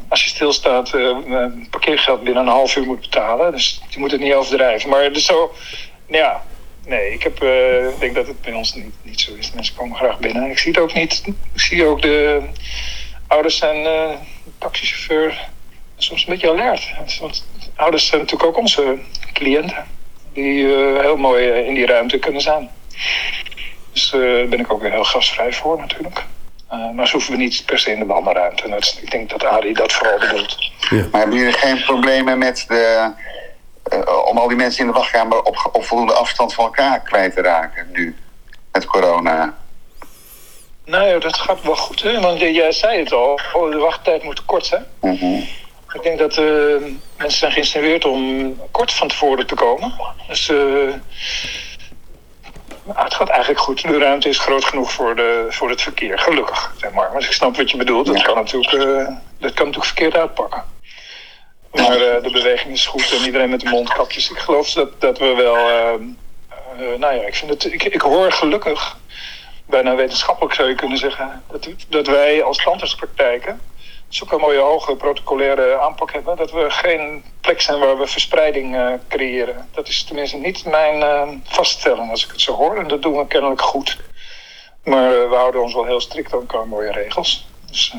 als 0.09 0.23
je 0.23 0.29
stilstaat, 0.29 0.91
parkeergeld 1.69 2.23
binnen 2.23 2.43
een 2.43 2.51
half 2.51 2.75
uur 2.75 2.85
moet 2.85 2.99
betalen. 2.99 3.51
Dus 3.51 3.81
je 3.89 3.99
moet 3.99 4.11
het 4.11 4.21
niet 4.21 4.33
overdrijven. 4.33 4.89
Maar 4.89 5.13
dus 5.13 5.25
zo, 5.25 5.53
ja, 6.07 6.43
nee, 6.85 7.13
ik 7.13 7.23
heb, 7.23 7.39
denk 7.99 8.15
dat 8.15 8.27
het 8.27 8.41
bij 8.41 8.53
ons 8.53 8.73
niet, 8.73 8.95
niet 9.01 9.21
zo 9.21 9.31
is. 9.39 9.51
Mensen 9.51 9.75
komen 9.75 9.97
graag 9.97 10.19
binnen. 10.19 10.49
Ik 10.49 10.59
zie 10.59 10.71
het 10.71 10.81
ook 10.81 10.93
niet. 10.93 11.23
Ik 11.25 11.59
zie 11.59 11.85
ook 11.85 12.01
de 12.01 12.41
ouders 13.29 13.57
zijn 13.57 13.85
eh 13.85 14.15
taxichauffeur 14.57 15.47
soms 15.97 16.21
een 16.21 16.29
beetje 16.33 16.49
alert. 16.51 16.91
Want 17.19 17.45
ouders 17.75 18.07
zijn 18.07 18.21
natuurlijk 18.21 18.49
ook 18.49 18.57
onze 18.57 18.97
cliënten. 19.33 19.85
die 20.33 20.73
eh, 20.75 20.99
heel 21.01 21.17
mooi 21.17 21.49
eh, 21.49 21.67
in 21.67 21.73
die 21.73 21.85
ruimte 21.85 22.19
kunnen 22.19 22.41
zijn. 22.41 22.69
Dus 23.93 24.13
eh, 24.13 24.19
daar 24.19 24.47
ben 24.47 24.59
ik 24.59 24.73
ook 24.73 24.81
weer 24.81 24.91
heel 24.91 25.03
gastvrij 25.03 25.53
voor 25.53 25.77
natuurlijk. 25.79 26.23
Eh, 26.69 26.89
maar 26.91 27.07
ze 27.07 27.13
hoeven 27.13 27.31
we 27.31 27.37
niet 27.37 27.63
per 27.65 27.79
se 27.79 27.91
in 27.91 27.99
de 27.99 28.05
wandelruimte. 28.05 28.63
En 28.63 28.69
dat 28.69 28.79
is- 28.81 28.99
ik 29.01 29.11
denk 29.11 29.29
dat 29.29 29.45
Arie 29.45 29.73
dat 29.73 29.91
vooral 29.93 30.19
bedoelt. 30.19 30.57
Maar 31.11 31.19
hebben 31.21 31.37
jullie 31.37 31.53
geen 31.53 31.83
problemen 31.83 32.37
met 32.37 32.65
de, 32.67 33.11
eh, 33.83 34.25
om 34.25 34.37
al 34.37 34.47
die 34.47 34.57
mensen 34.57 34.81
in 34.85 34.87
de 34.91 34.97
wachtkamer 34.97 35.41
op, 35.43 35.69
op 35.73 35.85
voldoende 35.85 36.13
afstand 36.13 36.53
van 36.53 36.65
elkaar 36.65 36.99
kwijt 37.01 37.33
te 37.35 37.41
raken 37.41 37.87
nu? 37.91 38.15
Met 38.71 38.85
corona. 38.85 39.57
Nou 40.89 41.07
ja, 41.07 41.19
dat 41.19 41.37
gaat 41.37 41.61
wel 41.61 41.75
goed. 41.75 42.01
Hè? 42.01 42.19
Want 42.19 42.39
jij 42.39 42.71
zei 42.71 42.99
het 42.99 43.13
al, 43.13 43.39
oh, 43.53 43.71
de 43.71 43.77
wachttijd 43.77 44.23
moet 44.23 44.45
kort 44.45 44.65
zijn. 44.65 44.85
Mhm. 45.01 45.41
Ik 45.93 46.03
denk 46.03 46.19
dat 46.19 46.37
eh, 46.37 46.45
mensen 47.17 47.39
zijn 47.39 47.51
geïnstrueerd 47.51 48.05
om 48.05 48.55
kort 48.71 48.93
van 48.93 49.07
tevoren 49.07 49.47
te 49.47 49.55
komen. 49.55 49.93
Dus 50.27 50.49
eh, 50.49 50.57
nou, 52.83 53.03
het 53.03 53.13
gaat 53.13 53.29
eigenlijk 53.29 53.59
goed. 53.59 53.81
De 53.81 53.97
ruimte 53.97 54.29
is 54.29 54.39
groot 54.39 54.65
genoeg 54.65 54.91
voor, 54.91 55.15
de, 55.15 55.45
voor 55.49 55.69
het 55.69 55.81
verkeer, 55.81 56.19
gelukkig. 56.19 56.73
Zeg 56.77 56.91
maar. 56.91 57.09
maar 57.13 57.21
ik 57.21 57.31
snap 57.31 57.57
wat 57.57 57.71
je 57.71 57.77
bedoelt. 57.77 58.05
Dat, 58.05 58.21
kan, 58.21 58.35
natuurlijk, 58.35 58.73
eh, 58.73 59.15
dat 59.37 59.53
kan 59.53 59.65
natuurlijk 59.65 59.85
verkeerd 59.85 60.15
uitpakken. 60.15 60.63
Maar 61.71 61.97
de 61.97 62.29
beweging 62.31 62.73
is 62.73 62.85
goed 62.85 63.11
en 63.11 63.25
iedereen 63.25 63.49
met 63.49 63.59
de 63.59 63.69
mondkapjes. 63.69 64.29
Ik 64.29 64.37
geloof 64.37 64.71
dat, 64.71 65.01
dat 65.01 65.17
we 65.17 65.33
wel. 65.35 65.55
nou 66.97 67.15
ja, 67.15 67.21
ik, 67.25 67.35
vind 67.35 67.51
het, 67.51 67.73
ik, 67.73 67.83
ik 67.83 68.01
hoor 68.01 68.31
gelukkig, 68.31 68.97
bijna 69.69 69.95
wetenschappelijk 69.95 70.55
zou 70.55 70.69
je 70.69 70.75
kunnen 70.75 70.97
zeggen, 70.97 71.43
dat, 71.51 71.69
dat 71.89 72.07
wij 72.07 72.43
als 72.43 72.63
tandartspraktijken 72.63 73.59
zulke 74.09 74.37
mooie 74.37 74.59
hoge 74.59 74.95
protocolaire 74.95 75.79
aanpak 75.79 76.11
hebben. 76.11 76.37
Dat 76.37 76.51
we 76.51 76.65
geen 76.69 77.23
plek 77.41 77.61
zijn 77.61 77.79
waar 77.79 77.97
we 77.97 78.07
verspreiding 78.07 78.75
eh, 78.75 78.93
creëren. 79.07 79.69
Dat 79.71 79.87
is 79.87 80.03
tenminste 80.03 80.37
niet 80.37 80.65
mijn 80.65 81.01
eh, 81.01 81.29
vaststelling 81.43 82.11
als 82.11 82.25
ik 82.25 82.31
het 82.31 82.41
zo 82.41 82.53
hoor. 82.53 82.77
En 82.77 82.87
dat 82.87 83.01
doen 83.01 83.17
we 83.17 83.27
kennelijk 83.27 83.61
goed. 83.61 83.97
Maar 84.83 85.13
eh, 85.13 85.29
we 85.29 85.35
houden 85.35 85.61
ons 85.61 85.73
wel 85.73 85.85
heel 85.85 86.01
strikt 86.01 86.33
aan 86.33 86.39
elkaar 86.39 86.67
mooie 86.67 86.91
regels. 86.91 87.47
Dus, 87.69 87.93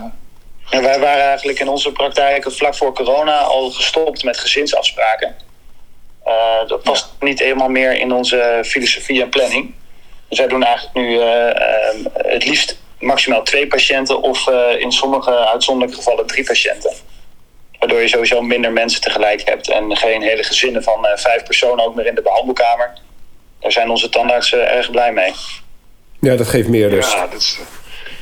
En 0.70 0.82
wij 0.82 1.00
waren 1.00 1.24
eigenlijk 1.24 1.58
in 1.58 1.68
onze 1.68 1.92
praktijken 1.92 2.52
vlak 2.52 2.74
voor 2.74 2.92
corona 2.92 3.38
al 3.38 3.70
gestopt 3.70 4.24
met 4.24 4.38
gezinsafspraken. 4.38 5.36
Dat 6.66 6.82
past 6.82 7.12
niet 7.20 7.38
helemaal 7.38 7.68
meer 7.68 7.92
in 7.92 8.12
onze 8.12 8.62
filosofie 8.64 9.22
en 9.22 9.28
planning. 9.28 9.74
Dus 10.30 10.38
wij 10.38 10.48
doen 10.48 10.62
eigenlijk 10.62 10.96
nu 10.96 11.20
eh, 11.20 11.48
eh, 11.50 11.96
het 12.14 12.44
liefst 12.44 12.78
maximaal 13.00 13.42
twee 13.42 13.66
patiënten 13.66 14.22
of 14.22 14.46
eh, 14.46 14.80
in 14.80 14.92
sommige 14.92 15.48
uitzonderlijke 15.48 16.02
gevallen 16.02 16.26
drie 16.26 16.44
patiënten. 16.44 16.92
Waardoor 17.78 18.00
je 18.00 18.08
sowieso 18.08 18.42
minder 18.42 18.72
mensen 18.72 19.00
tegelijk 19.00 19.42
hebt 19.44 19.70
en 19.70 19.96
geen 19.96 20.22
hele 20.22 20.42
gezinnen 20.42 20.82
van 20.82 21.06
eh, 21.06 21.16
vijf 21.16 21.44
personen 21.44 21.84
ook 21.84 21.94
meer 21.94 22.06
in 22.06 22.14
de 22.14 22.22
behandelkamer. 22.22 22.92
Daar 23.60 23.72
zijn 23.72 23.90
onze 23.90 24.08
tandartsen 24.08 24.70
erg 24.70 24.90
blij 24.90 25.12
mee. 25.12 25.32
Ja, 26.20 26.36
dat 26.36 26.48
geeft 26.48 26.68
meer 26.68 26.88
rust. 26.88 27.12
ja, 27.12 27.26
dat 27.26 27.40
is 27.40 27.58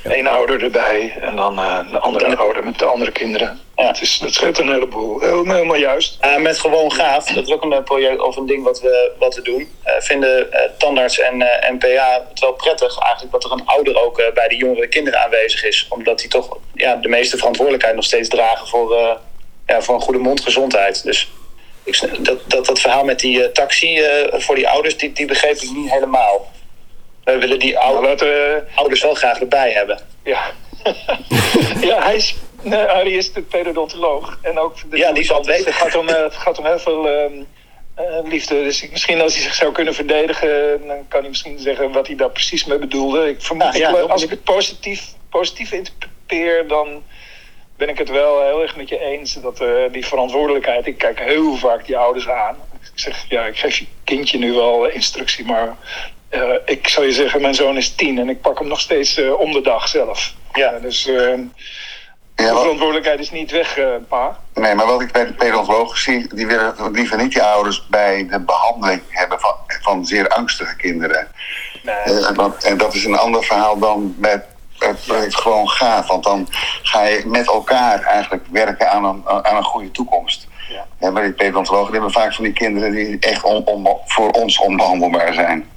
eh, 0.03 0.13
één 0.13 0.27
ouder 0.27 0.63
erbij 0.63 1.17
en 1.21 1.37
dan 1.37 1.59
eh, 1.59 1.91
de 1.91 1.99
andere 1.99 2.37
ouder 2.37 2.65
met 2.65 2.79
de 2.79 2.85
andere 2.85 3.13
kinderen. 3.13 3.61
Ja. 3.79 3.87
Het 3.87 4.01
is, 4.01 4.19
dat 4.19 4.35
scheelt 4.35 4.59
een 4.59 4.73
heleboel. 4.73 5.21
Helemaal, 5.21 5.77
juist. 5.77 6.19
Uh, 6.25 6.37
met 6.37 6.59
gewoon 6.59 6.93
gaaf, 6.93 7.25
dat 7.25 7.47
is 7.47 7.53
ook 7.53 7.63
een 7.63 7.73
eh, 7.73 7.83
project 7.83 8.21
of 8.21 8.37
een 8.37 8.47
ding 8.47 8.65
wat 8.65 8.81
we, 8.81 9.13
wat 9.19 9.35
we 9.35 9.43
doen. 9.43 9.61
Uh, 9.87 9.93
vinden 9.99 10.49
uh, 10.53 10.61
tandarts 10.79 11.19
en 11.19 11.41
uh, 11.41 11.71
NPA 11.71 12.25
het 12.29 12.41
wel 12.41 12.53
prettig 12.53 12.99
eigenlijk 12.99 13.33
dat 13.33 13.45
er 13.45 13.53
een 13.53 13.67
ouder 13.67 14.03
ook 14.03 14.21
uh, 14.21 14.27
bij 14.35 14.49
de 14.49 14.57
jongere 14.57 14.89
kinderen 14.89 15.21
aanwezig 15.21 15.65
is. 15.65 15.87
Omdat 15.89 16.19
die 16.19 16.29
toch 16.29 16.59
ja, 16.75 16.97
de 16.97 17.09
meeste 17.09 17.37
verantwoordelijkheid 17.37 17.95
nog 17.95 18.05
steeds 18.05 18.29
dragen 18.29 18.67
voor, 18.67 18.93
uh, 18.93 19.11
ja, 19.67 19.83
voor 19.83 19.95
een 19.95 20.01
goede 20.01 20.19
mondgezondheid. 20.19 21.03
Dus 21.03 21.31
ik, 21.85 22.25
dat, 22.25 22.39
dat, 22.51 22.67
dat 22.67 22.81
verhaal 22.81 23.05
met 23.05 23.21
die 23.21 23.39
uh, 23.39 23.47
taxi 23.47 24.03
voor 24.31 24.55
die 24.55 24.69
ouders, 24.69 24.97
die, 24.97 25.13
die 25.13 25.27
begreep 25.27 25.57
ik 25.57 25.71
niet 25.71 25.91
helemaal. 25.91 26.51
We 27.33 27.39
willen 27.39 27.59
die 27.59 27.79
oude, 27.79 28.65
ouders 28.75 29.03
wel 29.03 29.15
graag 29.15 29.41
erbij 29.41 29.71
hebben. 29.71 29.99
Ja. 30.23 30.41
ja, 31.81 32.03
hij 32.03 32.15
is, 32.17 32.37
nee, 32.63 32.79
Arie 32.85 33.17
is 33.17 33.33
de 33.33 33.43
pedodontoloog. 33.43 34.39
En 34.43 34.59
ook 34.59 34.91
de, 34.91 34.97
Ja, 34.97 35.13
die 35.13 35.25
zal 35.25 35.37
het 35.37 35.47
weten. 35.47 35.65
Het 35.65 35.75
gaat 35.75 35.95
om, 35.97 36.09
eh, 36.09 36.23
het 36.23 36.35
gaat 36.35 36.59
om 36.59 36.65
heel 36.67 36.79
veel 36.79 37.09
ehm, 37.09 37.33
eh, 37.95 38.05
liefde. 38.25 38.55
Dus 38.63 38.89
misschien 38.91 39.21
als 39.21 39.35
hij 39.35 39.43
zich 39.43 39.55
zou 39.55 39.73
kunnen 39.73 39.95
verdedigen, 39.95 40.87
dan 40.87 41.09
kan 41.09 41.21
hij 41.21 41.29
misschien 41.29 41.59
zeggen 41.59 41.93
wat 41.93 42.07
hij 42.07 42.17
daar 42.17 42.31
precies 42.31 42.65
mee 42.65 42.79
bedoelde. 42.79 43.29
Ik 43.29 43.43
vermoed, 43.43 43.65
Ah, 43.67 43.75
ja, 43.75 43.89
ik- 43.89 44.09
als 44.11 44.23
ik 44.23 44.31
het 44.31 44.45
positief, 44.45 45.05
positief 45.31 45.73
interpreteer, 45.73 46.69
dan 46.69 47.03
ben 47.77 47.89
ik 47.89 47.99
het 47.99 48.09
wel 48.11 48.43
heel 48.43 48.63
erg 48.63 48.77
met 48.77 48.89
je 48.89 48.99
eens 49.01 49.35
dat 49.35 49.61
eh, 49.61 49.69
die 49.93 50.07
verantwoordelijkheid. 50.07 50.87
Ik 50.87 50.99
kijk 50.99 51.21
heel 51.21 51.55
vaak 51.57 51.87
die 51.87 51.97
ouders 51.97 52.29
aan. 52.29 52.57
Ik 52.83 52.91
zeg, 53.05 53.25
ja, 53.29 53.45
ik 53.47 53.57
geef 53.59 53.77
je 53.79 53.87
kindje 54.05 54.39
nu 54.39 54.53
wel 54.53 54.89
eh, 54.89 54.95
instructie, 54.95 55.45
maar 55.45 55.77
eh, 56.29 56.41
ik 56.65 56.89
zou 56.89 57.07
je 57.07 57.13
zeggen, 57.13 57.41
mijn 57.41 57.55
zoon 57.55 57.77
is 57.77 57.95
tien 57.95 58.19
en 58.19 58.29
ik 58.29 58.41
pak 58.41 58.59
hem 58.59 58.69
nog 58.69 58.81
steeds 58.81 59.17
eh, 59.19 59.33
om 59.41 59.53
de 59.53 59.61
dag 59.61 59.89
zelf. 59.89 60.35
Ja. 60.53 60.73
Eh, 60.73 60.83
dus 60.83 61.07
eh, 61.07 61.15
Ja, 61.15 62.45
de 62.45 62.53
wat- 62.53 62.61
verantwoordelijkheid 62.63 63.21
is 63.21 63.31
niet 63.31 63.51
weg, 63.51 63.79
eh, 63.79 63.87
pa. 64.09 64.39
Nee, 64.55 64.75
maar 64.75 64.87
wat 64.87 65.01
ik 65.01 65.13
bij 65.13 65.27
de 65.27 65.33
pedontologen 65.33 65.99
zie, 65.99 66.35
die 66.35 66.47
willen 66.47 66.75
liever 66.93 67.17
niet 67.17 67.33
die 67.33 67.43
ouders 67.43 67.87
bij 67.87 68.27
de 68.31 68.41
behandeling 68.41 69.03
hebben 69.09 69.41
van, 69.41 69.55
van 69.83 70.07
zeer 70.07 70.29
angstige 70.29 70.77
kinderen. 70.77 71.29
Nee. 71.83 72.35
Want- 72.35 72.65
en 72.65 72.77
dat 72.79 72.95
is 72.95 73.05
een 73.05 73.19
ander 73.19 73.45
verhaal 73.45 73.79
dan 73.79 74.15
bij 74.19 74.43
het 74.79 75.05
project 75.07 75.35
gewoon 75.37 75.69
gaaf. 75.69 76.07
Want 76.07 76.25
dan 76.25 76.49
ga 76.83 77.03
je 77.05 77.23
met 77.27 77.47
elkaar 77.47 78.03
eigenlijk 78.03 78.45
werken 78.51 78.91
aan 78.91 79.05
een, 79.05 79.23
aan 79.29 79.57
een 79.57 79.65
goede 79.65 79.91
toekomst. 79.91 80.47
Ja. 80.69 80.87
Ja, 81.01 81.11
maar 81.11 81.23
die 81.23 81.35
die 81.35 81.53
hebben 81.93 82.13
vaak 82.13 82.35
van 82.35 82.45
die 82.45 82.53
kinderen 82.53 82.91
die 82.93 83.17
echt 83.21 83.43
on, 83.43 83.65
on- 83.67 83.97
voor 84.07 84.31
ons 84.31 84.59
onbehandelbaar 84.59 85.35
zijn. 85.35 85.69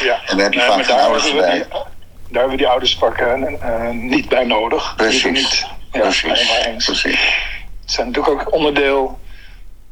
Ja. 0.00 0.20
En 0.26 0.36
daar 0.36 0.44
heb 0.44 0.52
je 0.54 0.60
vaak 0.60 0.84
geen 0.84 0.96
ouders 0.96 1.24
hebben 1.24 1.42
we 1.42 1.48
bij. 1.48 1.58
die- 1.58 1.68
Daar 1.70 2.40
hebben 2.40 2.50
we 2.50 2.56
die 2.56 2.68
ouders 2.68 2.96
pakken 2.96 3.60
eh, 3.60 3.88
niet 3.90 4.28
bij 4.28 4.44
nodig. 4.44 4.94
Precies. 4.96 5.24
Niet, 5.24 5.66
ja, 5.92 6.00
Precies. 6.00 6.84
Precies. 6.84 7.34
Het 7.80 7.90
zijn 7.92 8.06
natuurlijk 8.06 8.40
ook 8.40 8.52
onderdeel. 8.52 9.18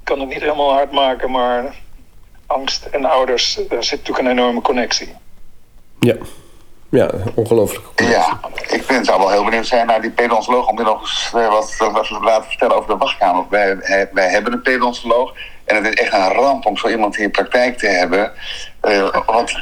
Ik 0.01 0.05
kan 0.05 0.21
het 0.21 0.29
niet 0.29 0.41
helemaal 0.41 0.73
hard 0.73 0.93
maken, 0.93 1.31
maar 1.31 1.75
angst 2.47 2.85
en 2.85 3.05
ouders, 3.05 3.55
daar 3.69 3.85
zit 3.85 3.99
natuurlijk 3.99 4.27
een 4.27 4.33
enorme 4.39 4.61
connectie. 4.61 5.15
Ja, 6.01 6.15
ja 6.91 7.11
ongelooflijk. 7.35 7.87
Ja, 7.97 8.41
ik 8.69 8.87
ben, 8.87 9.05
zou 9.05 9.19
wel 9.19 9.31
heel 9.31 9.45
benieuwd 9.45 9.67
zijn 9.67 9.87
naar 9.87 10.01
die 10.01 10.11
pedontoloog 10.11 10.67
om 10.69 10.79
je 10.79 10.85
nog 10.85 11.01
eens 11.01 11.31
eh, 11.35 11.49
wat, 11.51 11.77
wat 11.93 12.07
te 12.07 12.19
laten 12.21 12.49
vertellen 12.49 12.77
over 12.77 12.89
de 12.91 12.97
wachtkamer. 12.97 13.45
Wij, 13.51 13.77
eh, 13.77 14.07
wij 14.13 14.29
hebben 14.29 14.53
een 14.53 14.63
pedontoloog 14.63 15.33
en 15.65 15.77
het 15.77 15.87
is 15.87 15.95
echt 16.05 16.13
een 16.13 16.29
ramp 16.33 16.67
om 16.67 16.77
zo 16.77 16.89
iemand 16.89 17.17
in 17.17 17.23
je 17.23 17.31
praktijk 17.31 17.79
te 17.79 17.87
hebben. 17.87 18.33
Eh, 18.89 19.09
want 19.26 19.55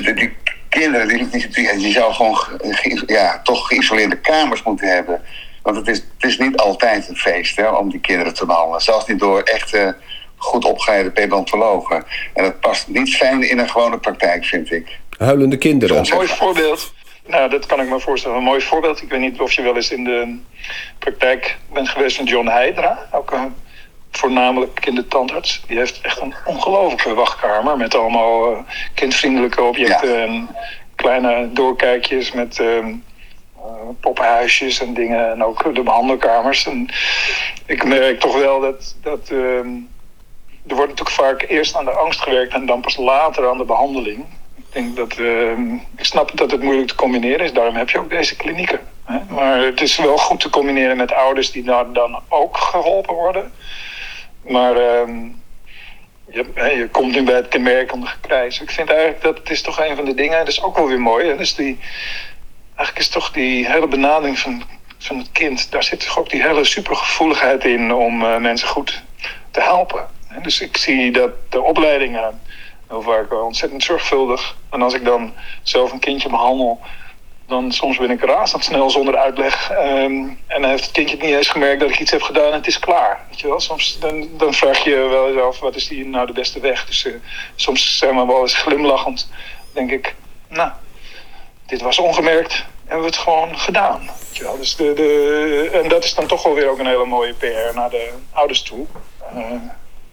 die, 0.00 0.12
die 0.14 0.36
kinderen, 0.68 1.08
die, 1.08 1.28
die, 1.28 1.48
die, 1.48 1.76
die 1.76 1.92
zou 1.92 2.12
gewoon 2.12 2.36
ge- 2.36 2.58
ge- 2.60 3.02
ja, 3.06 3.40
toch 3.42 3.66
geïsoleerde 3.66 4.16
kamers 4.20 4.62
moeten 4.62 4.88
hebben. 4.88 5.22
Want 5.62 5.76
het 5.76 5.88
is, 5.88 5.96
het 5.96 6.30
is 6.30 6.38
niet 6.38 6.56
altijd 6.56 7.08
een 7.08 7.16
feest 7.16 7.56
hè, 7.56 7.68
om 7.68 7.90
die 7.90 8.00
kinderen 8.00 8.34
te 8.34 8.46
behandelen. 8.46 8.80
Zelfs 8.80 9.06
niet 9.06 9.18
door 9.18 9.40
echte 9.42 9.96
goed 10.36 10.64
opgeleide 10.64 11.10
pedontologen. 11.10 12.04
En 12.34 12.42
dat 12.44 12.60
past 12.60 12.88
niet 12.88 13.16
fijn 13.16 13.48
in 13.50 13.58
een 13.58 13.70
gewone 13.70 13.98
praktijk, 13.98 14.44
vind 14.44 14.72
ik. 14.72 14.98
Huilende 15.18 15.56
kinderen. 15.58 15.96
Een 15.96 16.14
mooi 16.14 16.28
voorbeeld. 16.28 16.92
Nou, 17.26 17.50
dat 17.50 17.66
kan 17.66 17.80
ik 17.80 17.88
me 17.88 18.00
voorstellen. 18.00 18.36
Een 18.36 18.42
mooi 18.42 18.60
voorbeeld. 18.60 19.02
Ik 19.02 19.08
weet 19.08 19.20
niet 19.20 19.40
of 19.40 19.52
je 19.52 19.62
wel 19.62 19.76
eens 19.76 19.90
in 19.90 20.04
de 20.04 20.36
praktijk 20.98 21.56
bent 21.72 21.88
geweest 21.88 22.16
van 22.16 22.24
John 22.24 22.46
Heidra. 22.48 22.98
Ook 23.12 23.30
een 23.30 23.54
voornamelijk 24.18 24.74
kindertandarts. 24.74 25.62
Die 25.66 25.78
heeft 25.78 26.00
echt 26.00 26.20
een 26.20 26.34
ongelofelijke 26.44 27.14
wachtkamer. 27.14 27.76
Met 27.76 27.94
allemaal 27.94 28.52
eh, 28.52 28.58
kindvriendelijke 28.94 29.62
objecten. 29.62 30.08
Ja. 30.08 30.24
En 30.24 30.48
kleine 30.94 31.52
doorkijkjes 31.52 32.32
met 32.32 32.60
eh, 32.60 32.86
poppenhuisjes 34.00 34.80
en 34.80 34.94
dingen. 34.94 35.30
En 35.30 35.44
ook 35.44 35.74
de 35.74 35.82
behandelkamers. 35.82 36.66
En 36.66 36.88
ik 37.66 37.84
merk 37.84 38.20
toch 38.20 38.38
wel 38.38 38.60
dat... 38.60 38.96
dat 39.02 39.28
ehm, 39.30 39.68
er 40.66 40.74
wordt 40.74 40.90
natuurlijk 40.90 41.16
vaak 41.16 41.42
eerst 41.48 41.76
aan 41.76 41.84
de 41.84 41.90
angst 41.90 42.20
gewerkt 42.20 42.52
en 42.52 42.66
dan 42.66 42.80
pas 42.80 42.96
later 42.96 43.48
aan 43.48 43.58
de 43.58 43.64
behandeling. 43.64 44.24
Ik 44.56 44.64
denk 44.72 44.96
dat 44.96 45.12
ehm, 45.12 45.74
ik 45.74 46.04
snap 46.04 46.36
dat 46.36 46.50
het 46.50 46.62
moeilijk 46.62 46.88
te 46.88 46.94
combineren 46.94 47.44
is, 47.44 47.52
daarom 47.52 47.74
heb 47.74 47.90
je 47.90 47.98
ook 47.98 48.10
deze 48.10 48.36
klinieken. 48.36 48.80
Maar 49.28 49.62
het 49.62 49.80
is 49.80 49.96
wel 49.96 50.18
goed 50.18 50.40
te 50.40 50.50
combineren 50.50 50.96
met 50.96 51.12
ouders 51.12 51.52
die 51.52 51.62
daar 51.62 51.92
dan 51.92 52.20
ook 52.28 52.56
geholpen 52.56 53.14
worden. 53.14 53.52
Maar 54.48 54.76
ehm, 54.76 55.28
je, 56.26 56.44
je 56.54 56.88
komt 56.90 57.14
nu 57.14 57.22
bij 57.22 57.34
het 57.34 57.48
kenmerkende 57.48 58.06
gekrijs. 58.06 58.60
Ik 58.60 58.70
vind 58.70 58.90
eigenlijk 58.90 59.22
dat 59.22 59.38
het 59.38 59.50
is 59.50 59.62
toch 59.62 59.80
een 59.80 59.96
van 59.96 60.04
de 60.04 60.14
dingen, 60.14 60.38
dat 60.38 60.48
is 60.48 60.62
ook 60.62 60.76
wel 60.76 60.86
weer 60.86 61.00
mooi. 61.00 61.36
Dus 61.36 61.54
die, 61.54 61.78
eigenlijk 62.74 62.98
is 62.98 63.08
toch 63.08 63.32
die 63.32 63.70
hele 63.70 63.88
benadering 63.88 64.38
van, 64.38 64.62
van 64.98 65.18
het 65.18 65.32
kind, 65.32 65.70
daar 65.70 65.82
zit 65.82 66.06
toch 66.06 66.18
ook 66.18 66.30
die 66.30 66.42
hele 66.42 66.64
supergevoeligheid 66.64 67.64
in 67.64 67.92
om 67.92 68.24
eh, 68.24 68.36
mensen 68.36 68.68
goed 68.68 69.02
te 69.50 69.60
helpen. 69.60 70.06
Dus 70.42 70.60
ik 70.60 70.76
zie 70.76 71.12
dat 71.12 71.30
de 71.48 71.60
opleidingen 71.60 72.40
heel 72.88 73.02
vaak 73.02 73.32
ontzettend 73.32 73.82
zorgvuldig. 73.82 74.56
En 74.70 74.82
als 74.82 74.94
ik 74.94 75.04
dan 75.04 75.34
zelf 75.62 75.92
een 75.92 75.98
kindje 75.98 76.28
behandel, 76.28 76.80
dan 77.46 77.72
soms 77.72 77.96
ben 77.96 78.10
ik 78.10 78.24
razendsnel 78.24 78.90
zonder 78.90 79.16
uitleg. 79.16 79.70
Ehm, 79.70 80.28
en 80.46 80.60
dan 80.60 80.70
heeft 80.70 80.84
het 80.84 80.92
kindje 80.92 81.16
niet 81.16 81.34
eens 81.34 81.48
gemerkt 81.48 81.80
dat 81.80 81.90
ik 81.90 82.00
iets 82.00 82.10
heb 82.10 82.22
gedaan 82.22 82.46
en 82.46 82.52
het 82.52 82.66
is 82.66 82.78
klaar. 82.78 83.26
Weet 83.28 83.40
je 83.40 83.48
wel? 83.48 83.60
Soms 83.60 83.98
dan, 83.98 84.28
dan 84.36 84.54
vraag 84.54 84.84
je 84.84 84.94
wel 85.34 85.46
af, 85.46 85.60
wat 85.60 85.76
is 85.76 85.88
die 85.88 86.06
nou 86.06 86.26
de 86.26 86.32
beste 86.32 86.60
weg? 86.60 86.86
Dus 86.86 87.04
uh, 87.04 87.14
soms 87.54 87.98
zijn 87.98 88.16
we 88.16 88.26
wel 88.26 88.40
eens 88.40 88.54
glimlachend. 88.54 89.30
denk 89.72 89.90
ik, 89.90 90.14
nou, 90.48 90.70
dit 91.66 91.80
was 91.80 91.98
ongemerkt. 91.98 92.64
Hebben 92.84 93.04
we 93.04 93.10
het 93.10 93.22
gewoon 93.22 93.58
gedaan. 93.58 94.00
Weet 94.00 94.36
je 94.36 94.42
wel? 94.42 94.56
Dus 94.56 94.76
de, 94.76 95.70
en 95.82 95.88
dat 95.88 96.04
is 96.04 96.14
dan 96.14 96.26
toch 96.26 96.42
wel 96.42 96.54
weer 96.54 96.68
ook 96.68 96.78
een 96.78 96.86
hele 96.86 97.04
mooie 97.04 97.34
PR 97.34 97.74
naar 97.74 97.90
de 97.90 98.12
ouders 98.30 98.62
toe. 98.62 98.86
Uh, 99.34 99.50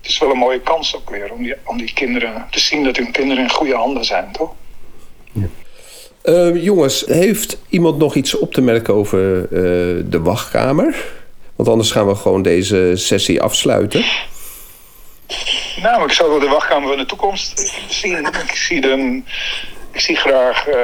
het 0.01 0.09
is 0.09 0.17
wel 0.17 0.31
een 0.31 0.37
mooie 0.37 0.61
kans 0.61 0.95
ook 0.95 1.09
weer 1.09 1.31
om 1.31 1.43
die, 1.43 1.55
om 1.65 1.77
die 1.77 1.93
kinderen 1.93 2.47
te 2.51 2.59
zien 2.59 2.83
dat 2.83 2.97
hun 2.97 3.11
kinderen 3.11 3.43
in 3.43 3.49
goede 3.49 3.75
handen 3.75 4.05
zijn, 4.05 4.31
toch? 4.31 4.53
Ja. 5.31 5.47
Uh, 6.23 6.63
jongens, 6.63 7.05
heeft 7.05 7.57
iemand 7.69 7.97
nog 7.97 8.15
iets 8.15 8.37
op 8.37 8.53
te 8.53 8.61
merken 8.61 8.93
over 8.93 9.39
uh, 9.41 9.47
de 10.05 10.19
wachtkamer? 10.23 10.95
Want 11.55 11.69
anders 11.69 11.91
gaan 11.91 12.07
we 12.07 12.15
gewoon 12.15 12.41
deze 12.41 12.91
sessie 12.95 13.41
afsluiten. 13.41 14.05
Nou, 15.81 16.03
ik 16.03 16.11
zou 16.11 16.29
wel 16.29 16.39
de 16.39 16.47
wachtkamer 16.47 16.89
van 16.89 16.97
de 16.97 17.05
toekomst 17.05 17.73
zien. 17.89 18.25
Ik 18.25 18.55
zie, 18.55 18.81
de, 18.81 19.21
ik 19.91 19.99
zie 19.99 20.15
graag. 20.15 20.67
Uh, 20.67 20.75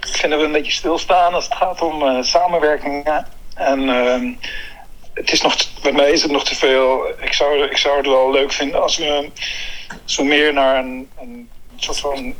ik 0.00 0.16
vind 0.16 0.32
dat 0.32 0.40
we 0.40 0.46
een 0.46 0.52
beetje 0.52 0.72
stilstaan 0.72 1.34
als 1.34 1.44
het 1.44 1.54
gaat 1.54 1.82
om 1.82 2.02
uh, 2.02 2.22
samenwerking. 2.22 3.22
En 3.54 3.88
ehm, 3.88 4.32
het 5.14 5.32
is 5.32 5.42
nog, 5.42 5.56
bij 5.82 5.92
mij 5.92 6.10
is 6.10 6.22
het 6.22 6.30
nog 6.30 6.44
te 6.44 6.54
veel. 6.54 7.08
Ik 7.20 7.32
zou, 7.32 7.62
ik 7.62 7.76
zou 7.76 7.96
het 7.96 8.06
wel 8.06 8.30
leuk 8.30 8.52
vinden 8.52 8.82
als 8.82 8.96
we 8.96 9.30
zo 10.04 10.24
meer 10.24 10.52
naar 10.52 10.78
een, 10.78 11.08
een 11.20 11.48
soort 11.84 11.98
van. 11.98 12.34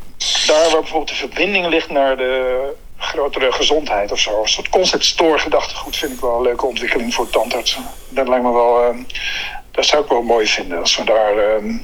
Daar 0.47 0.69
waar 0.69 0.79
bijvoorbeeld 0.79 1.09
de 1.09 1.15
verbinding 1.15 1.67
ligt 1.67 1.89
naar 1.89 2.17
de 2.17 2.73
grotere 2.97 3.51
gezondheid 3.51 4.11
of 4.11 4.19
zo. 4.19 4.41
Een 4.41 4.47
soort 4.47 4.69
concept 4.69 5.05
store 5.05 5.39
gedachtegoed 5.39 5.97
vind 5.97 6.13
ik 6.13 6.19
wel 6.19 6.35
een 6.35 6.41
leuke 6.41 6.65
ontwikkeling 6.65 7.13
voor 7.13 7.29
tandartsen. 7.29 7.83
Dat 8.09 8.27
lijkt 8.27 8.43
me 8.43 8.51
wel. 8.51 8.93
Uh, 8.93 8.99
dat 9.71 9.85
zou 9.85 10.03
ik 10.03 10.09
wel 10.09 10.21
mooi 10.21 10.47
vinden 10.47 10.79
als 10.79 10.97
we 10.97 11.03
daar. 11.03 11.37
Uh, 11.37 11.75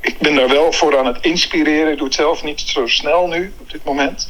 ik, 0.00 0.18
ben 0.18 0.34
daar 0.34 0.48
wel 0.48 0.72
voor 0.72 0.98
aan 0.98 1.06
het 1.06 1.18
inspireren. 1.20 1.92
Ik 1.92 1.98
doe 1.98 2.06
het 2.06 2.16
zelf 2.16 2.42
niet 2.42 2.60
zo 2.60 2.86
snel 2.86 3.26
nu 3.26 3.54
op 3.60 3.70
dit 3.70 3.84
moment. 3.84 4.28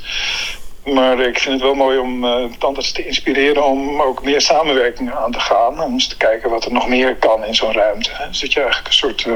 Maar 0.84 1.20
ik 1.20 1.38
vind 1.38 1.54
het 1.54 1.62
wel 1.62 1.74
mooi 1.74 1.98
om 1.98 2.24
uh, 2.24 2.44
tandarts 2.58 2.92
te 2.92 3.06
inspireren 3.06 3.64
om 3.64 4.02
ook 4.02 4.22
meer 4.22 4.40
samenwerking 4.40 5.12
aan 5.12 5.32
te 5.32 5.40
gaan. 5.40 5.82
Om 5.82 5.92
eens 5.92 6.08
te 6.08 6.16
kijken 6.16 6.50
wat 6.50 6.64
er 6.64 6.72
nog 6.72 6.88
meer 6.88 7.16
kan 7.16 7.44
in 7.44 7.54
zo'n 7.54 7.72
ruimte. 7.72 8.10
Dus 8.28 8.40
dat 8.40 8.52
je 8.52 8.60
eigenlijk 8.60 8.88
een 8.88 8.94
soort. 8.94 9.26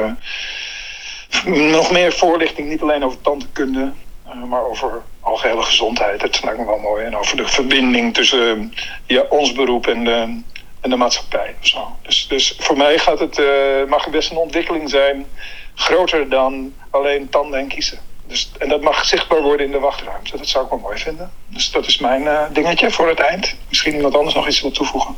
Nog 1.77 1.91
meer 1.91 2.13
voorlichting, 2.13 2.69
niet 2.69 2.83
alleen 2.83 3.05
over 3.05 3.21
tandheelkunde, 3.21 3.93
uh, 4.27 4.43
maar 4.45 4.65
over 4.65 5.03
algehele 5.21 5.63
gezondheid. 5.63 6.21
Dat 6.21 6.45
lijkt 6.45 6.59
me 6.59 6.67
wel 6.67 6.79
mooi. 6.79 7.05
En 7.05 7.17
over 7.17 7.37
de 7.37 7.49
verbinding 7.49 8.15
tussen 8.15 8.75
ja, 9.07 9.25
ons 9.29 9.53
beroep 9.53 9.87
en 9.87 10.05
de, 10.05 10.41
en 10.81 10.91
de 10.91 10.97
maatschappij. 10.97 11.55
Zo. 11.61 11.97
Dus, 12.03 12.27
dus 12.29 12.57
voor 12.59 12.77
mij 12.77 12.99
gaat 12.99 13.19
het, 13.19 13.41
mag 13.89 14.05
het 14.05 14.13
best 14.13 14.31
een 14.31 14.37
ontwikkeling 14.37 14.91
zijn, 14.91 15.27
groter 15.75 16.29
dan 16.29 16.75
alleen 16.91 17.29
tanden 17.29 17.59
en 17.59 17.69
kiezen. 17.69 17.99
Dus, 18.27 18.53
en 18.59 18.69
dat 18.69 18.81
mag 18.81 19.05
zichtbaar 19.05 19.43
worden 19.43 19.67
in 19.67 19.73
de 19.73 19.79
wachtruimte. 19.79 20.37
Dat 20.37 20.49
zou 20.49 20.65
ik 20.65 20.71
wel 20.71 20.79
mooi 20.79 20.99
vinden. 20.99 21.31
Dus 21.47 21.71
dat 21.71 21.87
is 21.87 21.99
mijn 21.99 22.53
dingetje 22.53 22.91
voor 22.91 23.09
het 23.09 23.21
eind. 23.21 23.55
Misschien 23.69 23.95
iemand 23.95 24.17
anders 24.17 24.35
nog 24.35 24.47
iets 24.49 24.61
wil 24.61 24.71
toevoegen. 24.71 25.17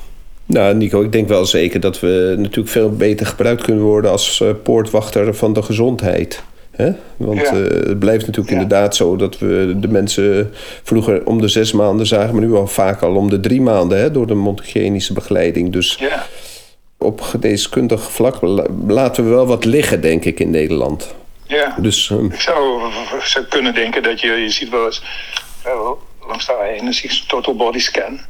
Nou, 0.49 0.75
Nico, 0.75 1.03
ik 1.03 1.13
denk 1.13 1.29
wel 1.29 1.47
zeker 1.47 1.81
dat 1.81 2.01
we 2.01 2.35
natuurlijk 2.39 2.69
veel 2.69 2.91
beter 2.91 3.27
gebruikt 3.27 3.63
kunnen 3.63 3.85
worden 3.85 4.11
als 4.11 4.41
uh, 4.41 4.51
poortwachter 4.63 5.35
van 5.35 5.53
de 5.53 5.63
gezondheid. 5.63 6.43
Hè? 6.71 6.93
Want 7.17 7.41
ja. 7.41 7.55
uh, 7.55 7.65
het 7.69 7.99
blijft 7.99 8.27
natuurlijk 8.27 8.55
ja. 8.55 8.63
inderdaad 8.63 8.97
zo 8.97 9.17
dat 9.17 9.39
we 9.39 9.75
de 9.77 9.89
mensen 9.89 10.53
vroeger 10.83 11.27
om 11.27 11.41
de 11.41 11.49
zes 11.49 11.73
maanden 11.73 12.07
zagen, 12.07 12.35
maar 12.35 12.45
nu 12.45 12.55
al 12.55 12.67
vaak 12.67 13.03
al 13.03 13.15
om 13.15 13.31
de 13.31 13.41
drie 13.41 13.61
maanden 13.61 13.99
hè, 13.99 14.11
door 14.11 14.27
de 14.27 14.35
mondhygiënische 14.35 15.13
begeleiding. 15.13 15.73
Dus 15.73 15.97
ja. 16.01 16.27
op 16.99 17.21
geneeskundig 17.21 18.13
vlak 18.13 18.39
laten 18.87 19.25
we 19.25 19.31
wel 19.31 19.47
wat 19.47 19.65
liggen, 19.65 20.01
denk 20.01 20.25
ik, 20.25 20.41
in 20.41 20.51
Nederland. 20.51 21.15
Ja, 21.47 21.77
dus, 21.81 22.11
um... 22.11 22.33
ik 22.33 22.41
zou, 22.41 22.81
zou 23.23 23.45
kunnen 23.45 23.75
denken 23.75 24.03
dat 24.03 24.21
je, 24.21 24.31
je 24.31 24.51
ziet 24.51 24.71
wel 24.71 24.85
eens 24.85 25.03
uh, 25.67 25.91
langs 26.29 26.47
de 26.47 26.53
A1 26.53 26.85
dan 26.85 26.93
zie 26.93 27.11
je 27.11 27.21
total 27.27 27.57
body 27.57 27.79
scan. 27.79 28.21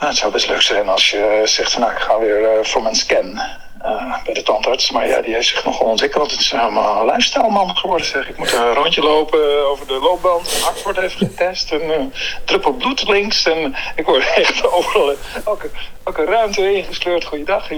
Nou, 0.00 0.12
het 0.12 0.20
zou 0.20 0.32
best 0.32 0.48
leuk 0.48 0.62
zijn 0.62 0.88
als 0.88 1.10
je 1.10 1.42
zegt 1.44 1.72
van 1.72 1.80
nou 1.80 1.92
ik 1.92 1.98
ga 1.98 2.18
weer 2.18 2.40
uh, 2.40 2.64
voor 2.64 2.82
mijn 2.82 2.94
scan 2.94 3.40
uh, 3.84 4.24
bij 4.24 4.34
de 4.34 4.42
tandarts. 4.42 4.90
Maar 4.90 5.08
ja, 5.08 5.20
die 5.20 5.34
heeft 5.34 5.48
zich 5.48 5.64
nogal 5.64 5.86
ontwikkeld. 5.86 6.30
Het 6.30 6.40
is 6.40 6.50
helemaal 6.50 7.00
een 7.00 7.06
lifestyle-man 7.06 7.76
geworden 7.76 8.06
zeg. 8.06 8.28
Ik 8.28 8.38
moet 8.38 8.52
een 8.52 8.74
rondje 8.74 9.02
lopen 9.02 9.70
over 9.70 9.86
de 9.86 9.98
loopband. 10.02 10.42
Mijn 10.42 10.62
hart 10.62 10.82
wordt 10.82 10.98
even 10.98 11.18
getest. 11.18 11.72
En 11.72 11.82
uh, 11.82 11.96
druppel 12.44 12.72
bloed 12.72 13.08
links. 13.08 13.46
En 13.46 13.74
ik 13.96 14.04
word 14.04 14.32
echt 14.34 14.72
overal 14.72 15.14
elke, 15.44 15.70
elke 16.04 16.24
ruimte 16.24 16.74
ingesleurd. 16.74 17.24
Goeiedag, 17.24 17.70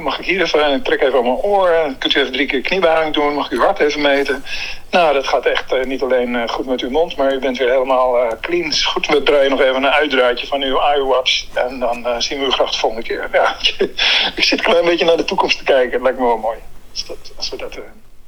mag 0.00 0.18
ik 0.18 0.24
hier 0.24 0.42
even. 0.42 0.72
Ik 0.72 0.84
trek 0.84 1.02
even 1.02 1.18
aan 1.18 1.24
mijn 1.24 1.36
oor. 1.36 1.94
Kunt 1.98 2.14
u 2.14 2.20
even 2.20 2.32
drie 2.32 2.46
keer 2.46 2.60
kniebuiging 2.60 3.14
doen. 3.14 3.34
Mag 3.34 3.46
ik 3.46 3.58
uw 3.58 3.64
hart 3.64 3.78
even 3.78 4.00
meten. 4.00 4.44
Nou, 4.90 5.14
dat 5.14 5.26
gaat 5.26 5.46
echt 5.46 5.84
niet 5.84 6.02
alleen 6.02 6.48
goed 6.48 6.66
met 6.66 6.80
uw 6.80 6.90
mond, 6.90 7.16
maar 7.16 7.32
u 7.32 7.38
bent 7.38 7.58
weer 7.58 7.70
helemaal 7.70 8.36
clean. 8.40 8.72
Goed, 8.84 9.06
we 9.06 9.22
draaien 9.22 9.50
nog 9.50 9.60
even 9.60 9.76
een 9.76 9.90
uitdraadje 9.90 10.46
van 10.46 10.62
uw 10.62 10.80
iWatch. 10.96 11.44
En 11.54 11.78
dan 11.78 12.22
zien 12.22 12.38
we 12.38 12.46
u 12.46 12.50
graag 12.50 12.70
de 12.70 12.78
volgende 12.78 13.06
keer. 13.06 13.28
Ja, 13.32 13.56
ik 14.36 14.44
zit 14.44 14.58
een 14.58 14.64
klein 14.64 14.84
beetje 14.84 15.04
naar 15.04 15.16
de 15.16 15.24
toekomst 15.26 15.58
te 15.58 15.64
kijken. 15.64 16.02
Lijkt 16.02 16.18
me 16.18 16.24
wel 16.24 16.36
mooi. 16.36 16.58
Als, 16.90 17.06
dat, 17.06 17.16
als 17.36 17.50
we 17.50 17.56
dat, 17.56 17.78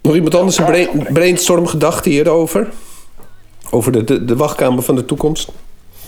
nog 0.01 0.15
iemand 0.15 0.35
anders 0.35 0.59
een 0.59 0.65
brain, 0.65 1.07
brainstorm 1.13 1.67
gedachte 1.67 2.09
hierover? 2.09 2.69
Over 3.71 3.93
de, 3.93 4.05
de, 4.05 4.25
de 4.25 4.37
wachtkamer 4.37 4.83
van 4.83 4.95
de 4.95 5.05
toekomst? 5.05 5.49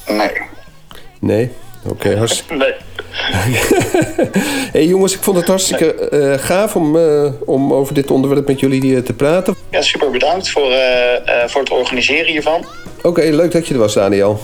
Nee. 0.07 0.31
Nee? 1.21 1.51
Oké, 1.85 1.93
okay, 2.09 2.15
hartstikke... 2.17 2.55
Nee. 2.55 2.75
hey 4.73 4.87
jongens, 4.87 5.15
ik 5.15 5.23
vond 5.23 5.37
het 5.37 5.47
hartstikke 5.47 6.09
uh, 6.11 6.39
gaaf 6.39 6.77
om, 6.77 6.97
uh, 6.97 7.33
om 7.45 7.73
over 7.73 7.95
dit 7.95 8.11
onderwerp 8.11 8.47
met 8.47 8.61
jullie 8.61 9.03
te 9.03 9.13
praten. 9.13 9.57
Ja, 9.71 9.83
super 9.83 10.11
bedankt 10.11 10.51
voor, 10.51 10.73
voor 11.47 11.61
het 11.61 11.71
organiseren 11.71 12.31
hiervan. 12.31 12.65
Oké, 12.99 13.09
okay, 13.09 13.31
leuk 13.31 13.53
dat 13.53 13.67
je 13.67 13.75
er 13.75 13.81
was, 13.81 13.95
Daniel. 13.95 14.41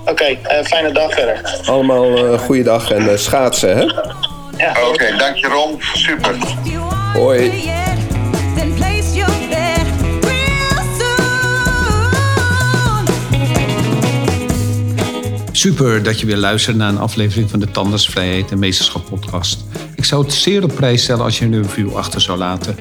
Oké, 0.00 0.10
okay, 0.10 0.64
fijne 0.64 0.92
dag 0.92 1.12
verder. 1.12 1.60
Allemaal 1.66 2.38
goede 2.38 2.62
dag 2.62 2.90
en 2.90 3.18
schaatsen, 3.18 3.76
hè? 3.76 3.86
Ja. 4.56 4.70
Oké, 4.70 4.88
okay, 4.88 5.16
dank 5.18 5.36
je 5.36 5.46
Ron. 5.46 5.78
Super. 5.80 6.36
Hoi. 7.12 7.72
Super 15.52 16.02
dat 16.02 16.20
je 16.20 16.26
weer 16.26 16.36
luistert 16.36 16.76
naar 16.76 16.88
een 16.88 16.98
aflevering 16.98 17.50
van 17.50 17.60
de 17.60 17.70
Tandartsvrijheid 17.70 18.50
en 18.50 18.58
Meesterschap 18.58 19.04
podcast. 19.08 19.64
Ik 19.94 20.04
zou 20.04 20.24
het 20.24 20.32
zeer 20.32 20.62
op 20.62 20.74
prijs 20.74 21.02
stellen 21.02 21.24
als 21.24 21.38
je 21.38 21.44
een 21.44 21.62
review 21.62 21.96
achter 21.96 22.20
zou 22.20 22.38
laten. 22.38 22.76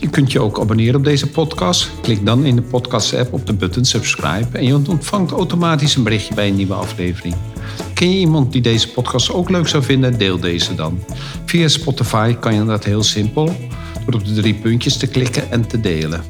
Je 0.00 0.10
kunt 0.10 0.32
je 0.32 0.40
ook 0.40 0.60
abonneren 0.60 0.94
op 0.94 1.04
deze 1.04 1.26
podcast. 1.26 1.90
Klik 2.02 2.26
dan 2.26 2.44
in 2.44 2.56
de 2.56 2.62
podcast-app 2.62 3.32
op 3.32 3.46
de 3.46 3.52
button 3.52 3.84
subscribe 3.84 4.58
en 4.58 4.64
je 4.64 4.74
ontvangt 4.74 5.30
automatisch 5.30 5.96
een 5.96 6.02
berichtje 6.02 6.34
bij 6.34 6.48
een 6.48 6.56
nieuwe 6.56 6.74
aflevering. 6.74 7.34
Ken 7.94 8.10
je 8.10 8.18
iemand 8.18 8.52
die 8.52 8.60
deze 8.60 8.92
podcast 8.92 9.32
ook 9.32 9.50
leuk 9.50 9.68
zou 9.68 9.82
vinden? 9.82 10.18
Deel 10.18 10.40
deze 10.40 10.74
dan. 10.74 10.98
Via 11.44 11.68
Spotify 11.68 12.34
kan 12.34 12.54
je 12.54 12.64
dat 12.64 12.84
heel 12.84 13.02
simpel 13.02 13.56
door 14.04 14.14
op 14.14 14.26
de 14.26 14.34
drie 14.34 14.54
puntjes 14.54 14.96
te 14.96 15.06
klikken 15.06 15.50
en 15.50 15.66
te 15.66 15.80
delen. 15.80 16.24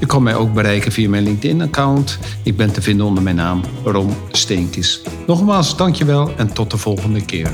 Je 0.00 0.06
kan 0.06 0.22
mij 0.22 0.34
ook 0.34 0.54
bereiken 0.54 0.92
via 0.92 1.08
mijn 1.08 1.22
LinkedIn-account. 1.22 2.18
Ik 2.42 2.56
ben 2.56 2.72
te 2.72 2.82
vinden 2.82 3.06
onder 3.06 3.22
mijn 3.22 3.36
naam 3.36 3.60
Rom 3.84 4.16
Steenkis. 4.30 5.00
Nogmaals, 5.26 5.76
dankjewel 5.76 6.30
en 6.36 6.52
tot 6.52 6.70
de 6.70 6.76
volgende 6.76 7.24
keer. 7.24 7.50